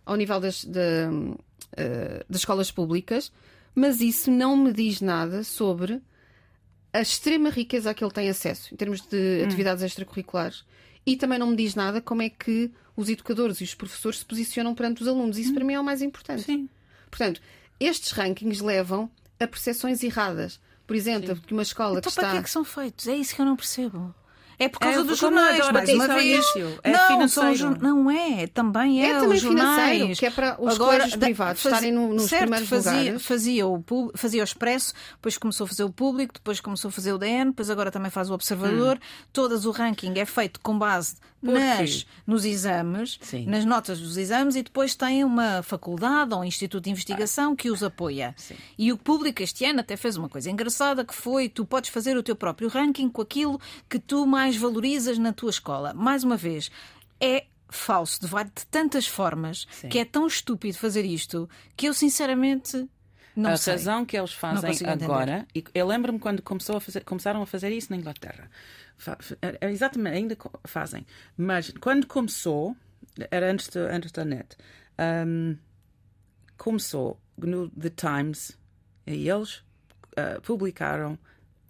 ao 0.07 0.15
nível 0.15 0.39
das, 0.39 0.63
de, 0.65 0.79
hum, 1.11 1.35
eh, 1.77 2.25
das 2.31 2.43
escolas 2.43 2.71
públicas, 2.71 3.33
mas 3.75 4.01
isso 4.01 4.31
não 4.31 4.57
me 4.57 4.73
diz 4.73 5.01
nada 5.01 5.43
sobre 5.43 6.01
a 6.93 7.01
extrema 7.01 7.51
riqueza 7.51 7.91
a 7.91 7.95
que 7.95 8.03
ele 8.05 8.13
tem 8.13 8.29
acesso 8.29 8.73
em 8.73 8.77
termos 8.77 9.01
de 9.03 9.43
atividades 9.45 9.83
extracurriculares. 9.83 10.65
E 11.11 11.17
também 11.17 11.39
não 11.39 11.49
me 11.49 11.57
diz 11.57 11.75
nada 11.75 12.01
como 12.01 12.23
é 12.23 12.29
que 12.29 12.71
os 12.97 13.09
educadores 13.09 13.61
e 13.61 13.65
os 13.65 13.75
professores 13.75 14.19
se 14.19 14.25
posicionam 14.25 14.75
perante 14.75 15.03
os 15.03 15.09
alunos. 15.09 15.39
Isso 15.39 15.55
para 15.55 15.65
mim 15.65 15.75
é 15.75 15.81
o 15.81 15.85
mais 15.85 16.03
importante. 16.03 16.43
Sim. 16.43 16.69
Portanto, 17.11 17.41
estes 17.79 18.13
rankings 18.13 18.63
levam 18.63 19.11
a 19.41 19.47
percepções 19.47 20.03
erradas. 20.03 20.61
Por 20.87 20.97
exemplo, 20.97 21.37
que 21.37 21.53
uma 21.53 21.63
escola 21.63 21.99
Então 21.99 22.11
que 22.11 22.15
para 22.17 22.25
está. 22.25 22.33
que 22.33 22.39
é 22.39 22.43
que 22.43 22.51
são 22.51 22.65
feitos? 22.65 23.07
É 23.07 23.15
isso 23.15 23.35
que 23.35 23.41
eu 23.41 23.47
não 23.47 23.57
percebo. 23.57 24.15
É 24.59 24.69
por 24.69 24.81
causa 24.81 25.01
É, 25.01 25.05
dos 25.05 25.19
jornais, 25.19 25.71
mais 25.71 25.89
uma 25.91 26.09
vez. 26.09 26.45
é 26.83 26.91
não, 26.91 26.99
são 26.99 27.09
financeiro. 27.09 27.55
jor- 27.55 27.79
não 27.81 28.11
é, 28.11 28.47
também 28.49 29.03
é, 29.05 29.11
É 29.11 29.21
também 29.21 29.37
os 29.37 29.41
jornais. 29.41 30.19
que 30.19 30.27
é 30.27 30.31
para 30.31 30.57
os 30.61 30.75
Agora, 30.75 30.95
colégios 30.99 31.17
privados 31.17 31.63
fazia- 31.63 31.77
estarem 31.77 31.93
no- 31.95 32.15
nos 32.15 32.25
certo, 32.25 32.41
primeiros 32.43 32.69
fazia, 32.69 32.93
lugares. 32.93 33.23
Fazia 33.27 33.67
o, 33.69 33.85
fazia 34.17 34.41
o 34.41 34.45
Expresso, 34.45 34.93
depois 35.13 35.39
começou 35.39 35.65
a 35.65 35.69
fazer 35.69 35.85
o 35.85 35.91
Público, 35.91 36.35
depois 36.35 36.61
começou 36.61 36.89
a 36.89 36.93
fazer 36.93 37.13
o 37.13 37.19
DN, 37.19 37.51
depois 37.51 37.71
agora 37.71 37.91
também 37.91 38.11
faz 38.11 38.31
o 38.31 38.35
Observador. 38.35 38.97
Hum. 38.97 39.01
Todas 39.33 39.65
o 39.65 39.71
ranking 39.71 40.13
é 40.19 40.25
feito 40.25 40.59
com 40.61 40.77
base 40.77 41.15
nas, 41.41 42.05
nos 42.27 42.45
exames, 42.45 43.17
Sim. 43.23 43.47
nas 43.47 43.65
notas 43.65 44.01
dos 44.01 44.17
exames 44.17 44.57
e 44.57 44.63
depois 44.65 44.97
tem 44.97 45.23
uma 45.23 45.63
faculdade 45.63 46.35
ou 46.35 46.41
um 46.41 46.45
instituto 46.45 46.83
de 46.83 46.91
investigação 46.91 47.55
que 47.55 47.71
os 47.71 47.81
apoia. 47.85 48.35
E 48.77 48.91
o 48.93 48.97
Público 48.97 49.41
este 49.41 49.65
ano 49.65 49.79
até 49.79 49.97
fez 49.97 50.17
uma 50.17 50.29
coisa 50.29 50.51
engraçada 50.51 51.05
que 51.05 51.15
foi 51.15 51.49
tu 51.49 51.65
podes 51.65 51.91
fazer 51.91 52.17
o 52.17 52.25
teu 52.25 52.35
próprio 52.35 52.69
ranking 52.69 53.09
com 53.09 53.23
aquilo 53.23 53.61
que 53.89 54.01
tu 54.01 54.27
mais 54.27 54.48
valorizas 54.57 55.19
na 55.19 55.33
tua 55.33 55.51
escola. 55.51 55.93
Mais 55.95 56.25
uma 56.25 56.37
vez, 56.37 56.71
é 57.21 57.47
falso 57.69 58.21
de, 58.21 58.29
tantas 58.71 59.07
formas 59.07 59.67
Sim. 59.71 59.89
que 59.89 59.99
é 59.99 60.05
tão 60.05 60.27
estúpido 60.27 60.77
fazer 60.79 61.05
isto 61.05 61.49
que 61.77 61.87
eu 61.87 61.93
sinceramente 61.95 62.89
não 63.37 63.51
a 63.51 63.57
sei. 63.57 63.75
razão 63.75 64.05
que 64.05 64.17
eles 64.19 64.33
fazem 64.33 64.71
agora, 64.89 65.47
e 65.55 65.63
eu 65.75 65.87
lembro-me 65.87 66.19
quando 66.19 66.43
começou 66.43 66.77
a 66.77 66.81
fazer- 66.81 67.05
começaram 67.05 67.41
a 67.43 67.47
fazer 67.47 67.71
isso 67.71 67.89
na 67.91 67.97
Inglaterra. 67.97 68.51
Fa- 68.97 69.19
é 69.61 69.71
exatamente, 69.71 70.17
ainda 70.17 70.37
fazem. 70.65 71.07
Mas 71.37 71.73
quando 71.81 72.07
começou, 72.07 72.75
era 73.31 73.51
antes, 73.53 73.69
de, 73.69 73.79
antes 73.79 74.11
da 74.11 74.25
net, 74.25 74.57
hum, 75.27 75.57
começou 76.57 77.21
no 77.37 77.69
The 77.71 77.91
Times 77.91 78.59
e 79.07 79.29
eles 79.29 79.63
ah, 80.17 80.41
publicaram 80.43 81.19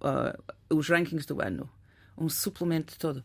ah, 0.01 0.39
os 0.71 0.89
rankings 0.89 1.27
do 1.27 1.43
ano, 1.43 1.69
um 2.19 2.29
suplemento 2.29 2.99
todo. 2.99 3.23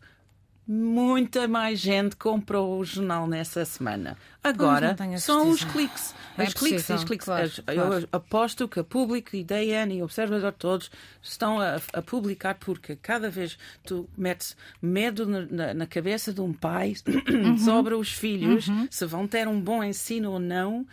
Muita 0.66 1.46
mais 1.46 1.78
gente 1.78 2.16
comprou 2.16 2.78
o 2.80 2.84
jornal 2.86 3.26
nessa 3.26 3.66
semana. 3.66 4.16
Agora 4.42 4.96
são 5.18 5.50
os 5.50 5.62
cliques. 5.62 6.14
É 6.38 6.44
Os 6.44 6.54
cliques, 6.54 6.88
os 6.88 7.04
cliques. 7.04 7.26
claro. 7.26 7.50
Eu 7.68 8.08
aposto 8.10 8.66
que 8.66 8.80
a 8.80 8.84
Público 8.84 9.36
e 9.36 9.44
DN 9.44 9.94
e 9.98 10.00
o 10.00 10.04
Observador 10.06 10.52
todos 10.54 10.90
estão 11.20 11.60
a, 11.60 11.76
a 11.92 12.00
publicar 12.00 12.54
porque 12.54 12.96
cada 12.96 13.28
vez 13.28 13.58
tu 13.84 14.08
metes 14.16 14.56
medo 14.80 15.26
na, 15.26 15.74
na- 15.74 15.86
cabeça 15.86 16.32
de 16.32 16.40
um 16.40 16.54
pai 16.54 16.94
Uhum. 17.30 17.58
sobre 17.58 17.92
os 17.94 18.10
filhos, 18.10 18.66
se 18.90 19.04
vão 19.04 19.28
ter 19.28 19.46
um 19.46 19.60
bom 19.60 19.84
ensino 19.84 20.32
ou 20.32 20.38
não, 20.38 20.86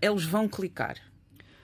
eles 0.00 0.24
vão 0.24 0.48
clicar. 0.48 0.96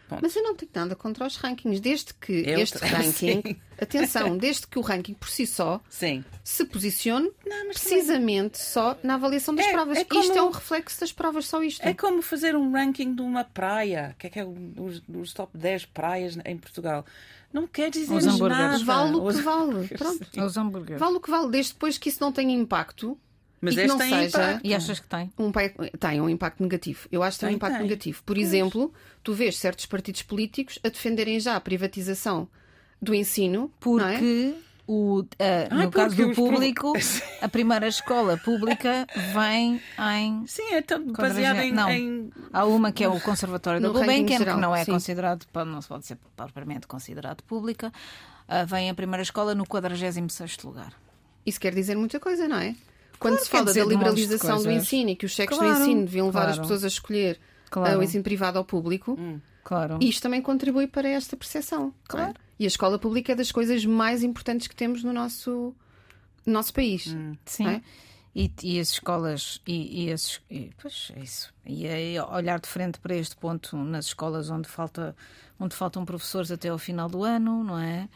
Ponto. 0.09 0.21
Mas 0.23 0.37
eu 0.37 0.43
não 0.43 0.55
tenho 0.55 0.71
nada 0.75 0.95
contra 0.95 1.27
os 1.27 1.37
rankings, 1.37 1.81
desde 1.81 2.12
que 2.14 2.33
Eu 2.47 2.59
este 2.59 2.79
t- 2.79 2.85
ranking, 2.87 3.12
Sim. 3.43 3.57
atenção, 3.81 4.37
desde 4.37 4.67
que 4.67 4.79
o 4.79 4.83
ranking 4.83 5.14
por 5.14 5.29
si 5.31 5.47
só 5.47 5.81
Sim. 5.88 6.23
se 6.45 6.64
posicione 6.67 7.31
Não, 7.47 7.69
precisamente 7.69 8.59
só 8.62 8.99
na 9.03 9.14
avaliação 9.14 9.55
das 9.55 9.67
É- 9.67 9.73
provas. 9.73 9.99
é 9.99 10.05
como- 10.05 10.21
Isto 10.23 10.37
é 10.38 10.43
um 10.43 10.51
reflexo 10.51 11.01
das 11.01 11.12
provas, 11.12 11.47
só 11.47 11.62
isto. 11.62 11.83
É 11.83 11.95
como 11.95 12.21
fazer 12.21 12.55
um 12.55 12.71
ranking 12.73 13.14
de 13.14 13.23
uma 13.23 13.45
praia, 13.45 14.14
que 14.19 14.27
é 14.27 14.31
que 14.31 14.38
é 14.40 14.45
os, 14.45 15.03
os 15.09 15.33
top 15.33 15.57
10 15.57 15.87
praias 15.87 16.37
em 16.45 16.57
Portugal. 16.59 17.05
Não 17.53 17.67
quer 17.67 17.88
dizer 17.90 18.21
nada. 18.49 18.79
Vale 18.85 19.14
o 19.14 19.29
que 19.29 19.40
vale. 19.40 19.88
Pronto. 19.88 20.27
Os 20.45 20.57
hambúrgueres. 20.57 21.01
Vale 21.01 21.17
o 21.17 21.21
que 21.21 21.31
vale, 21.31 21.51
desde 21.51 21.73
depois 21.73 21.97
que 21.97 22.09
isso 22.09 22.19
não 22.21 22.33
tenha 22.33 22.53
impacto 22.53 23.17
Mas 23.64 23.74
e 23.74 23.77
que 23.77 23.83
este 23.83 23.88
não 23.88 23.98
tem 23.98 24.11
seja 24.11 24.27
impacto. 24.42 24.61
E 24.66 24.74
achas 24.74 25.00
que 25.00 25.07
tem? 25.09 25.33
um 25.38 25.53
tem 25.98 26.20
um 26.20 26.29
impacto 26.29 26.62
negativo. 26.62 27.09
Eu 27.11 27.22
acho 27.22 27.37
que 27.38 27.40
tem 27.40 27.48
um 27.48 27.50
Tem, 27.50 27.57
impacto 27.57 27.74
tem. 27.79 27.83
negativo. 27.83 28.22
Por 28.24 28.37
exemplo, 28.38 28.92
tu 29.22 29.33
vês 29.35 29.57
certos 29.59 29.87
partidos 29.87 30.22
políticos 30.22 30.79
a 30.85 30.88
defenderem 30.88 31.40
já 31.40 31.57
a 31.57 31.61
privatização 31.61 32.48
do 33.00 33.14
ensino, 33.14 33.64
é? 33.74 33.81
Porque 33.81 34.55
o, 34.87 35.24
ah, 35.38 35.68
Ai, 35.70 35.85
no 35.87 35.90
caso 35.90 36.14
do 36.14 36.24
pro- 36.27 36.35
público, 36.35 36.92
a 37.40 37.48
primeira 37.48 37.88
escola 37.88 38.37
pública 38.37 39.07
vem 39.33 39.81
em. 39.98 40.46
Sim, 40.46 40.72
é 40.74 40.83
tão 40.83 41.07
baseado 41.07 41.57
em, 41.61 41.72
Não. 41.72 41.90
em- 41.90 42.31
Há 42.53 42.66
uma 42.66 42.92
que 42.92 43.03
é 43.03 43.09
o 43.09 43.18
Conservatório 43.20 43.81
da 43.81 43.88
No 43.88 43.94
ranking 43.94 44.07
Gulbenkian, 44.27 44.44
que 44.55 44.61
não 44.61 44.74
é 44.77 44.85
sim. 44.85 44.92
considerado, 44.92 45.46
não 45.66 45.81
se 45.81 45.88
pode 45.88 46.07
ser 46.07 46.18
propriamente 46.37 46.87
considerado 46.87 47.42
pública. 47.44 47.90
Ah, 48.46 48.64
vem 48.64 48.90
a 48.90 48.94
primeira 48.94 49.22
escola 49.22 49.55
no 49.55 49.66
46 49.66 50.59
lugar. 50.64 50.92
Isso 51.46 51.59
quer 51.61 51.74
dizer 51.74 51.96
muita 51.96 52.20
coisa, 52.20 52.46
não 52.46 52.59
é? 52.59 52.74
Quando 53.25 53.39
se 53.39 53.45
quer 53.51 53.57
fala 53.59 53.65
dizer 53.67 53.81
da 53.85 53.87
liberalização 53.91 54.63
do 54.63 54.71
ensino 54.71 55.11
e 55.11 55.17
que 55.17 55.27
os 55.27 55.33
cheques 55.33 55.57
Claro, 55.57 55.75
do 55.75 55.81
ensino 55.83 56.01
deviam 56.05 56.27
levar 56.27 56.43
as 56.49 56.57
claro. 56.57 56.63
pessoas 56.63 56.85
a 56.85 56.89
escolher 56.89 57.41
Claro. 57.71 57.95
ah, 57.95 57.99
o 57.99 58.03
ensino 58.03 58.23
privado 58.23 58.59
ao 58.59 58.65
público, 58.65 59.19
Claro. 59.65 59.99
isto 60.01 60.23
também 60.23 60.43
contribui 60.43 60.87
para 60.87 61.09
esta 61.09 61.37
percepção. 61.37 61.89
é? 61.89 62.09
Claro. 62.09 62.35
E 62.59 62.65
a 62.65 62.69
escola 62.69 62.99
pública 62.99 63.33
é 63.33 63.35
das 63.35 63.51
coisas 63.51 63.85
mais 63.85 64.23
importantes 64.23 64.67
que 64.69 64.77
temos 64.77 65.03
no 65.03 65.13
nosso, 65.13 65.75
no 66.47 66.53
nosso 66.53 66.73
país. 66.73 67.15
Sim. 67.47 67.65
não 67.65 67.71
é? 67.71 67.83
E, 68.37 68.53
e 68.65 68.81
as 68.81 68.91
escolas, 68.91 69.61
e, 69.67 70.03
e 70.05 70.11
esses, 70.11 70.41
e, 70.51 70.71
pois 70.83 71.13
é 71.17 71.21
isso. 71.21 71.55
E 71.65 71.87
aí 71.87 72.19
olhar 72.21 72.59
de 72.61 72.67
frente 72.69 72.99
para 72.99 73.15
este 73.15 73.37
ponto 73.37 73.77
nas 73.77 74.07
escolas 74.07 74.51
onde, 74.51 74.69
falta, 74.69 75.15
onde 75.59 75.75
faltam 75.75 76.05
professores 76.05 76.51
até 76.51 76.69
ao 76.69 76.79
final 76.79 77.09
do 77.09 77.23
ano, 77.23 77.63
não 77.63 77.79
é? 77.79 78.09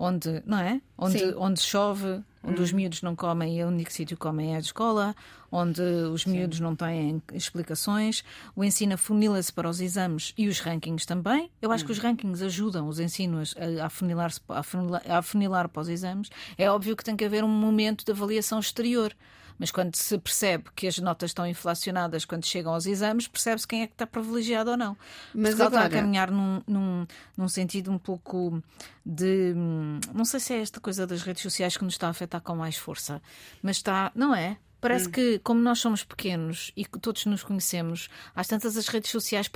Onde, 0.00 0.40
não 0.46 0.58
é? 0.60 0.80
Onde, 0.96 1.18
Sim. 1.18 1.34
onde 1.36 1.60
chove, 1.60 2.22
onde 2.44 2.60
Hum. 2.60 2.62
os 2.62 2.70
miúdos 2.72 3.02
não 3.02 3.16
comem 3.16 3.58
e 3.58 3.64
o 3.64 3.66
único 3.66 3.92
sítio 3.92 4.16
que 4.16 4.20
comem 4.22 4.54
é 4.54 4.56
a 4.56 4.60
escola, 4.60 5.14
onde 5.50 5.82
os 5.82 6.24
miúdos 6.24 6.60
não 6.60 6.76
têm 6.76 7.20
explicações, 7.34 8.22
o 8.54 8.62
ensino 8.62 8.94
afunila-se 8.94 9.52
para 9.52 9.68
os 9.68 9.80
exames 9.80 10.32
e 10.38 10.46
os 10.46 10.60
rankings 10.60 11.04
também. 11.04 11.50
Eu 11.60 11.72
acho 11.72 11.84
que 11.84 11.90
Hum. 11.90 11.94
os 11.94 11.98
rankings 11.98 12.44
ajudam 12.44 12.86
os 12.86 13.00
ensinos 13.00 13.56
a, 13.58 13.82
a 13.82 13.86
afunilar-se 13.86 14.40
a 14.48 14.60
afunilar, 14.60 15.02
a 15.08 15.18
afunilar 15.18 15.68
para 15.68 15.82
os 15.82 15.88
exames. 15.88 16.30
É 16.56 16.70
óbvio 16.70 16.96
que 16.96 17.02
tem 17.02 17.16
que 17.16 17.24
haver 17.24 17.42
um 17.42 17.48
momento 17.48 18.04
de 18.04 18.12
avaliação 18.12 18.60
exterior. 18.60 19.12
Mas 19.58 19.70
quando 19.72 19.94
se 19.96 20.16
percebe 20.18 20.64
que 20.76 20.86
as 20.86 20.98
notas 20.98 21.30
estão 21.30 21.46
inflacionadas 21.46 22.24
quando 22.24 22.44
chegam 22.46 22.72
aos 22.72 22.86
exames, 22.86 23.26
percebe-se 23.26 23.66
quem 23.66 23.82
é 23.82 23.86
que 23.86 23.94
está 23.94 24.06
privilegiado 24.06 24.70
ou 24.70 24.76
não. 24.76 24.96
Mas 25.34 25.54
Portugal 25.56 25.66
está 25.68 25.80
a 25.80 25.84
agora- 25.86 26.00
caminhar 26.00 26.30
num, 26.30 26.62
num, 26.66 27.06
num 27.36 27.48
sentido 27.48 27.90
um 27.90 27.98
pouco 27.98 28.62
de. 29.04 29.52
hum, 29.56 29.98
Não 30.14 30.24
sei 30.24 30.38
se 30.40 30.54
é 30.54 30.60
esta 30.60 30.80
coisa 30.80 31.06
das 31.06 31.22
redes 31.22 31.42
sociais 31.42 31.76
que 31.76 31.84
nos 31.84 31.94
está 31.94 32.06
a 32.06 32.10
afetar 32.10 32.40
com 32.40 32.54
mais 32.54 32.76
força, 32.76 33.20
mas 33.62 33.76
está. 33.78 34.12
Não 34.14 34.34
é? 34.34 34.56
Parece 34.80 35.08
que, 35.08 35.38
como 35.40 35.60
nós 35.60 35.80
somos 35.80 36.04
pequenos 36.04 36.70
e 36.76 36.84
que 36.84 36.98
todos 37.00 37.26
nos 37.26 37.42
conhecemos, 37.42 38.08
às 38.34 38.46
tantas 38.46 38.76
as 38.76 38.86
redes 38.88 39.10
sociais 39.10 39.48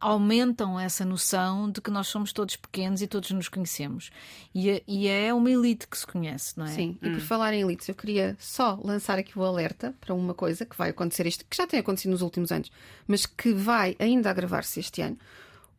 aumentam 0.00 0.78
essa 0.78 1.04
noção 1.04 1.70
de 1.70 1.80
que 1.80 1.90
nós 1.90 2.08
somos 2.08 2.32
todos 2.32 2.56
pequenos 2.56 3.00
e 3.00 3.06
todos 3.06 3.30
nos 3.30 3.48
conhecemos. 3.48 4.10
E, 4.54 4.70
é- 4.70 4.82
e 4.86 5.08
é 5.08 5.32
uma 5.32 5.50
elite 5.50 5.86
que 5.88 5.96
se 5.98 6.06
conhece, 6.06 6.58
não 6.58 6.66
é? 6.66 6.70
Sim, 6.72 6.98
e 7.02 7.10
por 7.10 7.20
falar 7.20 7.54
em 7.54 7.62
elites, 7.62 7.88
eu 7.88 7.94
queria 7.94 8.36
só 8.38 8.78
lançar 8.84 9.18
aqui 9.18 9.38
o 9.38 9.44
alerta 9.44 9.94
para 10.00 10.14
uma 10.14 10.34
coisa 10.34 10.64
que 10.66 10.76
vai 10.76 10.90
acontecer 10.90 11.26
este, 11.26 11.44
que 11.44 11.56
já 11.56 11.66
tem 11.66 11.80
acontecido 11.80 12.10
nos 12.12 12.22
últimos 12.22 12.52
anos, 12.52 12.70
mas 13.06 13.24
que 13.26 13.52
vai 13.52 13.96
ainda 13.98 14.30
agravar-se 14.30 14.80
este 14.80 15.00
ano. 15.00 15.18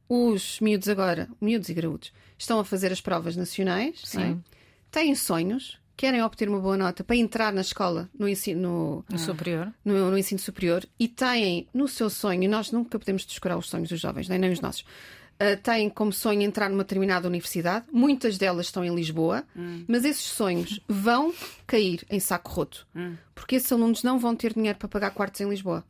Os 0.07 0.59
miúdos 0.59 0.88
agora, 0.88 1.27
miúdos 1.41 1.69
e 1.69 1.73
graúdos, 1.73 2.11
estão 2.38 2.59
a 2.59 2.65
fazer 2.65 2.91
as 2.91 3.01
provas 3.01 3.35
nacionais, 3.35 4.01
é? 4.03 4.07
Sim. 4.07 4.43
têm 4.91 5.15
sonhos, 5.15 5.77
querem 5.97 6.21
obter 6.21 6.49
uma 6.49 6.60
boa 6.60 6.77
nota 6.77 7.03
para 7.03 7.15
entrar 7.15 7.53
na 7.53 7.62
escola, 7.62 8.10
no 8.17 8.27
ensino, 8.27 9.03
No 9.10 9.17
superior. 9.19 9.73
no, 9.84 10.12
no 10.12 10.17
ensino 10.17 10.39
superior 10.39 10.86
e 10.99 11.08
têm 11.08 11.67
no 11.73 11.88
seu 11.88 12.10
sonho, 12.10 12.43
e 12.43 12.47
nós 12.47 12.71
nunca 12.71 12.97
podemos 12.99 13.25
descurar 13.25 13.58
os 13.58 13.69
sonhos 13.69 13.89
dos 13.89 13.99
jovens, 13.99 14.27
nem, 14.27 14.38
nem 14.39 14.51
os 14.51 14.60
nossos, 14.60 14.84
ah, 15.39 15.55
têm 15.62 15.89
como 15.89 16.12
sonho 16.13 16.41
entrar 16.41 16.69
numa 16.69 16.84
determinada 16.84 17.27
universidade, 17.27 17.86
muitas 17.91 18.38
delas 18.38 18.67
estão 18.67 18.84
em 18.86 18.93
Lisboa, 18.93 19.43
mas 19.88 20.03
esses 20.05 20.23
sonhos 20.25 20.79
vão 20.88 21.34
cair 21.67 22.05
em 22.10 22.19
saco 22.19 22.51
roto, 22.51 22.88
porque 23.34 23.55
esses 23.55 23.71
alunos 23.71 24.03
não 24.03 24.17
vão 24.19 24.36
ter 24.36 24.53
dinheiro 24.53 24.77
para 24.77 24.88
pagar 24.88 25.12
quartos 25.12 25.41
em 25.41 25.49
Lisboa. 25.49 25.84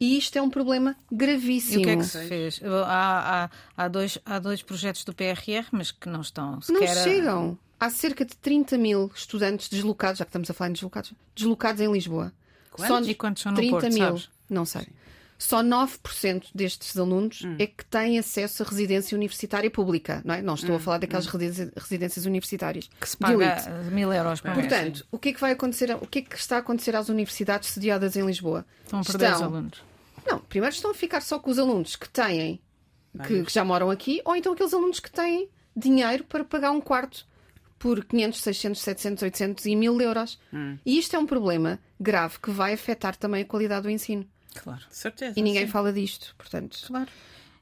E 0.00 0.18
isto 0.18 0.36
é 0.36 0.42
um 0.42 0.50
problema 0.50 0.96
E 1.12 1.14
gravíssimo. 1.14 1.80
o 1.80 1.84
que 1.84 1.90
é 1.90 1.96
que 1.96 2.04
se 2.04 2.26
fez? 2.26 2.60
Há, 2.64 3.44
há, 3.44 3.50
há, 3.84 3.88
dois, 3.88 4.18
há 4.26 4.38
dois 4.40 4.60
projetos 4.60 5.04
do 5.04 5.14
PRR, 5.14 5.64
mas 5.70 5.92
que 5.92 6.08
não 6.08 6.20
estão 6.22 6.52
Não 6.54 6.60
sequer. 6.60 6.90
a- 6.98 7.04
chegam. 7.04 7.56
Há 7.84 7.90
cerca 7.90 8.24
de 8.24 8.36
30 8.36 8.78
mil 8.78 9.10
estudantes 9.14 9.68
deslocados, 9.68 10.18
já 10.18 10.24
que 10.24 10.28
estamos 10.28 10.48
a 10.48 10.54
falar 10.54 10.70
em 10.70 10.72
deslocados, 10.74 11.12
deslocados 11.34 11.80
em 11.80 11.90
Lisboa. 11.92 12.32
Quantos? 12.70 13.08
E 13.08 13.14
quantos 13.14 13.42
são 13.42 13.50
no 13.50 13.56
30 13.58 13.70
Porto, 13.72 13.92
mil. 13.92 13.98
sabes? 14.06 14.28
Não 14.48 14.64
sei. 14.64 14.86
Só 15.36 15.60
9% 15.64 16.44
destes 16.54 16.96
alunos 16.96 17.42
Hum. 17.44 17.56
é 17.58 17.66
que 17.66 17.84
têm 17.86 18.20
acesso 18.20 18.62
a 18.62 18.66
residência 18.66 19.16
universitária 19.16 19.68
pública, 19.68 20.22
não 20.24 20.36
é? 20.36 20.40
Não 20.40 20.52
Hum, 20.52 20.56
estou 20.56 20.76
a 20.76 20.78
falar 20.78 20.98
daquelas 20.98 21.26
residência- 21.26 21.72
residências 21.76 22.24
universitárias. 22.26 22.88
Que 23.00 23.08
se 23.08 23.16
paga 23.16 23.36
mil 23.90 24.12
euros 24.12 24.40
mês. 24.42 24.54
Portanto, 24.54 25.04
o 25.10 25.18
que 25.18 25.30
é 25.30 25.32
que 25.32 25.40
vai 25.40 25.50
acontecer? 25.50 25.90
O 26.00 26.06
que 26.06 26.20
é 26.20 26.22
que 26.22 26.36
está 26.36 26.56
a 26.56 26.58
acontecer 26.60 26.94
às 26.94 27.08
universidades 27.08 27.70
sediadas 27.70 28.14
em 28.14 28.24
Lisboa? 28.24 28.64
Estão 28.84 29.00
a 29.00 29.02
perder 29.04 29.34
os 29.34 29.42
alunos. 29.42 29.82
Não, 30.24 30.38
primeiro 30.38 30.72
estão 30.72 30.92
a 30.92 30.94
ficar 30.94 31.20
só 31.20 31.40
com 31.40 31.50
os 31.50 31.58
alunos 31.58 31.96
que 31.96 32.08
têm, 32.08 32.60
que, 33.26 33.42
que 33.42 33.52
já 33.52 33.64
moram 33.64 33.90
aqui, 33.90 34.22
ou 34.24 34.36
então 34.36 34.52
aqueles 34.52 34.72
alunos 34.72 35.00
que 35.00 35.10
têm 35.10 35.48
dinheiro 35.76 36.22
para 36.22 36.44
pagar 36.44 36.70
um 36.70 36.80
quarto 36.80 37.26
por 37.82 38.04
500, 38.04 38.40
600, 38.40 38.80
700, 38.80 39.22
800 39.24 39.66
e 39.66 39.74
1000 39.74 40.00
euros. 40.02 40.38
E 40.86 40.96
isto 41.00 41.16
é 41.16 41.18
um 41.18 41.26
problema 41.26 41.80
grave 41.98 42.38
que 42.38 42.48
vai 42.48 42.74
afetar 42.74 43.16
também 43.16 43.42
a 43.42 43.44
qualidade 43.44 43.82
do 43.82 43.90
ensino. 43.90 44.24
Claro. 44.54 44.82
Certeza. 44.88 45.34
E 45.36 45.42
ninguém 45.42 45.66
sim. 45.66 45.72
fala 45.72 45.92
disto. 45.92 46.32
Portanto, 46.38 46.78
Claro. 46.86 47.10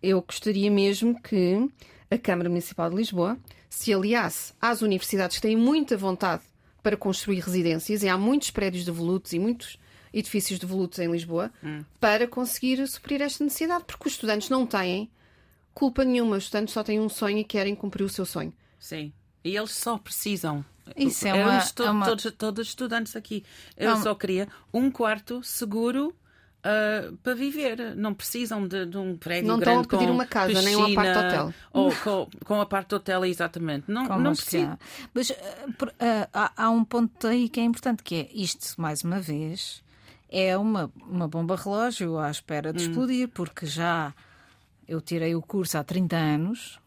eu 0.02 0.20
gostaria 0.20 0.70
mesmo 0.70 1.18
que 1.22 1.66
a 2.10 2.18
Câmara 2.18 2.50
Municipal 2.50 2.90
de 2.90 2.96
Lisboa 2.96 3.38
se 3.70 3.94
aliasse 3.94 4.52
às 4.60 4.82
universidades 4.82 5.36
que 5.38 5.42
têm 5.42 5.56
muita 5.56 5.96
vontade 5.96 6.42
para 6.82 6.98
construir 6.98 7.40
residências, 7.40 8.02
e 8.02 8.08
há 8.08 8.18
muitos 8.18 8.50
prédios 8.50 8.84
de 8.84 8.90
volutos 8.90 9.32
e 9.32 9.38
muitos 9.38 9.78
edifícios 10.12 10.58
de 10.58 10.66
volutos 10.66 10.98
em 10.98 11.10
Lisboa, 11.10 11.50
para 11.98 12.26
conseguir 12.26 12.86
suprir 12.88 13.22
esta 13.22 13.42
necessidade, 13.42 13.84
porque 13.86 14.06
os 14.06 14.14
estudantes 14.14 14.50
não 14.50 14.66
têm 14.66 15.10
culpa 15.72 16.04
nenhuma, 16.04 16.36
os 16.36 16.44
estudantes 16.44 16.74
só 16.74 16.82
têm 16.82 17.00
um 17.00 17.08
sonho 17.08 17.38
e 17.38 17.44
querem 17.44 17.74
cumprir 17.74 18.04
o 18.04 18.08
seu 18.08 18.26
sonho. 18.26 18.52
Sim. 18.78 19.12
E 19.44 19.56
eles 19.56 19.70
só 19.72 19.96
precisam. 19.98 20.64
Isso 20.96 21.26
é 21.26 21.32
uma- 21.34 21.58
estou- 21.58 21.86
é 21.86 21.90
uma- 21.90 22.06
todos, 22.06 22.32
todos 22.36 22.66
estudantes 22.68 23.14
aqui. 23.16 23.44
Eu 23.76 23.92
uma- 23.94 24.02
só 24.02 24.14
queria 24.14 24.48
um 24.72 24.90
quarto 24.90 25.42
seguro 25.42 26.14
ah, 26.62 27.10
para 27.22 27.34
viver. 27.34 27.94
Não 27.96 28.12
precisam 28.12 28.66
de, 28.68 28.84
de 28.84 28.98
um 28.98 29.16
prédio 29.16 29.48
Não 29.48 29.58
estão 29.58 29.72
grande 29.76 29.86
a 29.94 29.98
pedir 29.98 30.10
uma 30.10 30.26
casa, 30.26 30.60
nem 30.60 30.76
um 30.76 30.84
piscina, 30.84 31.00
apart-hotel. 31.10 31.54
Ou 31.72 31.90
com, 31.96 32.28
com 32.44 32.60
apart-hotel, 32.60 33.24
exatamente. 33.24 33.84
Não, 33.90 34.06
Como 34.06 34.20
não 34.20 34.32
os 34.32 34.40
que 34.40 34.50
precisa. 34.50 34.72
há. 34.72 34.78
Mas 35.14 35.32
por- 35.78 35.94
eh, 35.98 36.28
há, 36.34 36.52
há 36.64 36.70
um 36.70 36.84
ponto 36.84 37.26
aí 37.26 37.48
que 37.48 37.60
é 37.60 37.62
importante, 37.62 38.02
que 38.02 38.14
é 38.16 38.28
isto, 38.34 38.78
mais 38.78 39.02
uma 39.02 39.20
vez, 39.20 39.82
é 40.28 40.54
uma, 40.58 40.92
uma 41.08 41.26
bomba 41.28 41.56
relógio 41.56 42.18
à 42.18 42.30
espera 42.30 42.70
Hum. 42.70 42.72
de 42.74 42.82
explodir, 42.82 43.28
porque 43.28 43.64
já 43.64 44.12
eu 44.88 45.00
tirei 45.00 45.34
o 45.36 45.40
curso 45.40 45.78
há 45.78 45.84
30 45.84 46.16
anos 46.16 46.79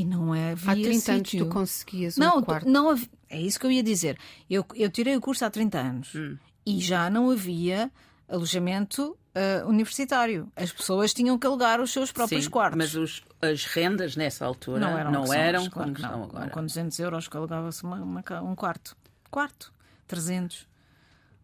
e 0.00 0.04
não 0.04 0.34
é 0.34 0.50
Há 0.50 0.52
havia 0.52 0.84
30 0.84 1.12
anos 1.12 1.30
sítio. 1.30 1.46
tu 1.46 1.50
conseguias 1.52 2.16
um 2.16 2.20
não, 2.20 2.42
quarto. 2.42 2.68
não 2.68 2.94
é 3.28 3.40
isso 3.40 3.58
que 3.58 3.66
eu 3.66 3.70
ia 3.72 3.82
dizer. 3.82 4.18
Eu, 4.48 4.64
eu 4.74 4.90
tirei 4.90 5.16
o 5.16 5.20
curso 5.20 5.44
há 5.44 5.50
30 5.50 5.78
anos 5.78 6.14
Hum. 6.14 6.36
e 6.64 6.80
já 6.80 7.08
não 7.10 7.30
havia 7.30 7.90
alojamento 8.28 9.16
eh, 9.34 9.62
universitário. 9.66 10.50
As 10.56 10.72
pessoas 10.72 11.12
tinham 11.14 11.38
que 11.38 11.46
alugar 11.46 11.80
os 11.80 11.90
seus 11.90 12.12
próprios 12.12 12.44
Sim, 12.44 12.50
quartos. 12.50 12.76
Mas 12.78 12.94
os, 12.94 13.22
as 13.40 13.64
rendas 13.64 14.16
nessa 14.16 14.44
altura 14.44 14.80
Não 14.80 14.98
eram, 14.98 15.10
não 15.12 15.22
que 15.22 15.28
são, 15.28 15.36
eram 15.36 15.68
claro 15.70 15.92
como 15.94 16.06
não. 16.16 16.24
agora. 16.24 16.50
Com 16.50 16.60
200 16.64 16.98
euros 16.98 17.28
que 17.28 17.36
alugava-se 17.36 17.82
uma- 17.84 17.96
uma 18.02 18.22
ca- 18.22 18.42
um 18.42 18.54
quarto. 18.54 18.96
Quarto. 19.30 19.72
300. 20.06 20.66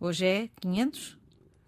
Hoje 0.01 0.25
é 0.27 0.49
500. 0.61 1.17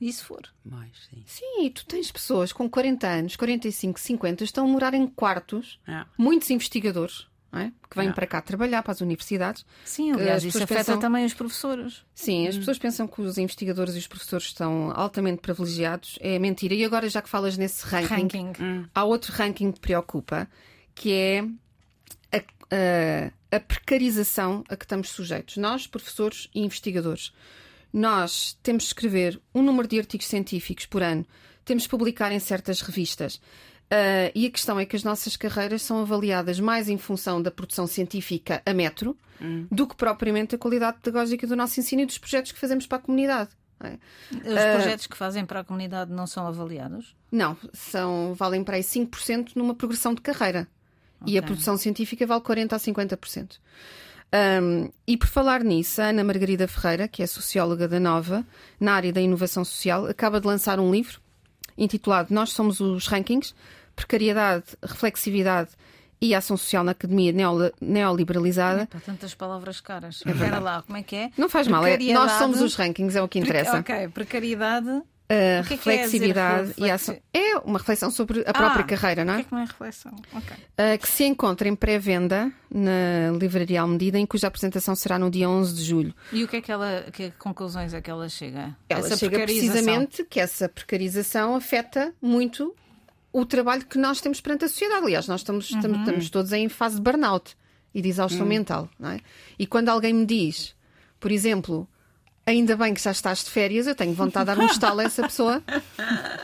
E 0.01 0.13
se 0.13 0.23
for? 0.23 0.43
Mais, 0.65 0.91
sim. 1.11 1.23
Sim, 1.27 1.71
tu 1.71 1.87
tens 1.87 2.11
pessoas 2.13 2.53
com 2.53 2.69
40 2.69 3.07
anos, 3.07 3.37
45, 3.37 3.99
50, 3.99 4.45
estão 4.45 4.65
a 4.67 4.69
morar 4.69 4.93
em 4.95 5.07
quartos, 5.07 5.81
É. 5.89 6.05
muitos 6.19 6.51
investigadores, 6.51 7.27
é? 7.53 7.71
que 7.89 7.97
vêm 7.97 8.05
Yeah. 8.07 8.15
para 8.15 8.27
cá 8.27 8.43
trabalhar 8.43 8.83
para 8.83 8.93
as 8.93 9.01
universidades. 9.01 9.65
Sim, 9.87 10.13
aliás, 10.13 10.37
as 10.39 10.43
isso 10.45 10.53
pessoas 10.59 10.63
afeta 10.65 10.85
pensam- 10.93 11.01
também 11.01 11.25
os 11.25 11.33
professores. 11.33 12.05
Sim, 12.15 12.47
as 12.47 12.59
pessoas 12.59 12.79
pensam 12.79 13.07
que 13.09 13.23
os 13.23 13.39
investigadores 13.39 13.95
e 13.95 13.99
os 13.99 14.07
professores 14.07 14.47
estão 14.49 14.93
altamente 14.95 15.41
privilegiados. 15.41 16.19
É 16.21 16.39
mentira. 16.39 16.75
E 16.75 16.85
agora, 16.85 17.09
já 17.09 17.23
que 17.23 17.29
falas 17.31 17.57
nesse 17.57 17.87
ranking, 17.87 18.15
Ranking. 18.43 18.87
há 18.95 19.05
outro 19.05 19.33
ranking 19.33 19.73
que 19.73 19.81
preocupa, 19.81 20.47
que 20.95 21.11
é 21.13 21.41
a, 22.33 22.37
a- 22.75 23.57
a 23.57 23.61
precarização 23.61 24.63
a 24.69 24.77
que 24.77 24.85
estamos 24.85 25.09
sujeitos. 25.09 25.57
Nós, 25.57 25.87
professores 25.87 26.51
e 26.55 26.61
investigadores, 26.61 27.33
nós 27.97 28.59
temos 28.63 28.83
de 28.83 28.89
escrever 28.89 29.41
um 29.55 29.63
número 29.63 29.89
de 29.89 29.99
artigos 29.99 30.27
científicos 30.27 30.85
por 30.85 31.03
ano, 31.03 31.25
temos 31.65 31.85
de 31.85 31.89
publicar 31.89 32.31
em 32.31 32.39
certas 32.39 32.83
revistas. 32.83 33.41
Ah, 33.91 34.31
e 34.35 34.47
a 34.47 34.51
questão 34.51 34.79
é 34.79 34.85
que 34.85 34.95
as 34.95 35.03
nossas 35.03 35.35
carreiras 35.35 35.81
são 35.81 36.03
avaliadas 36.03 36.61
mais 36.61 36.91
em 36.91 36.99
função 36.99 37.41
da 37.41 37.51
produção 37.51 37.87
científica 37.87 38.63
a 38.67 38.75
metro 38.75 39.17
do 39.71 39.87
que 39.87 39.97
propriamente 39.97 40.55
a 40.55 40.59
qualidade 40.59 40.99
pedagógica 41.03 41.47
do 41.47 41.57
nosso 41.57 41.81
ensino 41.81 42.03
e 42.03 42.07
dos 42.07 42.19
projetos 42.19 42.53
que 42.53 42.59
fazemos 42.59 42.87
para 42.87 42.99
a 42.99 43.01
comunidade. 43.01 43.51
é? 43.81 43.99
Os 44.33 44.75
projetos 44.75 45.07
que 45.07 45.17
fazem 45.17 45.47
para 45.47 45.61
a 45.61 45.65
comunidade 45.65 46.13
não 46.13 46.27
são 46.27 46.47
avaliados? 46.47 47.15
Não, 47.33 47.57
são, 47.73 48.35
valem 48.35 48.63
para 48.63 48.77
aí 48.77 48.83
5% 48.83 49.53
numa 49.55 49.75
progressão 49.75 50.15
de 50.15 50.21
carreira. 50.21 50.69
E 51.27 51.39
a 51.39 51.43
produção 51.43 51.77
científica 51.79 52.27
vale 52.27 52.43
40% 52.43 52.73
a 52.73 52.79
50%. 52.79 53.59
Um, 54.37 54.90
e 55.07 55.16
por 55.16 55.29
falar 55.29 55.62
nisso, 55.62 56.03
a 56.03 56.07
Ana 56.07 56.22
Margarida 56.25 56.66
Ferreira, 56.68 57.09
que 57.09 57.22
é 57.22 57.27
socióloga 57.27 57.87
da 57.88 57.99
Nova, 58.01 58.44
na 58.79 58.92
área 58.94 59.12
da 59.12 59.20
inovação 59.20 59.64
social, 59.64 60.07
acaba 60.07 60.40
de 60.40 60.46
lançar 60.46 60.79
um 60.81 60.90
livro 60.90 61.20
intitulado 61.79 62.35
Nós 62.35 62.51
Somos 62.51 62.81
os 62.81 63.07
Rankings, 63.07 63.55
Precariedade, 63.94 64.64
Reflexividade 64.83 65.70
e 66.20 66.35
Ação 66.35 66.57
Social 66.57 66.83
na 66.83 66.92
Academia 66.92 67.33
Neoli- 67.33 67.72
Neoliberalizada. 67.81 68.87
Para 68.87 69.01
tantas 69.01 69.35
palavras 69.35 69.81
caras. 69.81 70.22
Espera 70.27 70.59
lá, 70.59 70.83
como 70.83 70.99
é 70.99 71.03
que 71.03 71.14
é? 71.16 71.31
Não 71.37 71.49
faz 71.49 71.68
mal, 71.68 71.87
é, 71.87 71.96
nós 71.99 72.33
somos 72.33 72.61
os 72.61 72.75
rankings, 72.75 73.16
é 73.16 73.22
o 73.22 73.29
que 73.29 73.38
interessa. 73.38 73.79
Ok, 73.79 74.09
precariedade. 74.09 75.03
A 75.29 75.65
que 75.67 75.75
é 75.75 75.77
que 75.77 75.91
é 75.91 75.93
reflexividade 75.97 76.69
dizer 76.69 76.87
e 76.87 76.91
ação. 76.91 77.19
É 77.35 77.57
uma 77.59 77.79
reflexão 77.79 78.11
sobre 78.11 78.41
a 78.47 78.53
própria 78.53 78.83
Ah, 78.83 78.85
carreira, 78.85 79.25
não 79.25 79.35
é? 79.35 79.37
que 79.39 79.43
é 79.43 79.45
que 79.45 79.53
não 79.53 79.59
é 79.61 79.65
reflexão? 79.65 80.12
Ok. 80.33 80.57
Uh, 80.57 80.99
que 81.01 81.09
se 81.09 81.25
encontra 81.25 81.69
em 81.69 81.75
pré-venda 81.75 82.53
na 82.71 83.37
Livraria 83.39 83.81
Almedida, 83.81 84.19
em 84.19 84.27
cuja 84.27 84.47
apresentação 84.47 84.95
será 84.95 85.19
no 85.19 85.29
dia 85.31 85.49
11 85.49 85.75
de 85.75 85.83
julho. 85.85 86.15
E 86.33 86.45
o 86.45 86.49
que 86.49 86.57
é 86.57 86.61
que 86.61 86.71
ela, 86.71 87.07
que 87.12 87.31
conclusões 87.33 87.93
é 87.93 88.01
que 88.01 88.11
ela 88.11 88.29
chega? 88.29 88.77
Ela 88.89 89.01
Essa 89.01 89.17
chega 89.17 89.41
precisamente 89.41 90.25
que 90.25 90.39
essa 90.39 90.69
precarização 90.69 91.57
afeta 91.57 92.15
muito 92.23 92.75
o 93.33 93.45
trabalho 93.45 93.85
que 93.85 93.99
nós 93.99 94.21
temos 94.21 94.41
perante 94.41 94.65
a 94.65 94.69
sociedade. 94.69 95.05
Aliás, 95.05 95.27
nós 95.27 95.41
estamos, 95.41 95.69
Uhum. 95.71 95.77
estamos, 95.79 95.99
estamos 95.99 96.31
todos 96.31 96.53
em 96.53 96.69
fase 96.69 96.97
de 96.97 97.03
burnout 97.03 97.57
e 97.93 98.01
de 98.01 98.09
exaustão 98.09 98.47
mental. 98.47 98.89
Não 98.99 99.11
é? 99.11 99.21
E 99.59 99.67
quando 99.67 99.89
alguém 99.89 100.12
me 100.15 100.25
diz, 100.25 100.75
por 101.19 101.33
exemplo, 101.33 101.89
ainda 102.47 102.77
bem 102.77 102.95
que 102.95 103.03
já 103.03 103.11
estás 103.11 103.45
de 103.45 103.51
férias, 103.51 103.87
eu 103.87 103.95
tenho 103.95 104.13
vontade 104.15 104.51
de 104.51 104.57
dar 104.57 104.63
um 104.63 104.67
estalo 104.67 105.01
a 105.01 105.05
essa 105.05 105.23
pessoa, 105.23 105.63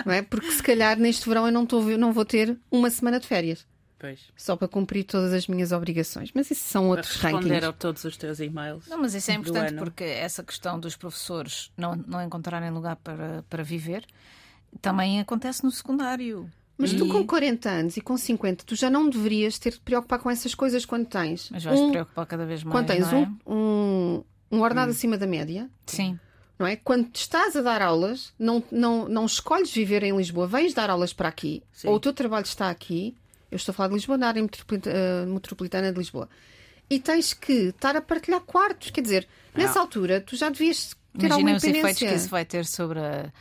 não 0.05 0.13
é? 0.13 0.21
porque 0.23 0.51
se 0.51 0.63
calhar 0.63 0.99
neste 0.99 1.29
verão 1.29 1.47
eu 1.47 1.53
não, 1.53 1.63
estou, 1.63 1.83
não 1.97 2.13
vou 2.13 2.25
ter 2.25 2.59
uma 2.71 2.91
semana 2.91 3.21
de 3.21 3.27
férias. 3.27 3.65
Pois. 3.99 4.19
Só 4.37 4.57
para 4.57 4.67
cumprir 4.67 5.05
todas 5.05 5.33
as 5.33 5.47
minhas 5.47 5.71
obrigações. 5.71 6.31
Mas 6.35 6.51
isso 6.51 6.65
são 6.65 6.83
Para 6.83 6.91
outros 6.91 7.13
responder 7.15 7.49
rankings. 7.51 7.69
a 7.69 7.73
todos 7.73 8.03
os 8.03 8.17
teus 8.17 8.41
e-mails. 8.41 8.89
Não, 8.89 8.99
mas 8.99 9.15
isso 9.15 9.31
é 9.31 9.35
importante 9.35 9.75
porque 9.77 10.03
essa 10.03 10.43
questão 10.43 10.77
dos 10.81 10.97
professores 10.97 11.71
não, 11.77 11.95
não 11.95 12.21
encontrarem 12.21 12.69
lugar 12.73 12.97
para, 12.97 13.45
para 13.49 13.63
viver 13.63 14.05
também 14.81 15.21
acontece 15.21 15.63
no 15.63 15.71
secundário. 15.71 16.51
Mas 16.77 16.93
tu 16.93 17.07
E- 17.07 17.09
com 17.11 17.25
40 17.25 17.71
anos 17.71 17.97
e 17.97 18.01
com 18.01 18.17
50, 18.17 18.65
tu 18.65 18.75
já 18.75 18.91
não 18.91 19.09
deverias 19.09 19.57
ter 19.57 19.71
de 19.75 19.81
preocupar 19.81 20.19
com 20.19 20.29
essas 20.29 20.53
coisas 20.53 20.85
quando 20.85 21.07
tens. 21.07 21.49
Mas 21.53 21.63
vais 21.63 21.79
te 21.79 21.85
um, 21.85 21.91
preocupar 21.93 22.27
cada 22.27 22.45
vez 22.45 22.65
mais. 22.65 22.73
quando 22.75 22.87
tens 22.89 23.13
não 23.13 23.19
é? 23.19 23.31
Um, 23.47 24.25
um 24.53 24.61
ordenado 24.61 24.91
acima 24.93 25.17
da 25.17 25.27
média, 25.27 25.69
Sim. 25.87 26.19
não 26.59 26.67
é? 26.67 26.77
Quando 26.77 27.09
estás 27.15 27.57
a 27.57 27.63
dar 27.63 27.81
aulas, 27.83 28.33
não, 28.39 28.63
não, 28.71 29.09
não 29.09 29.25
escolhes 29.27 29.73
viver 29.73 30.03
em 30.05 30.15
Lisboa, 30.17 30.47
vens 30.47 30.75
dar 30.75 30.91
aulas 30.91 31.13
para 31.13 31.29
aqui, 31.29 31.63
Sim. 31.73 31.89
ou 31.89 31.95
o 31.97 32.01
teu 32.01 32.13
trabalho 32.13 32.45
está 32.45 32.69
aqui, 32.71 33.17
eu 33.51 33.57
estou 33.57 33.73
a 33.73 33.75
falar 33.75 33.89
de 33.89 33.95
Lisboa, 33.95 34.19
na 34.19 34.29
área 34.29 34.41
eh, 34.41 35.27
metropolitana 35.27 35.91
de 35.91 35.99
Lisboa, 35.99 36.29
e 36.91 37.01
tens 37.01 37.33
que 37.33 37.53
estar 37.71 37.97
a 37.97 38.01
partilhar 38.03 38.41
quartos, 38.43 38.91
quer 38.91 39.01
dizer, 39.01 39.27
nessa 39.55 39.79
Ah. 39.79 39.83
altura 39.83 40.21
tu 40.21 40.37
já 40.37 40.51
devias 40.51 40.91
ter 41.19 41.27
Imagina 41.27 41.35
alguma 41.35 41.57
os 41.57 41.65
efeitos 41.65 41.99
que 41.99 42.15
isso 42.15 42.29
vai 42.29 42.45
ter 42.45 42.65
sobre 42.67 42.99
a, 42.99 43.33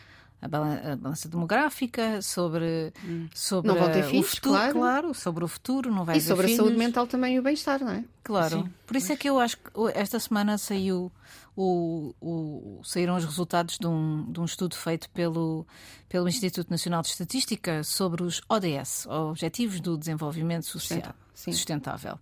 a 0.42 0.48
balan- 0.48 0.82
a 0.84 0.96
balança 0.96 1.30
demográfica, 1.30 2.22
sobre, 2.22 2.92
sobre 3.34 3.68
Não 3.72 3.78
vão 3.78 3.92
ter 3.92 4.04
o 4.06 4.10
filhos, 4.10 4.30
futuro, 4.32 4.72
claro. 4.72 5.14
sobre 5.14 5.44
o 5.44 5.48
futuro, 5.48 5.92
não 5.92 6.04
vai 6.04 6.18
E 6.18 6.22
sobre 6.22 6.46
a 6.46 6.48
filhos. 6.50 6.58
saúde 6.58 6.78
mental 6.78 7.06
também 7.06 7.36
e 7.36 7.40
o 7.40 7.44
bem-estar, 7.44 7.80
não 7.84 7.92
é? 7.92 8.04
Claro. 8.24 8.64
Sim, 8.64 8.70
Por 8.88 8.96
isso 8.96 9.12
é 9.14 9.16
que 9.16 9.30
eu 9.30 9.40
acho 9.40 9.58
que 9.58 9.64
esta 9.94 10.20
semana 10.20 10.58
saiu 10.58 11.12
o, 11.56 12.14
o- 12.22 12.82
saíram 12.84 13.16
os 13.16 13.26
resultados 13.26 13.78
de 13.78 13.86
um, 13.88 14.26
de 14.32 14.40
um 14.40 14.46
estudo 14.46 14.76
feito 14.76 15.10
pelo, 15.12 15.66
pelo 16.10 16.28
Instituto 16.28 16.70
Nacional 16.72 17.02
de 17.02 17.10
Estatística 17.10 17.84
sobre 17.84 18.24
os 18.24 18.42
ODS, 18.50 19.06
Objetivos 19.08 19.80
do 19.80 19.98
Desenvolvimento 19.98 20.66
Social 20.66 21.14
Sim. 21.44 21.52
Sustentável, 21.54 22.20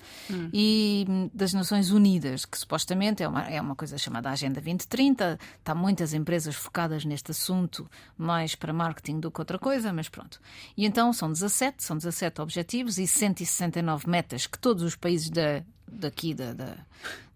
e 0.53 1.05
hum, 1.09 1.29
das 1.33 1.53
Nações 1.53 1.91
Unidas, 1.91 2.45
que 2.45 2.57
supostamente 2.57 3.21
é 3.21 3.27
uma, 3.27 3.43
é 3.49 3.59
uma 3.59 3.75
coisa 3.75 3.97
chamada 3.97 4.29
Agenda 4.29 4.61
2030. 4.61 5.37
Está 5.59 5.75
muitas 5.75 6.13
empresas 6.13 6.55
focadas 6.55 7.03
neste 7.05 7.31
assunto, 7.31 7.89
mais 8.17 8.55
para 8.55 8.71
marketing 8.71 9.19
do 9.19 9.29
que 9.31 9.41
outra 9.41 9.59
coisa, 9.59 9.91
mas 9.91 10.07
pronto. 10.09 10.39
E 10.77 10.85
então 10.85 11.11
são 11.11 11.31
17, 11.31 11.83
são 11.83 11.97
17 11.97 12.41
objetivos 12.41 12.97
e 12.97 13.05
169 13.07 14.09
metas 14.09 14.47
que 14.47 14.57
todos 14.57 14.83
os 14.83 14.95
países 14.95 15.29
da, 15.29 15.63
daqui 15.91 16.33
da, 16.33 16.53
da- 16.53 16.77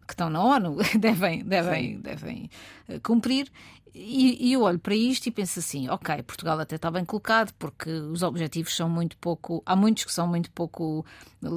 que 0.07 0.13
estão 0.13 0.29
na 0.29 0.41
ONU 0.43 0.77
devem, 0.99 1.43
devem, 1.43 1.99
devem 1.99 2.49
eh, 2.87 2.99
cumprir. 2.99 3.49
E, 3.95 4.49
e 4.49 4.53
eu 4.53 4.61
olho 4.61 4.79
para 4.79 4.95
isto 4.95 5.27
e 5.27 5.31
penso 5.31 5.59
assim: 5.59 5.87
ok, 5.87 6.23
Portugal 6.23 6.59
até 6.59 6.75
está 6.77 6.89
bem 6.89 7.05
colocado, 7.05 7.53
porque 7.59 7.91
os 7.91 8.23
objetivos 8.23 8.75
são 8.75 8.89
muito 8.89 9.15
pouco. 9.17 9.61
Há 9.65 9.75
muitos 9.75 10.03
que 10.03 10.11
são 10.11 10.27
muito 10.27 10.49
pouco 10.51 11.05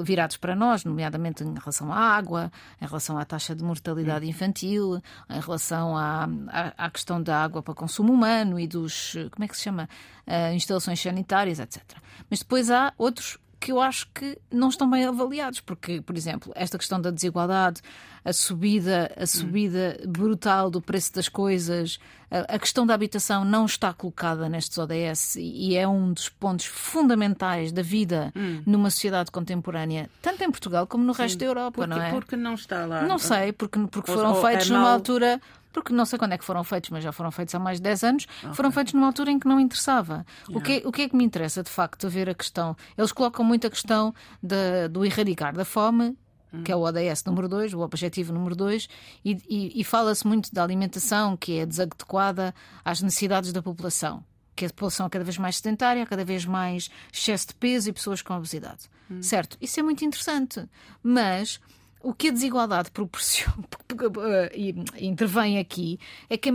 virados 0.03 0.37
para 0.37 0.55
nós, 0.55 0.83
nomeadamente 0.85 1.43
em 1.43 1.53
relação 1.55 1.91
à 1.91 1.97
água, 1.97 2.51
em 2.79 2.85
relação 2.85 3.17
à 3.17 3.25
taxa 3.25 3.55
de 3.55 3.63
mortalidade 3.63 4.27
infantil, 4.27 5.01
em 5.29 5.39
relação 5.39 5.97
à, 5.97 6.29
à, 6.47 6.85
à 6.85 6.89
questão 6.91 7.21
da 7.21 7.43
água 7.43 7.63
para 7.63 7.73
consumo 7.73 8.13
humano 8.13 8.59
e 8.59 8.67
dos. 8.67 9.15
como 9.31 9.43
é 9.43 9.47
que 9.47 9.57
se 9.57 9.63
chama? 9.63 9.89
Ah, 10.27 10.53
instalações 10.53 11.01
sanitárias, 11.01 11.59
etc. 11.59 11.81
Mas 12.29 12.39
depois 12.39 12.69
há 12.69 12.93
outros 12.97 13.39
que 13.67 13.71
eu 13.73 13.81
acho 13.81 14.07
que 14.13 14.37
não 14.49 14.69
estão 14.69 14.89
bem 14.89 15.03
avaliados, 15.03 15.59
porque, 15.59 15.99
por 15.99 16.15
exemplo, 16.15 16.53
esta 16.55 16.77
questão 16.77 17.01
da 17.01 17.11
desigualdade, 17.11 17.81
a 18.23 18.31
subida, 18.31 19.11
a 19.17 19.25
subida 19.27 19.99
brutal 20.07 20.69
do 20.69 20.81
preço 20.81 21.13
das 21.13 21.27
coisas, 21.27 21.99
a, 22.31 22.57
questão 22.57 22.85
da 22.85 22.93
habitação 22.93 23.43
não 23.43 23.65
está 23.65 23.91
colocada 23.93 24.47
nestes 24.47 24.77
ODS 24.77 25.35
e, 25.35 25.75
é 25.75 25.85
um 25.85 26.13
dos 26.13 26.29
pontos 26.29 26.65
fundamentais 26.65 27.73
da 27.73 27.81
vida 27.81 28.31
numa 28.65 28.89
sociedade 28.89 29.31
contemporânea, 29.31 30.09
tanto 30.21 30.41
em 30.45 30.49
Portugal 30.49 30.87
como 30.87 31.03
no 31.03 31.11
resto 31.11 31.37
da 31.39 31.45
Europa, 31.45 31.81
Porque, 31.81 31.89
não 31.89 32.01
é? 32.01 32.11
porque 32.11 32.35
não 32.37 32.53
está 32.53 32.85
lá. 32.85 33.01
Não 33.01 33.19
sei, 33.19 33.51
porque, 33.51 33.77
porque 33.87 34.13
foram 34.13 34.33
ou 34.33 34.41
feitos 34.41 34.67
é 34.69 34.73
numa 34.73 34.83
mau- 34.83 34.93
altura. 34.93 35.41
Porque 35.81 35.93
não 35.93 36.05
sei 36.05 36.17
quando 36.19 36.33
é 36.33 36.37
que 36.37 36.43
foram 36.43 36.63
feitos, 36.63 36.89
mas 36.89 37.03
já 37.03 37.11
foram 37.11 37.31
feitos 37.31 37.53
há 37.55 37.59
mais 37.59 37.77
de 37.77 37.83
10 37.83 38.03
anos. 38.03 38.27
Foram 38.53 38.71
feitos 38.71 38.93
numa 38.93 39.05
altura 39.07 39.31
em 39.31 39.39
que 39.39 39.47
não 39.47 39.59
interessava. 39.59 40.25
O, 40.49 40.59
que, 40.61 40.81
o 40.85 40.91
que 40.91 41.03
é 41.03 41.09
que 41.09 41.15
me 41.15 41.23
interessa, 41.23 41.61
de 41.63 41.69
facto, 41.69 42.09
ver 42.09 42.29
a 42.29 42.33
questão? 42.33 42.75
Eles 42.97 43.11
colocam 43.11 43.45
muito 43.45 43.67
a 43.67 43.69
questão 43.69 44.13
da- 44.41 44.87
do 44.89 45.05
erradicar 45.05 45.53
da 45.55 45.63
fome, 45.63 46.17
que 46.63 46.71
é 46.71 46.75
o 46.75 46.79
ODS 46.81 47.23
número 47.25 47.47
2, 47.47 47.73
o 47.73 47.81
objetivo 47.81 48.33
número 48.33 48.55
2, 48.55 48.87
e, 49.23 49.37
e- 49.47 49.79
e 49.81 49.83
fala-se 49.83 50.25
muito 50.25 50.51
da 50.53 50.63
alimentação 50.63 51.37
que 51.37 51.59
é 51.59 51.65
desadequada 51.65 52.55
às 52.83 53.01
necessidades 53.01 53.51
da 53.53 53.61
população. 53.61 54.23
Que 54.55 54.65
a 54.65 54.69
população 54.69 55.05
é 55.05 55.09
cada 55.09 55.23
vez 55.23 55.37
mais 55.37 55.57
sedentária, 55.57 56.03
cada 56.05 56.25
vez 56.25 56.43
mais 56.45 56.89
excesso 57.13 57.47
de 57.49 57.53
peso 57.55 57.89
e 57.89 57.93
pessoas 57.93 58.21
com 58.23 58.33
obesidade. 58.33 58.89
Certo? 59.21 59.57
Isso 59.61 59.79
é 59.79 59.83
muito 59.83 60.03
interessante. 60.03 60.67
Mas 61.03 61.59
o 62.07 62.13
que 62.13 62.29
a 62.29 62.31
desigualdade 62.31 62.89
proporciona 62.91 63.67
e 64.55 64.73
intervém 65.05 65.59
aqui 65.59 65.99
é 66.29 66.37
que, 66.37 66.49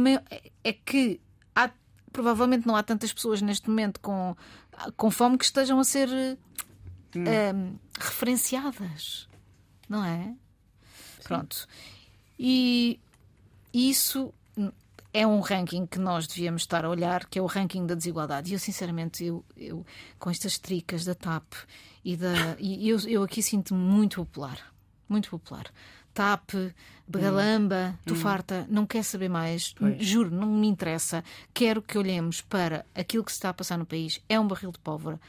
é 0.65 0.73
que 0.73 1.21
há, 1.55 1.71
provavelmente 2.11 2.67
não 2.67 2.75
há 2.75 2.83
tantas 2.83 3.13
pessoas 3.13 3.43
neste 3.43 3.69
momento 3.69 4.01
com, 4.01 4.35
com 4.97 5.11
fome 5.11 5.37
que 5.37 5.45
estejam 5.45 5.79
a 5.79 5.85
ser 5.85 6.09
eh, 6.09 7.53
referenciadas, 8.01 9.29
não 9.91 10.03
é? 10.03 10.35
Pronto. 11.23 11.69
E 12.39 12.99
isso 13.75 14.33
é 15.13 15.27
um 15.27 15.41
ranking 15.41 15.85
que 15.85 15.99
nós 15.99 16.27
devíamos 16.27 16.63
estar 16.63 16.87
a 16.87 16.89
olhar, 16.89 17.27
que 17.27 17.39
é 17.39 17.43
o 17.43 17.47
ranking 17.47 17.85
da 17.85 17.95
desigualdade. 17.95 18.51
E 18.51 18.55
eu, 18.55 18.59
sinceramente, 18.59 19.23
eu, 19.23 19.45
eu 19.55 19.85
com 20.19 20.31
estas 20.31 20.57
tricas 20.57 21.05
da 21.05 21.15
TAP 21.15 21.53
e 22.03 22.17
da. 22.17 22.57
E 22.59 22.89
eu, 22.89 22.99
eu 23.07 23.23
aqui 23.23 23.43
sinto-me 23.43 23.79
muito 23.79 24.25
popular. 24.25 24.72
Muito 25.13 25.31
popular. 25.31 25.67
TAP, 26.15 26.51
Begalamba, 27.07 27.99
tu 28.07 28.15
farta, 28.15 28.67
não 28.69 28.87
quer 28.87 29.03
saber 29.03 29.29
mais, 29.29 29.75
juro, 29.99 30.31
não 30.31 30.47
me 30.47 30.67
interessa. 30.67 31.23
Quero 31.55 31.81
que 31.83 31.97
olhemos 31.99 32.41
para 32.41 32.85
aquilo 32.95 33.25
que 33.25 33.31
se 33.33 33.37
está 33.39 33.49
a 33.51 33.55
passar 33.55 33.79
no 33.79 33.87
país. 33.87 34.21
É 34.29 34.39
um 34.41 34.47
barril 34.47 34.73
de 34.73 34.79
pólvora. 34.79 35.21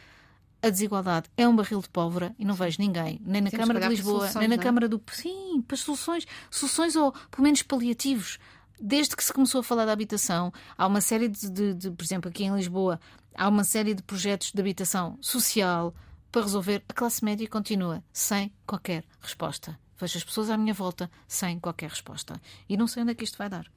a 0.62 0.70
desigualdade 0.70 1.30
é 1.36 1.46
um 1.48 1.56
barril 1.56 1.82
de 1.82 1.90
pólvora 1.90 2.34
e 2.40 2.46
não 2.46 2.54
vejo 2.56 2.78
ninguém, 2.80 3.20
nem 3.26 3.42
na 3.42 3.50
Temos 3.50 3.68
Câmara 3.68 3.86
de 3.86 3.96
Lisboa, 3.96 4.20
soluções, 4.20 4.36
nem 4.40 4.48
na 4.48 4.56
não 4.56 4.62
é? 4.62 4.64
Câmara 4.66 4.88
do. 4.88 5.02
Sim, 5.12 5.62
para 5.68 5.76
soluções, 5.76 6.26
soluções 6.50 6.96
ou 6.96 7.12
pelo 7.30 7.44
menos 7.44 7.62
paliativos. 7.64 8.40
Desde 8.80 9.16
que 9.16 9.24
se 9.24 9.32
começou 9.34 9.60
a 9.60 9.64
falar 9.64 9.86
da 9.86 9.92
habitação, 9.94 10.52
há 10.78 10.88
uma 10.88 11.02
série 11.02 11.28
de, 11.28 11.50
de- 11.50 11.74
de- 11.74 11.92
por 11.92 12.04
exemplo, 12.04 12.30
aqui 12.30 12.44
em 12.46 12.56
Lisboa, 12.56 13.00
há 13.36 13.48
uma 13.50 13.64
série 13.66 13.94
de 13.94 14.02
projetos 14.04 14.52
de 14.54 14.60
habitação 14.62 15.18
social 15.22 15.94
para 16.34 16.42
resolver. 16.42 16.84
A 16.90 16.94
classe 16.94 17.24
média 17.24 17.48
continua 17.48 18.04
sem 18.12 18.52
qualquer 18.66 19.06
resposta. 19.22 19.80
Vejo 19.98 20.18
as 20.18 20.24
pessoas 20.24 20.50
à 20.50 20.58
minha 20.58 20.74
volta 20.74 21.10
sem 21.28 21.60
qualquer 21.60 21.92
resposta. 21.92 22.42
E 22.68 22.76
não 22.76 22.88
sei 22.88 23.04
onde 23.04 23.12
é 23.12 23.16
que 23.16 23.24
isto 23.24 23.38
vai 23.38 23.48
dar. 23.48 23.72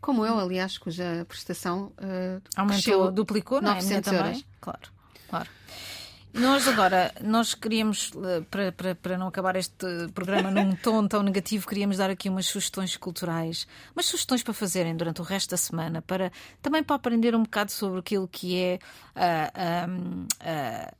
Como 0.00 0.24
eu, 0.24 0.38
aliás, 0.38 0.78
cuja 0.78 1.26
prestação 1.28 1.92
uh, 1.98 2.40
Aumentou, 2.54 2.66
cresceu 2.66 3.12
duplicou, 3.12 3.60
não 3.60 3.70
é? 3.70 3.72
A 3.72 3.82
minha 3.82 3.96
900 3.96 4.12
também. 4.12 4.26
euros. 4.26 4.46
Claro, 4.60 4.88
claro. 5.28 5.50
Nós 6.36 6.68
agora, 6.68 7.14
nós 7.22 7.54
queríamos, 7.54 8.12
eh, 8.22 8.42
para, 8.50 8.70
para, 8.70 8.94
para 8.94 9.16
não 9.16 9.26
acabar 9.26 9.56
este 9.56 9.86
programa 10.14 10.50
num 10.50 10.76
tom 10.76 11.08
tão 11.08 11.22
negativo, 11.22 11.66
queríamos 11.66 11.96
dar 11.96 12.10
aqui 12.10 12.28
umas 12.28 12.44
sugestões 12.44 12.94
culturais, 12.94 13.66
umas 13.94 14.04
sugestões 14.04 14.42
para 14.42 14.52
fazerem 14.52 14.94
durante 14.94 15.22
o 15.22 15.24
resto 15.24 15.50
da 15.50 15.56
semana, 15.56 16.02
para 16.02 16.30
também 16.60 16.82
para 16.82 16.96
aprender 16.96 17.34
um 17.34 17.42
bocado 17.42 17.72
sobre 17.72 18.00
aquilo 18.00 18.28
que 18.28 18.54
é 18.54 18.78
ah, 19.14 19.50
ah, 19.54 19.86
ah, 20.40 20.92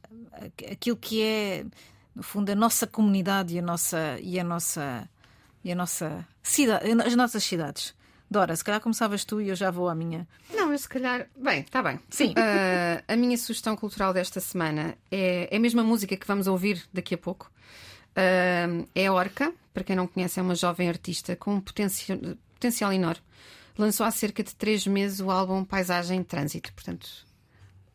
aquilo 0.72 0.97
que 0.97 1.22
é, 1.22 1.66
no 2.14 2.22
fundo, 2.22 2.51
a 2.51 2.55
nossa 2.55 2.87
comunidade 2.87 3.55
e 3.55 3.59
a 3.59 3.62
nossa 3.62 4.18
e 4.22 4.41
a 4.41 4.45
nossa 4.45 5.07
e 5.62 5.70
a 5.70 5.74
nossa 5.74 6.26
cidade, 6.43 6.91
as 7.03 7.14
nossas 7.14 7.45
cidades. 7.45 7.95
Dora, 8.30 8.57
se 8.57 8.64
calhar 8.64 8.80
começavas 8.80 9.24
tu 9.24 9.41
e 9.41 9.51
eu 9.51 9.55
já 9.55 9.70
vou 9.70 9.89
à 9.89 9.95
minha. 9.95 10.26
Eu 10.77 10.79
se 10.79 10.89
calhar. 10.91 11.27
Bem, 11.35 11.61
está 11.61 11.83
bem. 11.83 11.99
Sim. 12.11 12.35
Ah, 12.37 13.03
a 13.09 13.16
minha 13.16 13.39
sugestão 13.39 13.74
cultural 13.74 14.12
desta 14.12 14.41
semana 14.41 14.95
é, 15.11 15.49
é 15.51 15.57
a 15.57 15.59
mesma 15.59 15.83
música 15.83 16.14
que 16.18 16.27
vamos 16.27 16.47
ouvir 16.47 16.85
daqui 16.93 17.14
a 17.14 17.18
pouco. 17.18 17.51
Ah, 18.14 18.85
é 18.95 19.07
a 19.07 19.12
Orca, 19.14 19.55
para 19.72 19.83
quem 19.83 19.97
não 19.97 20.07
conhece, 20.07 20.39
é 20.39 20.43
uma 20.43 20.55
jovem 20.55 20.91
artista 20.91 21.35
com 21.35 21.55
um 21.55 21.61
potencial, 21.62 22.18
potencial 22.53 22.93
enorme. 22.93 23.22
Lançou 23.79 24.05
há 24.05 24.11
cerca 24.11 24.45
de 24.45 24.55
três 24.55 24.87
meses 24.87 25.18
o 25.20 25.31
álbum 25.31 25.64
Paisagem 25.64 26.18
em 26.18 26.22
Trânsito. 26.22 26.70
Portanto, 26.74 27.09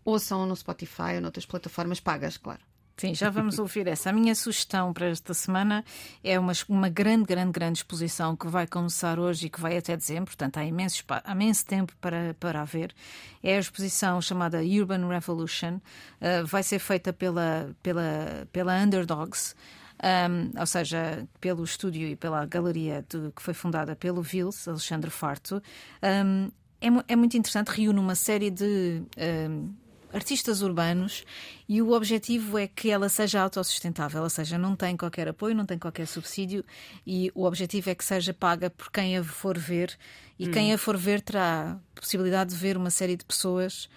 ouçam 0.04 0.48
no 0.48 0.56
Spotify 0.56 1.14
ou 1.16 1.22
noutras 1.22 1.46
plataformas 1.46 2.00
pagas, 2.00 2.36
claro. 2.36 2.62
Sim, 2.98 3.16
já 3.16 3.32
vamos 3.32 3.58
ouvir 3.58 3.88
essa. 3.88 4.12
A 4.12 4.14
minha 4.14 4.36
sugestão 4.36 4.94
para 4.94 5.08
esta 5.08 5.34
semana 5.34 5.84
é 6.24 6.38
uma, 6.38 6.54
uma 6.70 6.88
grande, 6.88 7.26
grande, 7.26 7.52
grande 7.52 7.80
exposição 7.80 8.36
que 8.36 8.48
vai 8.48 8.68
começar 8.68 9.18
hoje 9.18 9.48
e 9.48 9.50
que 9.50 9.60
vai 9.60 9.76
até 9.76 9.98
dezembro, 9.98 10.26
portanto 10.26 10.58
há 10.58 10.64
imenso, 10.66 11.04
há 11.08 11.32
imenso 11.32 11.66
tempo 11.66 11.94
para, 12.00 12.36
para 12.40 12.64
ver. 12.64 12.94
É 13.42 13.56
a 13.58 13.60
exposição 13.60 14.22
chamada 14.22 14.60
Urban 14.60 15.08
Revolution. 15.08 15.78
Uh, 16.22 16.46
vai 16.46 16.62
ser 16.62 16.78
feita 16.78 17.12
pela, 17.12 17.76
pela, 17.82 18.48
pela 18.52 18.78
Underdogs. 18.78 19.56
Um, 20.04 20.60
ou 20.60 20.66
seja, 20.66 21.28
pelo 21.40 21.64
estúdio 21.64 22.08
e 22.08 22.16
pela 22.16 22.44
galeria 22.48 23.06
de- 23.08 23.32
que 23.36 23.42
foi 23.42 23.54
fundada 23.54 23.96
pelo 23.96 24.22
Vils, 24.24 24.68
Alexandre 24.68 25.12
Farto. 25.12 25.62
Um, 26.02 26.52
é, 26.80 26.90
mu- 26.90 27.04
é 27.08 27.16
muito 27.16 27.38
interessante, 27.38 27.68
reúne 27.70 28.00
uma 28.00 28.16
série 28.16 28.50
de 28.50 29.04
um, 29.50 29.72
artistas 30.14 30.62
urbanos 30.62 31.24
e 31.68 31.82
o 31.82 31.92
objetivo 31.92 32.58
é 32.58 32.68
que 32.68 32.90
ela 32.90 33.10
seja 33.10 33.42
autossustentável, 33.42 34.24
ou 34.24 34.30
seja, 34.30 34.58
não 34.58 34.76
tem 34.76 34.96
qualquer 34.98 35.28
apoio, 35.28 35.56
não 35.56 35.66
tem 35.66 35.78
qualquer 35.78 36.08
subsídio 36.08 36.64
e 37.06 37.32
o 37.34 37.46
objetivo 37.46 37.90
é 37.90 37.96
que 37.96 38.04
seja 38.04 38.34
paga 38.34 38.70
por 38.70 38.92
quem 38.92 39.18
a 39.18 39.24
for 39.24 39.58
ver 39.58 39.98
e 40.38 40.48
quem 40.48 40.74
a 40.74 40.78
for 40.78 40.98
ver 40.98 41.22
terá 41.22 41.78
a 41.96 42.00
possibilidade 42.00 42.52
de 42.52 42.56
ver 42.56 42.76
uma 42.76 42.90
série 42.90 43.16
de 43.16 43.24
pessoas, 43.24 43.90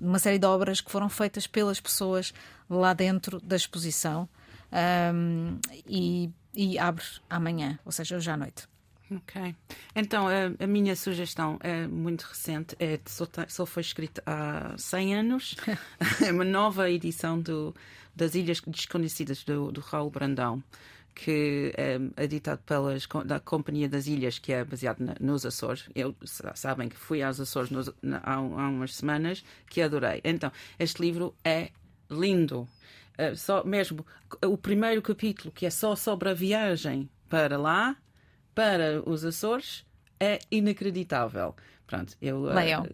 uma 0.00 0.18
série 0.18 0.38
de 0.38 0.46
obras 0.46 0.80
que 0.80 0.90
foram 0.90 1.08
feitas 1.08 1.46
pelas 1.46 1.80
pessoas 1.80 2.32
lá 2.68 2.92
dentro 2.92 3.40
da 3.40 3.56
exposição 3.56 4.28
Ahm, 4.72 5.58
e, 5.86 6.30
e 6.54 6.78
abre 6.78 7.04
amanhã, 7.30 7.78
ou 7.84 7.92
seja, 7.92 8.16
hoje 8.16 8.30
à 8.30 8.36
noite. 8.36 8.68
Ok. 9.10 9.54
Então, 9.94 10.26
a, 10.26 10.64
a 10.64 10.66
minha 10.66 10.96
sugestão 10.96 11.58
é 11.62 11.86
muito 11.86 12.22
recente, 12.22 12.74
é, 12.80 12.98
só, 13.06 13.26
só 13.46 13.64
foi 13.64 13.82
escrita 13.82 14.20
há 14.26 14.74
100 14.76 15.14
anos. 15.14 15.56
é 16.26 16.32
uma 16.32 16.44
nova 16.44 16.90
edição 16.90 17.40
do, 17.40 17.74
das 18.16 18.34
Ilhas 18.34 18.60
Desconhecidas 18.66 19.44
do, 19.44 19.70
do 19.70 19.80
Raul 19.80 20.10
Brandão, 20.10 20.60
que 21.14 21.72
é 21.76 21.98
editado 22.24 22.60
pelas, 22.66 23.06
da 23.24 23.38
Companhia 23.38 23.88
das 23.88 24.08
Ilhas, 24.08 24.40
que 24.40 24.52
é 24.52 24.64
baseado 24.64 24.98
na- 25.00 25.14
nos 25.20 25.46
Açores. 25.46 25.88
Eu, 25.94 26.14
sa- 26.24 26.56
sabem 26.56 26.88
que 26.88 26.96
fui 26.96 27.22
aos 27.22 27.38
Açores 27.38 27.70
nos- 27.70 27.92
na- 28.02 28.20
há, 28.24 28.34
há 28.34 28.38
umas 28.40 28.96
semanas, 28.96 29.44
que 29.70 29.80
adorei. 29.82 30.20
Então, 30.24 30.50
este 30.80 31.00
livro 31.00 31.32
é 31.44 31.70
lindo. 32.10 32.68
Uh, 33.18 33.34
só 33.36 33.64
mesmo 33.64 34.04
o 34.44 34.58
primeiro 34.58 35.00
capítulo, 35.00 35.52
que 35.52 35.64
é 35.64 35.70
só 35.70 35.94
sobre 35.96 36.28
a 36.28 36.34
viagem 36.34 37.08
para 37.30 37.56
lá, 37.56 37.96
para 38.56 39.02
os 39.08 39.22
Açores, 39.22 39.84
é 40.18 40.38
inacreditável. 40.50 41.54
Pronto, 41.86 42.16
eu. 42.20 42.38
uh, 42.38 42.54
Leiam. 42.54 42.84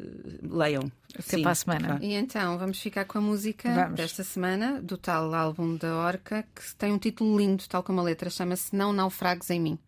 leiam. 0.43 0.93
Até 1.15 1.23
Sim, 1.37 1.43
para 1.43 1.53
a 1.53 1.55
semana. 1.55 1.87
claro. 1.87 2.05
E 2.05 2.13
então, 2.15 2.59
vamos 2.59 2.79
ficar 2.81 3.05
com 3.07 3.17
a 3.17 3.21
música 3.21 3.73
Vamos. 3.73 3.95
desta 3.95 4.23
semana, 4.25 4.83
do 4.83 4.99
tal 4.99 5.33
álbum 5.33 5.77
da 5.77 5.97
Orca, 5.97 6.45
que 6.55 6.75
tem 6.77 6.93
um 6.93 6.99
título 6.99 7.39
lindo, 7.39 7.63
tal 7.69 7.83
como 7.83 8.01
a 8.01 8.03
letra, 8.03 8.29
chama-se 8.29 8.75
Não 8.77 8.93
Naufragues 8.93 9.49
em 9.51 9.61
Mim. 9.61 9.79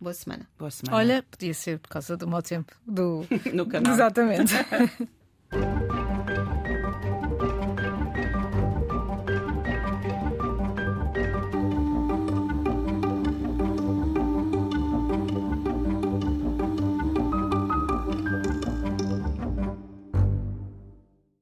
Boa 0.00 0.14
semana. 0.14 0.48
Boa 0.58 0.70
semana. 0.70 0.96
Olha, 0.96 1.22
podia 1.30 1.52
ser 1.54 1.78
por 1.78 1.88
causa 1.88 2.16
do 2.16 2.26
mau 2.26 2.40
tempo 2.42 2.74
do 2.86 3.24
no 3.52 3.66
canal. 3.66 3.92
Exatamente. 3.92 4.54